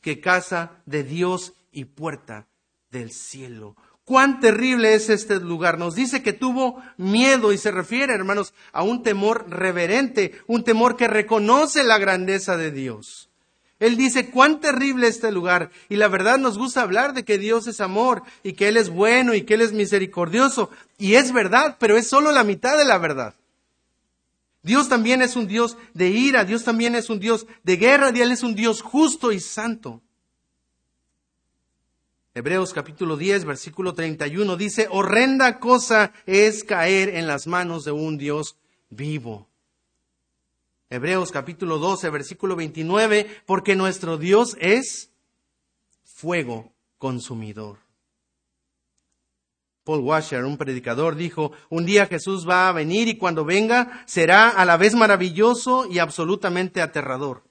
que 0.00 0.22
casa 0.22 0.80
de 0.86 1.04
Dios 1.04 1.52
y 1.70 1.84
puerta 1.84 2.48
del 2.90 3.12
cielo. 3.12 3.76
Cuán 4.10 4.40
terrible 4.40 4.94
es 4.94 5.08
este 5.08 5.38
lugar. 5.38 5.78
Nos 5.78 5.94
dice 5.94 6.20
que 6.20 6.32
tuvo 6.32 6.82
miedo 6.96 7.52
y 7.52 7.58
se 7.58 7.70
refiere, 7.70 8.12
hermanos, 8.12 8.54
a 8.72 8.82
un 8.82 9.04
temor 9.04 9.48
reverente, 9.48 10.32
un 10.48 10.64
temor 10.64 10.96
que 10.96 11.06
reconoce 11.06 11.84
la 11.84 11.96
grandeza 11.96 12.56
de 12.56 12.72
Dios. 12.72 13.28
Él 13.78 13.96
dice, 13.96 14.30
cuán 14.30 14.58
terrible 14.58 15.06
este 15.06 15.30
lugar. 15.30 15.70
Y 15.88 15.94
la 15.94 16.08
verdad 16.08 16.38
nos 16.38 16.58
gusta 16.58 16.82
hablar 16.82 17.14
de 17.14 17.24
que 17.24 17.38
Dios 17.38 17.68
es 17.68 17.80
amor 17.80 18.24
y 18.42 18.54
que 18.54 18.66
Él 18.66 18.78
es 18.78 18.90
bueno 18.90 19.32
y 19.32 19.42
que 19.42 19.54
Él 19.54 19.60
es 19.60 19.72
misericordioso. 19.72 20.70
Y 20.98 21.14
es 21.14 21.30
verdad, 21.30 21.76
pero 21.78 21.96
es 21.96 22.08
solo 22.08 22.32
la 22.32 22.42
mitad 22.42 22.76
de 22.76 22.86
la 22.86 22.98
verdad. 22.98 23.36
Dios 24.64 24.88
también 24.88 25.22
es 25.22 25.36
un 25.36 25.46
Dios 25.46 25.76
de 25.94 26.08
ira, 26.08 26.44
Dios 26.44 26.64
también 26.64 26.96
es 26.96 27.10
un 27.10 27.20
Dios 27.20 27.46
de 27.62 27.76
guerra 27.76 28.10
y 28.12 28.20
Él 28.20 28.32
es 28.32 28.42
un 28.42 28.56
Dios 28.56 28.82
justo 28.82 29.30
y 29.30 29.38
santo. 29.38 30.02
Hebreos 32.40 32.72
capítulo 32.72 33.18
10, 33.18 33.44
versículo 33.44 33.92
31 33.92 34.56
dice, 34.56 34.88
horrenda 34.90 35.60
cosa 35.60 36.14
es 36.24 36.64
caer 36.64 37.10
en 37.10 37.26
las 37.26 37.46
manos 37.46 37.84
de 37.84 37.92
un 37.92 38.16
Dios 38.16 38.56
vivo. 38.88 39.46
Hebreos 40.88 41.32
capítulo 41.32 41.76
12, 41.76 42.08
versículo 42.08 42.56
29, 42.56 43.42
porque 43.44 43.76
nuestro 43.76 44.16
Dios 44.16 44.56
es 44.58 45.10
fuego 46.02 46.72
consumidor. 46.96 47.76
Paul 49.84 50.00
Washer, 50.00 50.42
un 50.46 50.56
predicador, 50.56 51.16
dijo, 51.16 51.52
un 51.68 51.84
día 51.84 52.06
Jesús 52.06 52.48
va 52.48 52.70
a 52.70 52.72
venir 52.72 53.06
y 53.08 53.18
cuando 53.18 53.44
venga 53.44 54.02
será 54.06 54.48
a 54.48 54.64
la 54.64 54.78
vez 54.78 54.94
maravilloso 54.94 55.86
y 55.90 55.98
absolutamente 55.98 56.80
aterrador. 56.80 57.49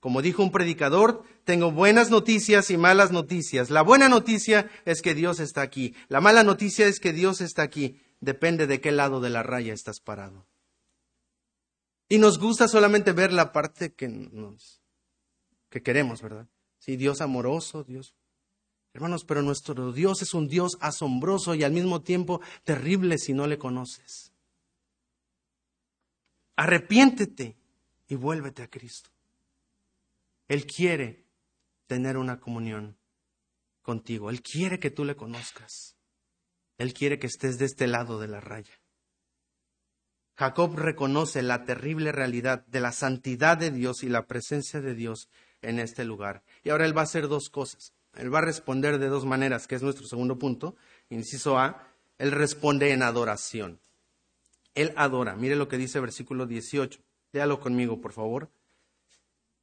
Como 0.00 0.22
dijo 0.22 0.42
un 0.42 0.50
predicador, 0.50 1.24
tengo 1.44 1.70
buenas 1.70 2.10
noticias 2.10 2.70
y 2.70 2.78
malas 2.78 3.12
noticias. 3.12 3.68
La 3.68 3.82
buena 3.82 4.08
noticia 4.08 4.70
es 4.86 5.02
que 5.02 5.14
Dios 5.14 5.40
está 5.40 5.60
aquí. 5.60 5.94
La 6.08 6.22
mala 6.22 6.42
noticia 6.42 6.86
es 6.86 7.00
que 7.00 7.12
Dios 7.12 7.42
está 7.42 7.62
aquí. 7.62 8.00
Depende 8.20 8.66
de 8.66 8.80
qué 8.80 8.92
lado 8.92 9.20
de 9.20 9.28
la 9.28 9.42
raya 9.42 9.74
estás 9.74 10.00
parado. 10.00 10.46
Y 12.08 12.18
nos 12.18 12.38
gusta 12.38 12.66
solamente 12.66 13.12
ver 13.12 13.32
la 13.32 13.52
parte 13.52 13.92
que 13.92 14.08
nos 14.08 14.80
que 15.68 15.82
queremos, 15.82 16.20
¿verdad? 16.20 16.48
Sí, 16.78 16.96
Dios 16.96 17.20
amoroso, 17.20 17.84
Dios. 17.84 18.14
Hermanos, 18.92 19.24
pero 19.24 19.42
nuestro 19.42 19.92
Dios 19.92 20.22
es 20.22 20.34
un 20.34 20.48
Dios 20.48 20.76
asombroso 20.80 21.54
y 21.54 21.62
al 21.62 21.72
mismo 21.72 22.00
tiempo 22.00 22.40
terrible 22.64 23.18
si 23.18 23.34
no 23.34 23.46
le 23.46 23.58
conoces. 23.58 24.32
Arrepiéntete 26.56 27.56
y 28.08 28.14
vuélvete 28.16 28.62
a 28.62 28.68
Cristo. 28.68 29.10
Él 30.50 30.66
quiere 30.66 31.28
tener 31.86 32.16
una 32.16 32.40
comunión 32.40 32.98
contigo. 33.82 34.30
Él 34.30 34.42
quiere 34.42 34.80
que 34.80 34.90
tú 34.90 35.04
le 35.04 35.14
conozcas. 35.14 35.96
Él 36.76 36.92
quiere 36.92 37.20
que 37.20 37.28
estés 37.28 37.56
de 37.56 37.66
este 37.66 37.86
lado 37.86 38.18
de 38.18 38.26
la 38.26 38.40
raya. 38.40 38.72
Jacob 40.36 40.74
reconoce 40.74 41.42
la 41.42 41.64
terrible 41.64 42.10
realidad 42.10 42.66
de 42.66 42.80
la 42.80 42.90
santidad 42.90 43.58
de 43.58 43.70
Dios 43.70 44.02
y 44.02 44.08
la 44.08 44.26
presencia 44.26 44.80
de 44.80 44.96
Dios 44.96 45.28
en 45.62 45.78
este 45.78 46.04
lugar. 46.04 46.42
Y 46.64 46.70
ahora 46.70 46.84
él 46.84 46.96
va 46.96 47.02
a 47.02 47.04
hacer 47.04 47.28
dos 47.28 47.48
cosas. 47.48 47.94
Él 48.14 48.34
va 48.34 48.38
a 48.38 48.44
responder 48.44 48.98
de 48.98 49.06
dos 49.06 49.24
maneras, 49.26 49.68
que 49.68 49.76
es 49.76 49.84
nuestro 49.84 50.08
segundo 50.08 50.36
punto. 50.36 50.74
Inciso 51.10 51.60
A, 51.60 51.86
él 52.18 52.32
responde 52.32 52.90
en 52.90 53.04
adoración. 53.04 53.80
Él 54.74 54.92
adora. 54.96 55.36
Mire 55.36 55.54
lo 55.54 55.68
que 55.68 55.78
dice 55.78 56.00
versículo 56.00 56.46
18. 56.46 57.00
Léalo 57.30 57.60
conmigo, 57.60 58.00
por 58.00 58.12
favor. 58.12 58.50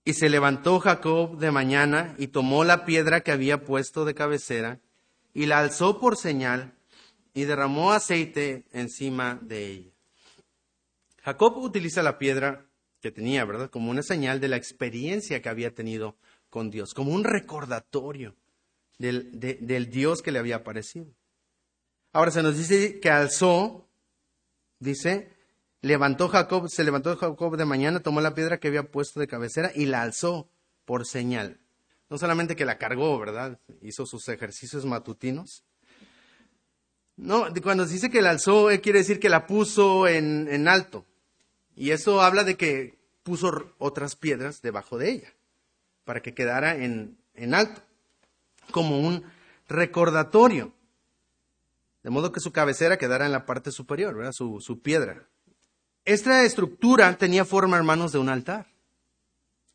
Y 0.08 0.14
se 0.14 0.30
levantó 0.30 0.80
Jacob 0.80 1.38
de 1.38 1.52
mañana 1.52 2.16
y 2.18 2.28
tomó 2.28 2.64
la 2.64 2.86
piedra 2.86 3.20
que 3.20 3.34
había 3.34 3.66
puesto 3.66 4.06
de 4.06 4.16
cabecera 4.16 4.80
y 5.34 5.48
la 5.48 5.60
alzó 5.60 6.00
por 6.00 6.16
señal 6.16 6.78
y 7.34 7.44
derramó 7.44 7.92
aceite 7.92 8.64
encima 8.72 9.38
de 9.42 9.66
ella. 9.66 9.92
Jacob 11.24 11.58
utiliza 11.58 12.04
la 12.04 12.18
piedra 12.20 12.68
que 13.02 13.12
tenía, 13.12 13.44
¿verdad? 13.44 13.70
Como 13.70 13.92
una 13.92 14.02
señal 14.02 14.40
de 14.40 14.48
la 14.48 14.56
experiencia 14.56 15.42
que 15.42 15.50
había 15.50 15.76
tenido 15.76 16.16
con 16.50 16.70
Dios, 16.70 16.94
como 16.94 17.12
un 17.12 17.26
recordatorio 17.26 18.34
del, 19.00 19.38
del 19.38 19.90
Dios 19.90 20.22
que 20.22 20.32
le 20.32 20.40
había 20.40 20.56
aparecido. 20.56 21.08
Ahora 22.14 22.32
se 22.32 22.44
nos 22.44 22.58
dice 22.58 23.02
que 23.02 23.10
alzó, 23.10 23.90
dice, 24.80 25.34
Levantó 25.82 26.28
Jacob, 26.28 26.70
se 26.70 26.84
levantó 26.84 27.16
Jacob 27.16 27.56
de 27.56 27.66
mañana, 27.66 28.00
tomó 28.00 28.22
la 28.22 28.34
piedra 28.34 28.60
que 28.60 28.68
había 28.68 28.92
puesto 28.92 29.20
de 29.20 29.28
cabecera 29.28 29.72
y 29.76 29.86
la 29.86 30.02
alzó 30.02 30.50
por 30.86 31.06
señal. 31.06 31.60
No 32.10 32.18
solamente 32.18 32.56
que 32.56 32.66
la 32.66 32.78
cargó, 32.78 33.20
¿verdad? 33.20 33.60
Hizo 33.82 34.06
sus 34.06 34.28
ejercicios 34.30 34.86
matutinos. 34.86 35.64
No, 37.16 37.48
cuando 37.62 37.86
se 37.86 37.94
dice 37.94 38.10
que 38.10 38.22
la 38.22 38.30
alzó, 38.30 38.72
eh, 38.72 38.80
quiere 38.80 39.00
decir 39.00 39.20
que 39.20 39.30
la 39.30 39.46
puso 39.48 40.08
en, 40.08 40.48
en 40.50 40.68
alto. 40.68 41.06
Y 41.76 41.92
eso 41.92 42.22
habla 42.22 42.44
de 42.44 42.56
que 42.56 42.98
puso 43.24 43.74
otras 43.78 44.16
piedras 44.16 44.62
debajo 44.62 44.98
de 44.98 45.12
ella, 45.12 45.34
para 46.06 46.22
que 46.22 46.34
quedara 46.34 46.76
en, 46.76 47.18
en 47.34 47.54
alto, 47.54 47.82
como 48.72 49.00
un 49.00 49.24
recordatorio. 49.68 50.74
De 52.04 52.10
modo 52.10 52.32
que 52.32 52.40
su 52.40 52.52
cabecera 52.52 52.98
quedara 52.98 53.26
en 53.26 53.32
la 53.32 53.46
parte 53.46 53.72
superior, 53.72 54.16
¿verdad? 54.16 54.32
Su, 54.32 54.62
su 54.62 54.82
piedra. 54.82 55.28
Esta 56.08 56.46
estructura 56.46 57.18
tenía 57.18 57.44
forma, 57.44 57.76
hermanos, 57.76 58.14
de 58.14 58.18
un 58.18 58.30
altar. 58.30 58.72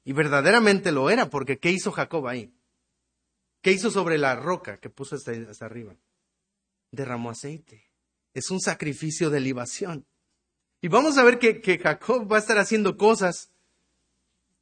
Y 0.03 0.15
verdaderamente 0.15 0.91
lo 0.91 1.11
era, 1.11 1.29
porque 1.29 1.59
¿qué 1.59 1.71
hizo 1.71 1.93
Jacob 1.93 2.27
ahí? 2.27 2.55
¿Qué 3.61 3.71
hizo 3.71 3.91
sobre 3.91 4.17
la 4.17 4.35
roca 4.35 4.79
que 4.79 4.89
puso 4.89 5.15
hasta, 5.15 5.33
arriba? 5.61 5.95
Derramó 6.91 7.29
aceite. 7.29 7.85
Es 8.33 8.51
un 8.51 8.61
sacrificio 8.61 9.29
de 9.29 9.41
libación. 9.41 10.07
Y 10.81 10.89
vamos 10.89 11.19
a 11.19 11.23
ver 11.23 11.39
que, 11.39 11.61
que 11.61 11.79
Jacob 11.79 12.33
va 12.33 12.37
a 12.37 12.41
estar 12.41 12.57
haciendo 12.57 12.97
cosas 12.97 13.51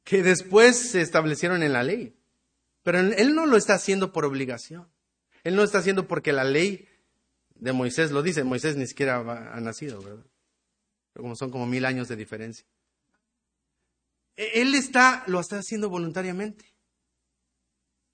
que 0.03 0.23
después 0.23 0.75
se 0.75 0.99
establecieron 0.99 1.63
en 1.63 1.71
la 1.71 1.83
ley. 1.83 2.17
Pero 2.83 2.99
él 2.99 3.33
no 3.33 3.45
lo 3.45 3.55
está 3.55 3.75
haciendo 3.75 4.11
por 4.11 4.25
obligación. 4.25 4.89
Él 5.45 5.55
no 5.55 5.63
está 5.63 5.77
haciendo 5.77 6.05
porque 6.05 6.33
la 6.33 6.43
ley 6.43 6.89
de 7.55 7.71
Moisés 7.71 8.11
lo 8.11 8.23
dice. 8.23 8.43
Moisés 8.43 8.75
ni 8.75 8.87
siquiera 8.87 9.19
ha 9.53 9.61
nacido, 9.61 10.01
¿verdad? 10.01 10.25
Como 11.15 11.35
son 11.35 11.51
como 11.51 11.65
mil 11.65 11.85
años 11.85 12.07
de 12.07 12.15
diferencia. 12.15 12.65
E-, 14.35 14.61
él 14.61 14.75
está, 14.75 15.23
lo 15.27 15.39
está 15.39 15.57
haciendo 15.57 15.89
voluntariamente. 15.89 16.65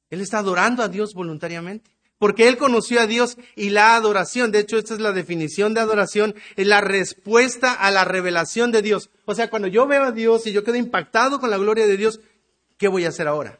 Él 0.10 0.22
está 0.22 0.40
adorando 0.40 0.84
a 0.84 0.88
Dios 0.88 1.14
voluntariamente. 1.14 1.92
Porque 2.20 2.48
él 2.48 2.58
conoció 2.58 3.00
a 3.00 3.06
Dios 3.06 3.38
y 3.56 3.70
la 3.70 3.96
adoración, 3.96 4.52
de 4.52 4.60
hecho 4.60 4.78
esta 4.78 4.96
es 4.96 5.00
la 5.00 5.12
definición 5.12 5.76
de 5.76 5.82
adoración, 5.82 6.34
es 6.56 6.66
la 6.66 6.82
respuesta 6.82 7.74
a 7.74 7.92
la 7.92 8.06
revelación 8.06 8.72
de 8.72 8.82
Dios. 8.82 9.12
O 9.26 9.36
sea, 9.36 9.52
cuando 9.52 9.68
yo 9.68 9.86
veo 9.86 10.04
a 10.04 10.12
Dios 10.12 10.48
y 10.48 10.52
yo 10.52 10.64
quedo 10.64 10.78
impactado 10.78 11.40
con 11.40 11.52
la 11.52 11.58
gloria 11.60 11.86
de 11.86 11.96
Dios, 11.96 12.20
¿qué 12.80 12.88
voy 12.88 13.06
a 13.06 13.10
hacer 13.10 13.28
ahora? 13.28 13.60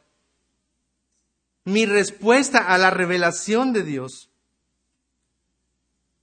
Mi 1.64 1.86
respuesta 1.86 2.58
a 2.58 2.78
la 2.78 2.90
revelación 2.90 3.72
de 3.72 3.84
Dios 3.84 4.28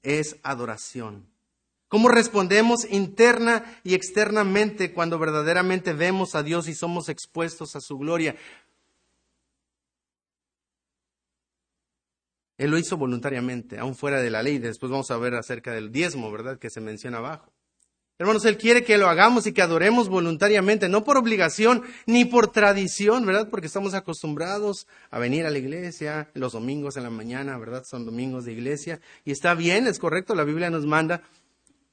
es 0.02 0.36
adoración. 0.44 1.35
¿Cómo 1.96 2.10
respondemos 2.10 2.86
interna 2.92 3.80
y 3.82 3.94
externamente 3.94 4.92
cuando 4.92 5.18
verdaderamente 5.18 5.94
vemos 5.94 6.36
a 6.36 6.44
Dios 6.44 6.68
y 6.68 6.76
somos 6.76 7.08
expuestos 7.08 7.74
a 7.78 7.80
su 7.80 7.98
gloria? 7.98 8.36
Él 12.58 12.70
lo 12.70 12.78
hizo 12.78 12.98
voluntariamente, 12.98 13.80
aún 13.80 13.96
fuera 13.96 14.20
de 14.20 14.30
la 14.30 14.44
ley. 14.44 14.58
Después 14.58 14.92
vamos 14.92 15.10
a 15.10 15.16
ver 15.16 15.36
acerca 15.36 15.72
del 15.72 15.94
diezmo, 15.94 16.30
¿verdad? 16.34 16.60
Que 16.60 16.70
se 16.70 16.82
menciona 16.82 17.20
abajo. 17.20 17.54
Hermanos, 18.20 18.44
Él 18.44 18.58
quiere 18.58 18.84
que 18.84 18.98
lo 18.98 19.08
hagamos 19.08 19.48
y 19.48 19.54
que 19.54 19.62
adoremos 19.62 20.10
voluntariamente, 20.10 20.90
no 20.90 21.06
por 21.06 21.16
obligación 21.16 21.84
ni 22.06 22.26
por 22.26 22.52
tradición, 22.52 23.26
¿verdad? 23.26 23.50
Porque 23.50 23.68
estamos 23.68 23.94
acostumbrados 23.94 24.86
a 25.12 25.20
venir 25.20 25.46
a 25.46 25.50
la 25.50 25.60
iglesia 25.60 26.30
los 26.34 26.52
domingos 26.52 26.98
en 26.98 27.04
la 27.04 27.10
mañana, 27.10 27.58
¿verdad? 27.58 27.86
Son 27.86 28.06
domingos 28.06 28.44
de 28.44 28.52
iglesia. 28.52 29.00
Y 29.24 29.32
está 29.32 29.54
bien, 29.54 29.88
es 29.88 29.98
correcto, 29.98 30.36
la 30.36 30.44
Biblia 30.44 30.70
nos 30.70 30.86
manda, 30.86 31.24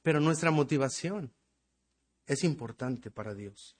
pero 0.03 0.19
nuestra 0.19 0.51
motivación 0.51 1.33
es 2.27 2.43
importante 2.43 3.09
para 3.09 3.33
Dios. 3.33 3.75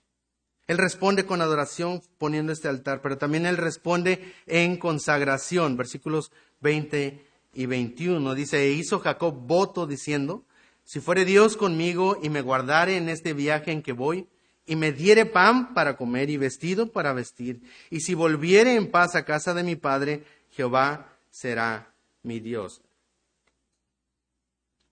Él 0.65 0.77
responde 0.77 1.25
con 1.25 1.41
adoración 1.41 2.01
poniendo 2.17 2.53
este 2.53 2.69
altar, 2.69 3.01
pero 3.01 3.17
también 3.17 3.45
Él 3.45 3.57
responde 3.57 4.33
en 4.47 4.77
consagración. 4.77 5.75
Versículos 5.75 6.31
20 6.61 7.25
y 7.53 7.65
21 7.65 8.33
dice, 8.33 8.63
e 8.63 8.71
hizo 8.71 8.99
Jacob 8.99 9.35
voto 9.45 9.85
diciendo, 9.85 10.45
si 10.85 11.01
fuere 11.01 11.25
Dios 11.25 11.57
conmigo 11.57 12.17
y 12.23 12.29
me 12.29 12.41
guardare 12.41 12.97
en 12.97 13.09
este 13.09 13.33
viaje 13.33 13.71
en 13.71 13.81
que 13.81 13.91
voy, 13.91 14.27
y 14.65 14.77
me 14.77 14.93
diere 14.93 15.25
pan 15.25 15.73
para 15.73 15.97
comer 15.97 16.29
y 16.29 16.37
vestido 16.37 16.91
para 16.91 17.11
vestir, 17.11 17.61
y 17.89 17.99
si 17.99 18.13
volviere 18.13 18.75
en 18.75 18.89
paz 18.89 19.15
a 19.15 19.25
casa 19.25 19.53
de 19.53 19.63
mi 19.63 19.75
padre, 19.75 20.23
Jehová 20.51 21.17
será 21.29 21.93
mi 22.21 22.39
Dios. 22.39 22.81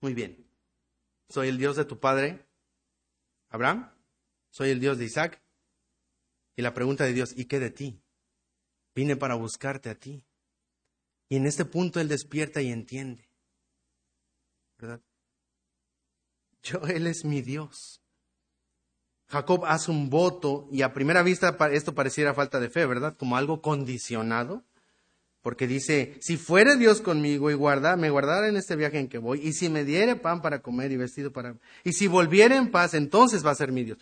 Muy 0.00 0.12
bien. 0.12 0.41
Soy 1.32 1.48
el 1.48 1.56
Dios 1.56 1.76
de 1.76 1.86
tu 1.86 1.98
padre, 1.98 2.44
Abraham. 3.48 3.90
Soy 4.50 4.68
el 4.68 4.80
Dios 4.80 4.98
de 4.98 5.06
Isaac. 5.06 5.40
Y 6.56 6.60
la 6.60 6.74
pregunta 6.74 7.04
de 7.04 7.14
Dios, 7.14 7.32
¿y 7.34 7.46
qué 7.46 7.58
de 7.58 7.70
ti? 7.70 8.02
Vine 8.94 9.16
para 9.16 9.34
buscarte 9.34 9.88
a 9.88 9.94
ti. 9.94 10.26
Y 11.30 11.36
en 11.36 11.46
este 11.46 11.64
punto 11.64 12.00
él 12.00 12.08
despierta 12.08 12.60
y 12.60 12.70
entiende. 12.70 13.30
¿Verdad? 14.76 15.00
Yo, 16.64 16.82
él 16.82 17.06
es 17.06 17.24
mi 17.24 17.40
Dios. 17.40 18.02
Jacob 19.28 19.64
hace 19.64 19.90
un 19.90 20.10
voto 20.10 20.68
y 20.70 20.82
a 20.82 20.92
primera 20.92 21.22
vista 21.22 21.56
esto 21.72 21.94
pareciera 21.94 22.34
falta 22.34 22.60
de 22.60 22.68
fe, 22.68 22.84
¿verdad? 22.84 23.16
Como 23.16 23.38
algo 23.38 23.62
condicionado. 23.62 24.66
Porque 25.42 25.66
dice, 25.66 26.16
si 26.20 26.36
fuere 26.36 26.76
Dios 26.76 27.00
conmigo 27.00 27.50
y 27.50 27.54
guarda, 27.54 27.96
me 27.96 28.10
guardara 28.10 28.48
en 28.48 28.56
este 28.56 28.76
viaje 28.76 29.00
en 29.00 29.08
que 29.08 29.18
voy, 29.18 29.40
y 29.40 29.52
si 29.52 29.68
me 29.68 29.84
diere 29.84 30.14
pan 30.14 30.40
para 30.40 30.62
comer 30.62 30.92
y 30.92 30.96
vestido 30.96 31.32
para... 31.32 31.56
Y 31.82 31.92
si 31.92 32.06
volviera 32.06 32.56
en 32.56 32.70
paz, 32.70 32.94
entonces 32.94 33.44
va 33.44 33.50
a 33.50 33.56
ser 33.56 33.72
mi 33.72 33.82
Dios. 33.82 33.98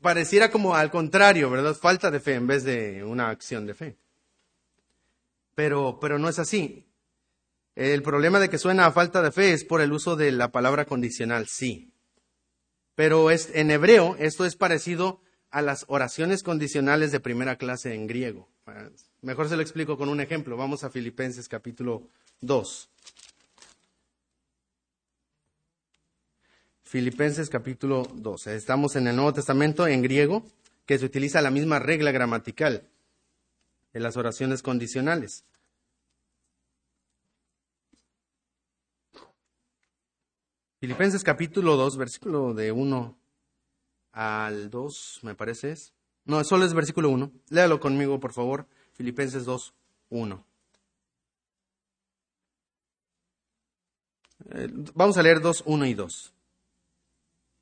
Pareciera 0.00 0.50
como 0.50 0.76
al 0.76 0.92
contrario, 0.92 1.50
¿verdad? 1.50 1.74
Falta 1.74 2.10
de 2.10 2.20
fe 2.20 2.34
en 2.34 2.46
vez 2.46 2.62
de 2.62 3.02
una 3.02 3.30
acción 3.30 3.66
de 3.66 3.74
fe. 3.74 3.96
Pero, 5.56 5.98
pero 6.00 6.18
no 6.18 6.28
es 6.28 6.38
así. 6.38 6.86
El 7.74 8.02
problema 8.02 8.38
de 8.38 8.48
que 8.48 8.58
suena 8.58 8.86
a 8.86 8.92
falta 8.92 9.22
de 9.22 9.32
fe 9.32 9.52
es 9.52 9.64
por 9.64 9.80
el 9.80 9.92
uso 9.92 10.14
de 10.14 10.30
la 10.30 10.52
palabra 10.52 10.84
condicional, 10.84 11.48
sí. 11.48 11.90
Pero 12.94 13.32
es, 13.32 13.50
en 13.54 13.72
hebreo 13.72 14.14
esto 14.20 14.44
es 14.44 14.54
parecido 14.54 15.20
a 15.50 15.62
las 15.62 15.84
oraciones 15.88 16.44
condicionales 16.44 17.10
de 17.10 17.18
primera 17.18 17.56
clase 17.56 17.94
en 17.94 18.06
griego. 18.06 18.48
Mejor 19.24 19.48
se 19.48 19.56
lo 19.56 19.62
explico 19.62 19.96
con 19.96 20.10
un 20.10 20.20
ejemplo. 20.20 20.54
Vamos 20.54 20.84
a 20.84 20.90
Filipenses 20.90 21.48
capítulo 21.48 22.10
2. 22.42 22.90
Filipenses 26.82 27.48
capítulo 27.48 28.06
2. 28.16 28.48
Estamos 28.48 28.96
en 28.96 29.06
el 29.06 29.16
Nuevo 29.16 29.32
Testamento 29.32 29.86
en 29.86 30.02
griego, 30.02 30.44
que 30.84 30.98
se 30.98 31.06
utiliza 31.06 31.40
la 31.40 31.50
misma 31.50 31.78
regla 31.78 32.12
gramatical 32.12 32.86
de 33.94 34.00
las 34.00 34.18
oraciones 34.18 34.62
condicionales. 34.62 35.46
Filipenses 40.80 41.24
capítulo 41.24 41.76
2, 41.76 41.96
versículo 41.96 42.52
de 42.52 42.72
1 42.72 43.16
al 44.12 44.68
2, 44.68 45.20
me 45.22 45.34
parece. 45.34 45.74
No, 46.26 46.44
solo 46.44 46.66
es 46.66 46.74
versículo 46.74 47.08
1. 47.08 47.32
Léalo 47.48 47.80
conmigo, 47.80 48.20
por 48.20 48.34
favor. 48.34 48.66
Filipenses 48.94 49.44
2, 49.44 49.74
1. 50.10 50.44
Eh, 54.50 54.68
vamos 54.94 55.16
a 55.16 55.22
leer 55.22 55.40
2, 55.40 55.64
1 55.66 55.86
y 55.86 55.94
2. 55.94 56.32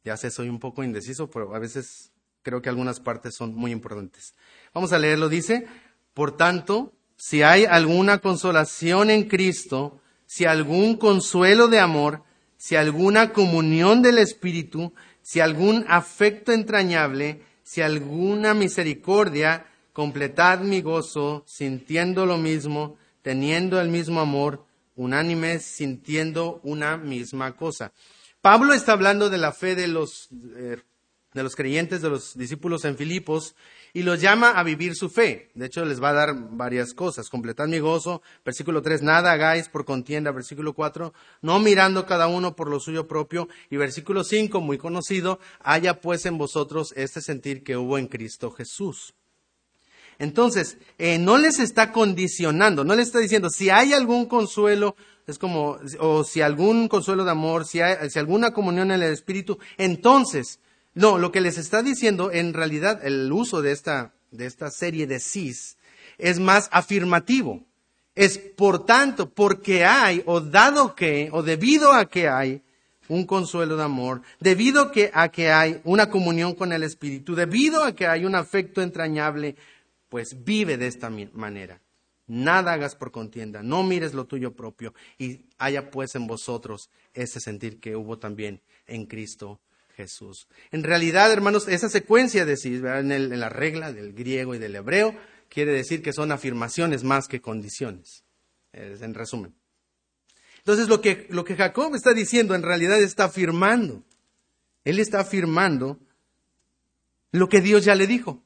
Ya 0.05 0.17
sé, 0.17 0.31
soy 0.31 0.49
un 0.49 0.59
poco 0.59 0.83
indeciso, 0.83 1.31
pero 1.31 1.55
a 1.55 1.59
veces 1.59 2.13
creo 2.43 2.61
que 2.61 2.69
algunas 2.69 3.01
partes 3.01 3.35
son 3.35 3.55
muy 3.55 3.71
importantes. 3.71 4.35
Vamos 4.75 4.93
a 4.93 4.99
leerlo. 4.99 5.29
Dice, 5.29 5.67
por 6.13 6.37
tanto, 6.37 6.93
si 7.17 7.43
hay 7.43 7.65
alguna 7.65 8.19
consolación 8.19 9.11
en 9.11 9.29
Cristo, 9.29 10.01
si 10.27 10.45
algún 10.45 10.97
consuelo 10.97 11.69
de 11.69 11.79
amor, 11.79 12.25
si 12.57 12.77
alguna 12.77 13.33
comunión 13.33 14.03
del 14.03 14.19
Espíritu, 14.19 14.93
si 15.23 15.41
algún 15.41 15.85
afecto 15.89 16.53
entrañable, 16.53 17.43
si 17.63 17.81
alguna 17.81 18.55
misericordia, 18.55 19.67
completad 19.93 20.61
mi 20.61 20.81
gozo, 20.81 21.45
sintiendo 21.47 22.27
lo 22.27 22.39
mismo, 22.39 22.97
teniendo 23.23 23.81
el 23.81 23.89
mismo 23.89 24.21
amor, 24.21 24.65
unánimes, 24.97 25.65
sintiendo 25.65 26.61
una 26.63 26.97
misma 26.97 27.57
cosa. 27.57 27.93
Pablo 28.41 28.75
está 28.75 28.93
hablando 28.93 29.31
de 29.31 29.39
la 29.39 29.53
fe 29.53 29.75
de 29.75 29.89
los, 29.89 30.29
eh, 30.57 30.79
de 31.33 31.43
los 31.43 31.55
creyentes, 31.55 32.03
de 32.03 32.11
los 32.11 32.37
discípulos 32.37 32.85
en 32.85 32.97
Filipos, 32.97 33.55
y 33.95 34.03
los 34.03 34.21
llama 34.21 34.51
a 34.51 34.63
vivir 34.63 34.95
su 34.97 35.11
fe. 35.11 35.51
De 35.55 35.67
hecho, 35.67 35.85
les 35.85 36.03
va 36.03 36.11
a 36.11 36.15
dar 36.15 36.35
varias 36.35 36.95
cosas. 36.95 37.29
Completad 37.29 37.69
mi 37.69 37.79
gozo. 37.79 38.23
Versículo 38.45 38.81
3, 38.81 39.03
nada 39.03 39.33
hagáis 39.33 39.69
por 39.69 39.85
contienda. 39.85 40.33
Versículo 40.33 40.73
4, 40.73 41.13
no 41.43 41.59
mirando 41.61 42.07
cada 42.07 42.27
uno 42.27 42.57
por 42.57 42.69
lo 42.69 42.81
suyo 42.81 43.07
propio. 43.07 43.49
Y 43.69 43.77
versículo 43.77 44.25
5, 44.25 44.61
muy 44.63 44.79
conocido, 44.79 45.39
haya 45.61 46.01
pues 46.01 46.25
en 46.25 46.39
vosotros 46.39 46.95
este 46.97 47.21
sentir 47.21 47.63
que 47.63 47.77
hubo 47.77 47.99
en 47.99 48.07
Cristo 48.07 48.51
Jesús. 48.51 49.15
Entonces, 50.19 50.79
eh, 50.99 51.19
no 51.19 51.39
les 51.39 51.59
está 51.59 51.93
condicionando, 51.93 52.85
no 52.85 52.95
les 52.95 53.09
está 53.09 53.19
diciendo, 53.19 53.51
si 53.51 53.71
hay 53.71 53.93
algún 53.93 54.27
consuelo, 54.27 54.97
es 55.27 55.39
como, 55.39 55.79
o 55.99 56.25
si 56.25 56.41
algún 56.41 56.89
consuelo 56.89 57.25
de 57.25 57.31
amor, 57.31 57.65
si 57.67 57.81
hay 57.81 58.11
si 58.11 58.19
alguna 58.19 58.53
comunión 58.53 58.91
en 58.91 59.03
el 59.03 59.13
Espíritu, 59.13 59.59
entonces 59.79 60.61
no, 60.95 61.17
lo 61.19 61.33
que 61.33 61.41
les 61.41 61.57
está 61.57 61.83
diciendo, 61.83 62.31
en 62.31 62.53
realidad, 62.53 63.05
el 63.05 63.33
uso 63.33 63.63
de 63.63 63.73
esta, 63.73 64.13
de 64.31 64.47
esta 64.47 64.71
serie 64.71 65.07
de 65.07 65.21
cis 65.21 65.79
es 66.19 66.39
más 66.39 66.69
afirmativo. 66.71 67.65
Es 68.15 68.37
por 68.37 68.85
tanto, 68.85 69.31
porque 69.31 69.87
hay, 69.87 70.23
o 70.27 70.41
dado 70.41 70.95
que, 70.95 71.31
o 71.33 71.43
debido 71.43 71.93
a 71.93 72.05
que 72.05 72.29
hay 72.29 72.63
un 73.09 73.25
consuelo 73.25 73.77
de 73.79 73.85
amor, 73.85 74.21
debido 74.39 74.93
a 75.15 75.29
que 75.31 75.51
hay 75.51 75.81
una 75.85 76.11
comunión 76.11 76.55
con 76.55 76.75
el 76.75 76.83
Espíritu, 76.83 77.35
debido 77.35 77.85
a 77.85 77.95
que 77.95 78.07
hay 78.07 78.27
un 78.27 78.35
afecto 78.35 78.83
entrañable, 78.83 79.57
pues 80.13 80.45
vive 80.45 80.77
de 80.77 80.89
esta 80.89 81.09
manera. 81.09 81.81
Nada 82.27 82.75
hagas 82.75 82.95
por 82.95 83.13
contienda, 83.13 83.63
no 83.63 83.83
mires 83.83 84.13
lo 84.13 84.27
tuyo 84.27 84.55
propio 84.55 84.93
y 85.17 85.47
haya 85.57 85.91
pues 85.91 86.15
en 86.15 86.27
vosotros 86.27 86.91
ese 87.15 87.41
sentir 87.41 87.81
que 87.81 87.97
hubo 87.97 88.19
también 88.19 88.61
en 88.87 89.07
Cristo 89.07 89.59
Jesús. 89.97 90.49
En 90.71 90.83
realidad, 90.83 91.33
hermanos, 91.33 91.67
esa 91.67 91.89
secuencia 91.89 92.45
de 92.45 92.59
sí, 92.59 92.75
en, 92.75 93.41
la 93.41 93.49
regla 93.49 93.91
del 93.91 94.13
griego 94.13 94.55
y 94.55 94.59
del 94.59 94.77
hebreo, 94.77 95.17
quiere 95.49 95.73
decir 95.73 96.03
que 96.03 96.13
son 96.13 96.31
afirmaciones 96.31 97.05
más 97.05 97.27
que 97.27 97.41
condiciones, 97.41 98.23
en 98.75 99.15
resumen. 99.15 99.55
Entonces, 100.59 100.89
lo 100.89 101.01
que, 101.01 101.27
lo 101.31 101.43
que 101.43 101.57
Jacob 101.57 101.95
está 101.95 102.13
diciendo 102.13 102.55
en 102.55 102.63
realidad 102.63 103.01
está 103.01 103.25
afirmando. 103.25 104.03
Él 104.85 104.99
está 104.99 105.21
afirmando 105.21 105.99
lo 107.31 107.49
que 107.49 107.63
Dios 107.63 107.87
ya 107.87 107.95
le 107.95 108.07
dijo. 108.07 108.43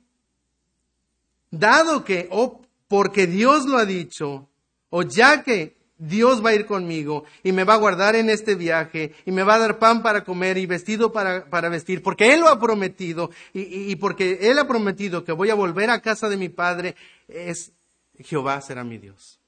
Dado 1.59 2.05
que, 2.05 2.29
o 2.31 2.61
porque 2.89 3.27
Dios 3.27 3.67
lo 3.67 3.79
ha 3.79 3.85
dicho, 3.85 4.49
o 4.91 5.03
ya 5.03 5.43
que 5.43 5.77
Dios 5.99 6.45
va 6.45 6.51
a 6.51 6.55
ir 6.55 6.67
conmigo 6.67 7.25
y 7.43 7.53
me 7.53 7.65
va 7.65 7.75
a 7.75 7.79
guardar 7.79 8.17
en 8.17 8.29
este 8.29 8.55
viaje 8.55 9.15
y 9.25 9.33
me 9.33 9.43
va 9.43 9.55
a 9.55 9.59
dar 9.59 9.79
pan 9.79 10.03
para 10.03 10.25
comer 10.25 10.59
y 10.59 10.67
vestido 10.67 11.11
para, 11.13 11.47
para 11.49 11.69
vestir, 11.69 12.03
porque 12.03 12.35
Él 12.35 12.41
lo 12.41 12.49
ha 12.49 12.61
prometido 12.61 13.31
y, 13.55 13.91
y, 13.91 13.97
porque 13.97 14.39
Él 14.43 14.59
ha 14.59 14.69
prometido 14.69 15.25
que 15.25 15.33
voy 15.33 15.51
a 15.51 15.55
volver 15.55 15.91
a 15.91 16.03
casa 16.03 16.29
de 16.29 16.37
mi 16.37 16.49
Padre, 16.49 16.97
es 17.29 17.73
Jehová 18.19 18.61
será 18.61 18.85
mi 18.85 18.99
Dios. 18.99 19.41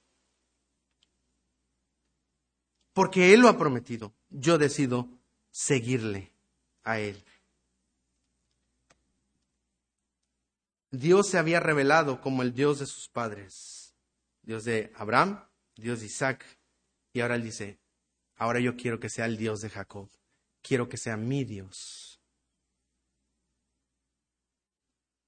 Porque 2.94 3.34
Él 3.34 3.40
lo 3.40 3.48
ha 3.48 3.58
prometido, 3.58 4.12
yo 4.30 4.58
decido 4.58 5.08
seguirle 5.50 6.32
a 6.82 6.98
Él. 6.98 7.22
Dios 10.90 11.28
se 11.28 11.38
había 11.38 11.60
revelado 11.60 12.20
como 12.20 12.42
el 12.42 12.54
Dios 12.54 12.78
de 12.78 12.86
sus 12.86 13.08
padres, 13.08 13.94
Dios 14.42 14.64
de 14.64 14.92
Abraham, 14.96 15.44
Dios 15.76 16.00
de 16.00 16.06
Isaac. 16.06 16.44
Y 17.12 17.20
ahora 17.20 17.34
él 17.34 17.42
dice, 17.42 17.78
ahora 18.36 18.60
yo 18.60 18.76
quiero 18.76 18.98
que 19.00 19.10
sea 19.10 19.26
el 19.26 19.36
Dios 19.36 19.60
de 19.60 19.70
Jacob. 19.70 20.08
Quiero 20.62 20.88
que 20.88 20.96
sea 20.96 21.16
mi 21.16 21.44
Dios. 21.44 22.20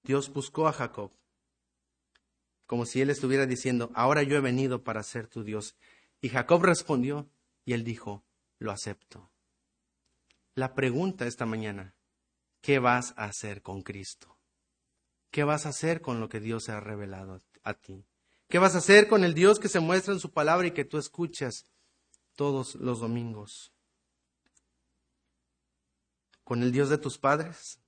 Dios 0.02 0.32
buscó 0.32 0.66
a 0.66 0.72
Jacob 0.72 1.12
como 2.70 2.86
si 2.86 3.00
él 3.00 3.10
estuviera 3.10 3.46
diciendo, 3.46 3.90
ahora 3.96 4.22
yo 4.22 4.36
he 4.36 4.40
venido 4.40 4.84
para 4.84 5.02
ser 5.02 5.26
tu 5.26 5.42
Dios. 5.42 5.74
Y 6.20 6.28
Jacob 6.28 6.62
respondió 6.62 7.28
y 7.64 7.72
él 7.72 7.82
dijo, 7.82 8.24
lo 8.60 8.70
acepto. 8.70 9.32
La 10.54 10.72
pregunta 10.76 11.26
esta 11.26 11.46
mañana, 11.46 11.96
¿qué 12.60 12.78
vas 12.78 13.12
a 13.16 13.24
hacer 13.24 13.60
con 13.60 13.82
Cristo? 13.82 14.29
¿Qué 15.30 15.44
vas 15.44 15.66
a 15.66 15.70
hacer 15.70 16.00
con 16.00 16.20
lo 16.20 16.28
que 16.28 16.40
Dios 16.40 16.68
ha 16.68 16.80
revelado 16.80 17.42
a 17.62 17.74
ti? 17.74 18.04
¿Qué 18.48 18.58
vas 18.58 18.74
a 18.74 18.78
hacer 18.78 19.08
con 19.08 19.22
el 19.22 19.34
Dios 19.34 19.60
que 19.60 19.68
se 19.68 19.78
muestra 19.78 20.12
en 20.12 20.20
su 20.20 20.32
palabra 20.32 20.66
y 20.66 20.72
que 20.72 20.84
tú 20.84 20.98
escuchas 20.98 21.66
todos 22.34 22.74
los 22.74 22.98
domingos? 22.98 23.72
¿Con 26.42 26.64
el 26.64 26.72
Dios 26.72 26.88
de 26.88 26.98
tus 26.98 27.16
padres? 27.16 27.80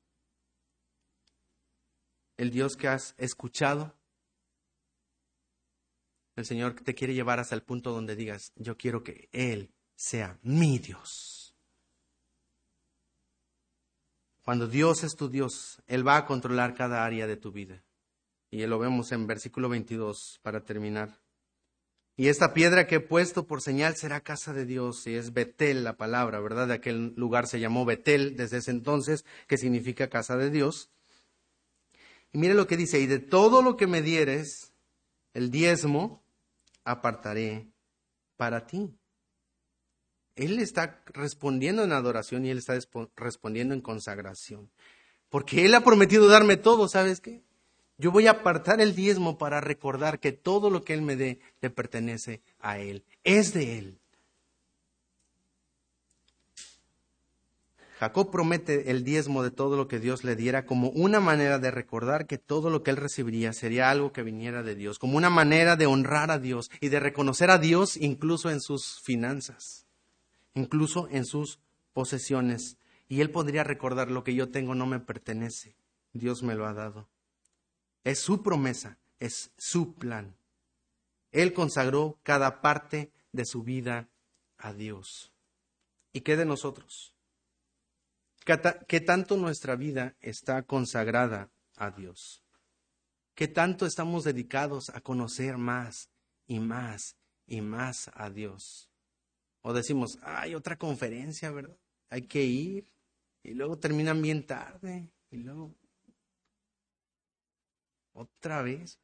¿El 2.37 2.51
Dios 2.51 2.77
que 2.77 2.87
has 2.87 3.15
escuchado? 3.19 3.93
El 6.37 6.47
Señor 6.47 6.75
te 6.75 6.95
quiere 6.95 7.13
llevar 7.13 7.41
hasta 7.41 7.57
el 7.57 7.63
punto 7.63 7.91
donde 7.91 8.15
digas, 8.15 8.53
yo 8.55 8.77
quiero 8.77 9.03
que 9.03 9.29
Él 9.33 9.75
sea 9.97 10.39
mi 10.43 10.79
Dios. 10.79 11.42
Cuando 14.45 14.67
Dios 14.67 15.05
es 15.05 15.15
tu 15.15 15.29
Dios, 15.29 15.83
Él 15.87 16.07
va 16.07 16.17
a 16.17 16.27
controlar 16.27 16.75
cada 16.75 17.05
área 17.05 17.27
de 17.27 17.37
tu 17.37 17.53
vida. 17.53 17.83
Y 18.51 18.67
lo 18.67 18.79
vemos 18.79 19.13
en 19.13 19.27
versículo 19.27 19.69
22 19.69 20.41
para 20.43 20.65
terminar. 20.65 21.21
Y 22.17 22.29
esta 22.29 22.53
piedra 22.53 22.87
que 22.87 22.97
he 22.97 23.01
puesto 23.01 23.47
por 23.47 23.63
señal 23.63 23.97
será 23.97 24.21
casa 24.21 24.53
de 24.53 24.67
Dios, 24.67 25.07
y 25.07 25.15
es 25.15 25.33
Betel 25.33 25.85
la 25.85 25.97
palabra, 25.97 26.41
¿verdad? 26.41 26.69
De 26.69 26.75
aquel 26.75 27.15
lugar 27.17 27.47
se 27.47 27.61
llamó 27.61 27.85
Betel 27.85 28.37
desde 28.37 28.59
ese 28.59 28.71
entonces, 28.71 29.25
que 29.47 29.57
significa 29.57 30.11
casa 30.11 30.37
de 30.37 30.51
Dios. 30.51 30.91
Y 32.33 32.39
mire 32.39 32.55
lo 32.55 32.67
que 32.67 32.77
dice, 32.77 33.01
y 33.01 33.07
de 33.07 33.19
todo 33.19 33.63
lo 33.63 33.77
que 33.77 33.87
me 33.87 34.03
dieres, 34.03 34.73
el 35.33 35.51
diezmo, 35.51 36.23
apartaré 36.85 37.73
para 38.37 38.67
ti. 38.67 38.95
Él 40.37 40.59
está 40.59 41.03
respondiendo 41.07 41.85
en 41.85 41.93
adoración 41.93 42.45
y 42.45 42.51
Él 42.51 42.59
está 42.59 42.79
respondiendo 43.17 43.75
en 43.75 43.81
consagración. 43.81 44.71
Porque 45.29 45.65
Él 45.65 45.75
ha 45.75 45.85
prometido 45.85 46.29
darme 46.29 46.57
todo, 46.57 46.89
¿sabes 46.89 47.21
qué? 47.21 47.43
Yo 47.99 48.11
voy 48.11 48.27
a 48.27 48.33
apartar 48.33 48.81
el 48.81 48.95
diezmo 48.95 49.39
para 49.39 49.61
recordar 49.61 50.19
que 50.19 50.33
todo 50.33 50.71
lo 50.71 50.83
que 50.83 50.95
Él 50.95 51.03
me 51.03 51.17
dé 51.17 51.41
le 51.61 51.71
pertenece 51.71 52.43
a 52.61 52.79
Él. 52.79 53.05
Es 53.25 53.53
de 53.55 53.79
Él. 53.79 54.03
Jacob 58.03 58.33
promete 58.33 58.91
el 58.91 59.05
diezmo 59.05 59.45
de 59.45 59.53
todo 59.53 59.77
lo 59.77 59.87
que 59.87 60.01
Dios 60.01 60.25
le 60.25 60.35
diera 60.35 60.67
como 60.67 60.89
una 60.89 61.21
manera 61.21 61.61
de 61.61 61.71
recordar 61.71 62.27
que 62.27 62.37
todo 62.37 62.69
lo 62.69 62.83
que 62.83 62.91
él 62.91 62.97
recibiría 62.97 63.53
sería 63.53 63.91
algo 63.91 64.13
que 64.13 64.25
viniera 64.25 64.65
de 64.65 64.75
Dios, 64.75 64.99
como 64.99 65.17
una 65.17 65.31
manera 65.31 65.77
de 65.77 65.87
honrar 65.87 66.33
a 66.33 66.41
Dios 66.41 66.69
y 66.81 66.89
de 66.89 66.99
reconocer 66.99 67.49
a 67.53 67.59
Dios 67.59 67.97
incluso 67.97 68.51
en 68.51 68.61
sus 68.61 69.01
finanzas, 69.03 69.82
incluso 70.55 71.09
en 71.11 71.25
sus 71.25 71.61
posesiones. 71.93 72.79
Y 73.09 73.21
él 73.21 73.31
podría 73.31 73.65
recordar 73.65 74.11
lo 74.11 74.25
que 74.25 74.35
yo 74.35 74.51
tengo 74.51 74.75
no 74.75 74.87
me 74.87 75.01
pertenece, 75.01 75.77
Dios 76.13 76.43
me 76.43 76.55
lo 76.55 76.67
ha 76.67 76.73
dado. 76.73 77.09
Es 78.05 78.21
su 78.21 78.43
promesa, 78.43 78.99
es 79.21 79.53
su 79.57 79.95
plan. 79.95 80.37
Él 81.31 81.53
consagró 81.53 82.19
cada 82.23 82.61
parte 82.61 83.13
de 83.33 83.45
su 83.45 83.63
vida 83.63 84.09
a 84.59 84.73
Dios. 84.73 85.33
¿Y 86.13 86.21
qué 86.21 86.37
de 86.37 86.45
nosotros? 86.45 87.15
¿Qué 88.45 89.01
tanto 89.01 89.37
nuestra 89.37 89.77
vida 89.77 90.17
está 90.21 90.63
consagrada 90.63 91.51
a 91.77 91.91
Dios? 91.91 92.43
¿Qué 93.35 93.49
tanto 93.49 93.87
estamos 93.87 94.25
dedicados 94.25 94.91
a 94.91 95.01
conocer 95.01 95.57
más 95.57 96.11
y 96.47 96.59
más 96.59 97.17
y 97.47 97.61
más 97.61 98.11
a 98.15 98.31
Dios? 98.31 98.92
O 99.63 99.73
decimos, 99.73 100.19
hay 100.23 100.55
otra 100.55 100.77
conferencia, 100.77 101.51
¿verdad? 101.51 101.77
Hay 102.11 102.23
que 102.23 102.43
ir. 102.43 102.87
Y 103.45 103.55
luego 103.55 103.79
terminan 103.79 104.21
bien 104.21 104.45
tarde. 104.47 105.09
Y 105.31 105.39
luego 105.39 105.75
otra 108.13 108.63
vez. 108.63 108.99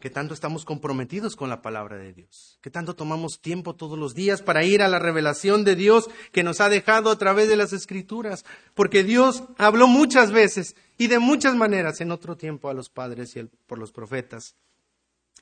¿Qué 0.00 0.10
tanto 0.10 0.32
estamos 0.32 0.64
comprometidos 0.64 1.34
con 1.34 1.50
la 1.50 1.60
palabra 1.60 1.96
de 1.96 2.12
Dios? 2.12 2.58
¿Qué 2.62 2.70
tanto 2.70 2.94
tomamos 2.94 3.40
tiempo 3.40 3.74
todos 3.74 3.98
los 3.98 4.14
días 4.14 4.42
para 4.42 4.62
ir 4.62 4.80
a 4.80 4.86
la 4.86 5.00
revelación 5.00 5.64
de 5.64 5.74
Dios 5.74 6.08
que 6.30 6.44
nos 6.44 6.60
ha 6.60 6.68
dejado 6.68 7.10
a 7.10 7.18
través 7.18 7.48
de 7.48 7.56
las 7.56 7.72
escrituras? 7.72 8.44
Porque 8.74 9.02
Dios 9.02 9.42
habló 9.56 9.88
muchas 9.88 10.30
veces 10.30 10.76
y 10.98 11.08
de 11.08 11.18
muchas 11.18 11.56
maneras 11.56 12.00
en 12.00 12.12
otro 12.12 12.36
tiempo 12.36 12.68
a 12.68 12.74
los 12.74 12.90
padres 12.90 13.34
y 13.34 13.42
por 13.66 13.78
los 13.78 13.90
profetas. 13.90 14.54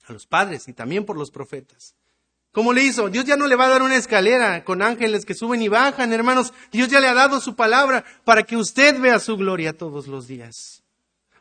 A 0.06 0.12
los 0.12 0.26
padres 0.26 0.68
y 0.68 0.72
también 0.72 1.04
por 1.04 1.16
los 1.16 1.30
profetas. 1.30 1.94
¿Cómo 2.52 2.72
le 2.72 2.82
hizo? 2.84 3.10
Dios 3.10 3.26
ya 3.26 3.36
no 3.36 3.46
le 3.48 3.54
va 3.54 3.66
a 3.66 3.68
dar 3.68 3.82
una 3.82 3.96
escalera 3.96 4.64
con 4.64 4.80
ángeles 4.80 5.26
que 5.26 5.34
suben 5.34 5.60
y 5.60 5.68
bajan, 5.68 6.12
hermanos. 6.12 6.54
Dios 6.72 6.88
ya 6.88 7.00
le 7.00 7.08
ha 7.08 7.12
dado 7.12 7.38
su 7.38 7.54
palabra 7.54 8.04
para 8.24 8.44
que 8.44 8.56
usted 8.56 8.98
vea 8.98 9.20
su 9.20 9.36
gloria 9.36 9.76
todos 9.76 10.06
los 10.06 10.26
días. 10.26 10.82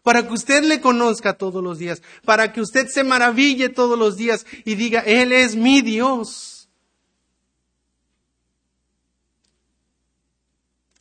Para 0.03 0.27
que 0.27 0.33
usted 0.33 0.63
le 0.63 0.81
conozca 0.81 1.37
todos 1.37 1.63
los 1.63 1.79
días. 1.79 2.01
Para 2.25 2.51
que 2.51 2.59
usted 2.59 2.87
se 2.87 3.05
maraville 3.05 3.69
todos 3.69 3.97
los 3.97 4.17
días 4.17 4.45
y 4.65 4.75
diga, 4.75 4.99
Él 4.99 5.31
es 5.31 5.55
mi 5.55 5.81
Dios. 5.81 6.54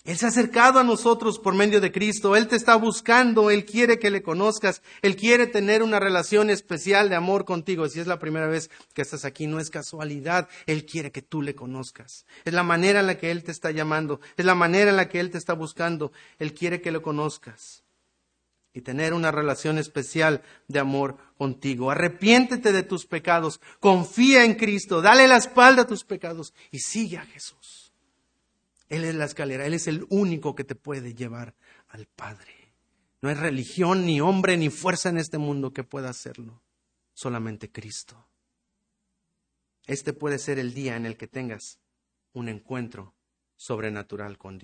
Él 0.04 0.18
se 0.18 0.26
ha 0.26 0.28
acercado 0.28 0.78
a 0.78 0.84
nosotros 0.84 1.38
por 1.38 1.54
medio 1.54 1.80
de 1.80 1.90
Cristo. 1.90 2.36
Él 2.36 2.46
te 2.46 2.56
está 2.56 2.76
buscando. 2.76 3.50
Él 3.50 3.64
quiere 3.64 3.98
que 3.98 4.10
le 4.10 4.22
conozcas. 4.22 4.82
Él 5.00 5.16
quiere 5.16 5.46
tener 5.46 5.82
una 5.82 5.98
relación 5.98 6.50
especial 6.50 7.08
de 7.08 7.16
amor 7.16 7.46
contigo. 7.46 7.88
Si 7.88 8.00
es 8.00 8.06
la 8.06 8.18
primera 8.18 8.46
vez 8.46 8.70
que 8.92 9.00
estás 9.00 9.24
aquí, 9.24 9.46
no 9.46 9.60
es 9.60 9.70
casualidad. 9.70 10.46
Él 10.66 10.84
quiere 10.84 11.10
que 11.10 11.22
tú 11.22 11.40
le 11.40 11.54
conozcas. 11.54 12.26
Es 12.44 12.52
la 12.52 12.62
manera 12.62 13.00
en 13.00 13.06
la 13.06 13.16
que 13.16 13.30
Él 13.30 13.44
te 13.44 13.50
está 13.50 13.70
llamando. 13.70 14.20
Es 14.36 14.44
la 14.44 14.54
manera 14.54 14.90
en 14.90 14.98
la 14.98 15.08
que 15.08 15.20
Él 15.20 15.30
te 15.30 15.38
está 15.38 15.54
buscando. 15.54 16.12
Él 16.38 16.52
quiere 16.52 16.82
que 16.82 16.92
lo 16.92 17.00
conozcas. 17.00 17.82
Y 18.74 18.82
tener 18.82 19.14
una 19.14 19.30
relación 19.30 19.78
especial 19.78 20.42
de 20.68 20.80
amor 20.80 21.16
contigo. 21.38 21.90
Arrepiéntete 21.90 22.72
de 22.72 22.82
tus 22.82 23.06
pecados. 23.06 23.58
Confía 23.80 24.44
en 24.44 24.56
Cristo. 24.56 25.00
Dale 25.00 25.26
la 25.28 25.38
espalda 25.38 25.82
a 25.82 25.86
tus 25.86 26.04
pecados. 26.04 26.52
Y 26.70 26.80
sigue 26.80 27.16
a 27.16 27.24
Jesús. 27.24 27.63
Él 28.88 29.04
es 29.04 29.14
la 29.14 29.24
escalera, 29.24 29.66
Él 29.66 29.74
es 29.74 29.86
el 29.86 30.06
único 30.10 30.54
que 30.54 30.64
te 30.64 30.74
puede 30.74 31.14
llevar 31.14 31.54
al 31.88 32.06
Padre. 32.06 32.52
No 33.22 33.28
hay 33.28 33.34
religión, 33.34 34.04
ni 34.04 34.20
hombre, 34.20 34.56
ni 34.56 34.68
fuerza 34.68 35.08
en 35.08 35.16
este 35.16 35.38
mundo 35.38 35.72
que 35.72 35.84
pueda 35.84 36.10
hacerlo, 36.10 36.62
solamente 37.14 37.70
Cristo. 37.72 38.28
Este 39.86 40.12
puede 40.12 40.38
ser 40.38 40.58
el 40.58 40.74
día 40.74 40.96
en 40.96 41.06
el 41.06 41.16
que 41.16 41.26
tengas 41.26 41.78
un 42.32 42.48
encuentro 42.48 43.14
sobrenatural 43.56 44.38
con 44.38 44.58
Dios. 44.58 44.62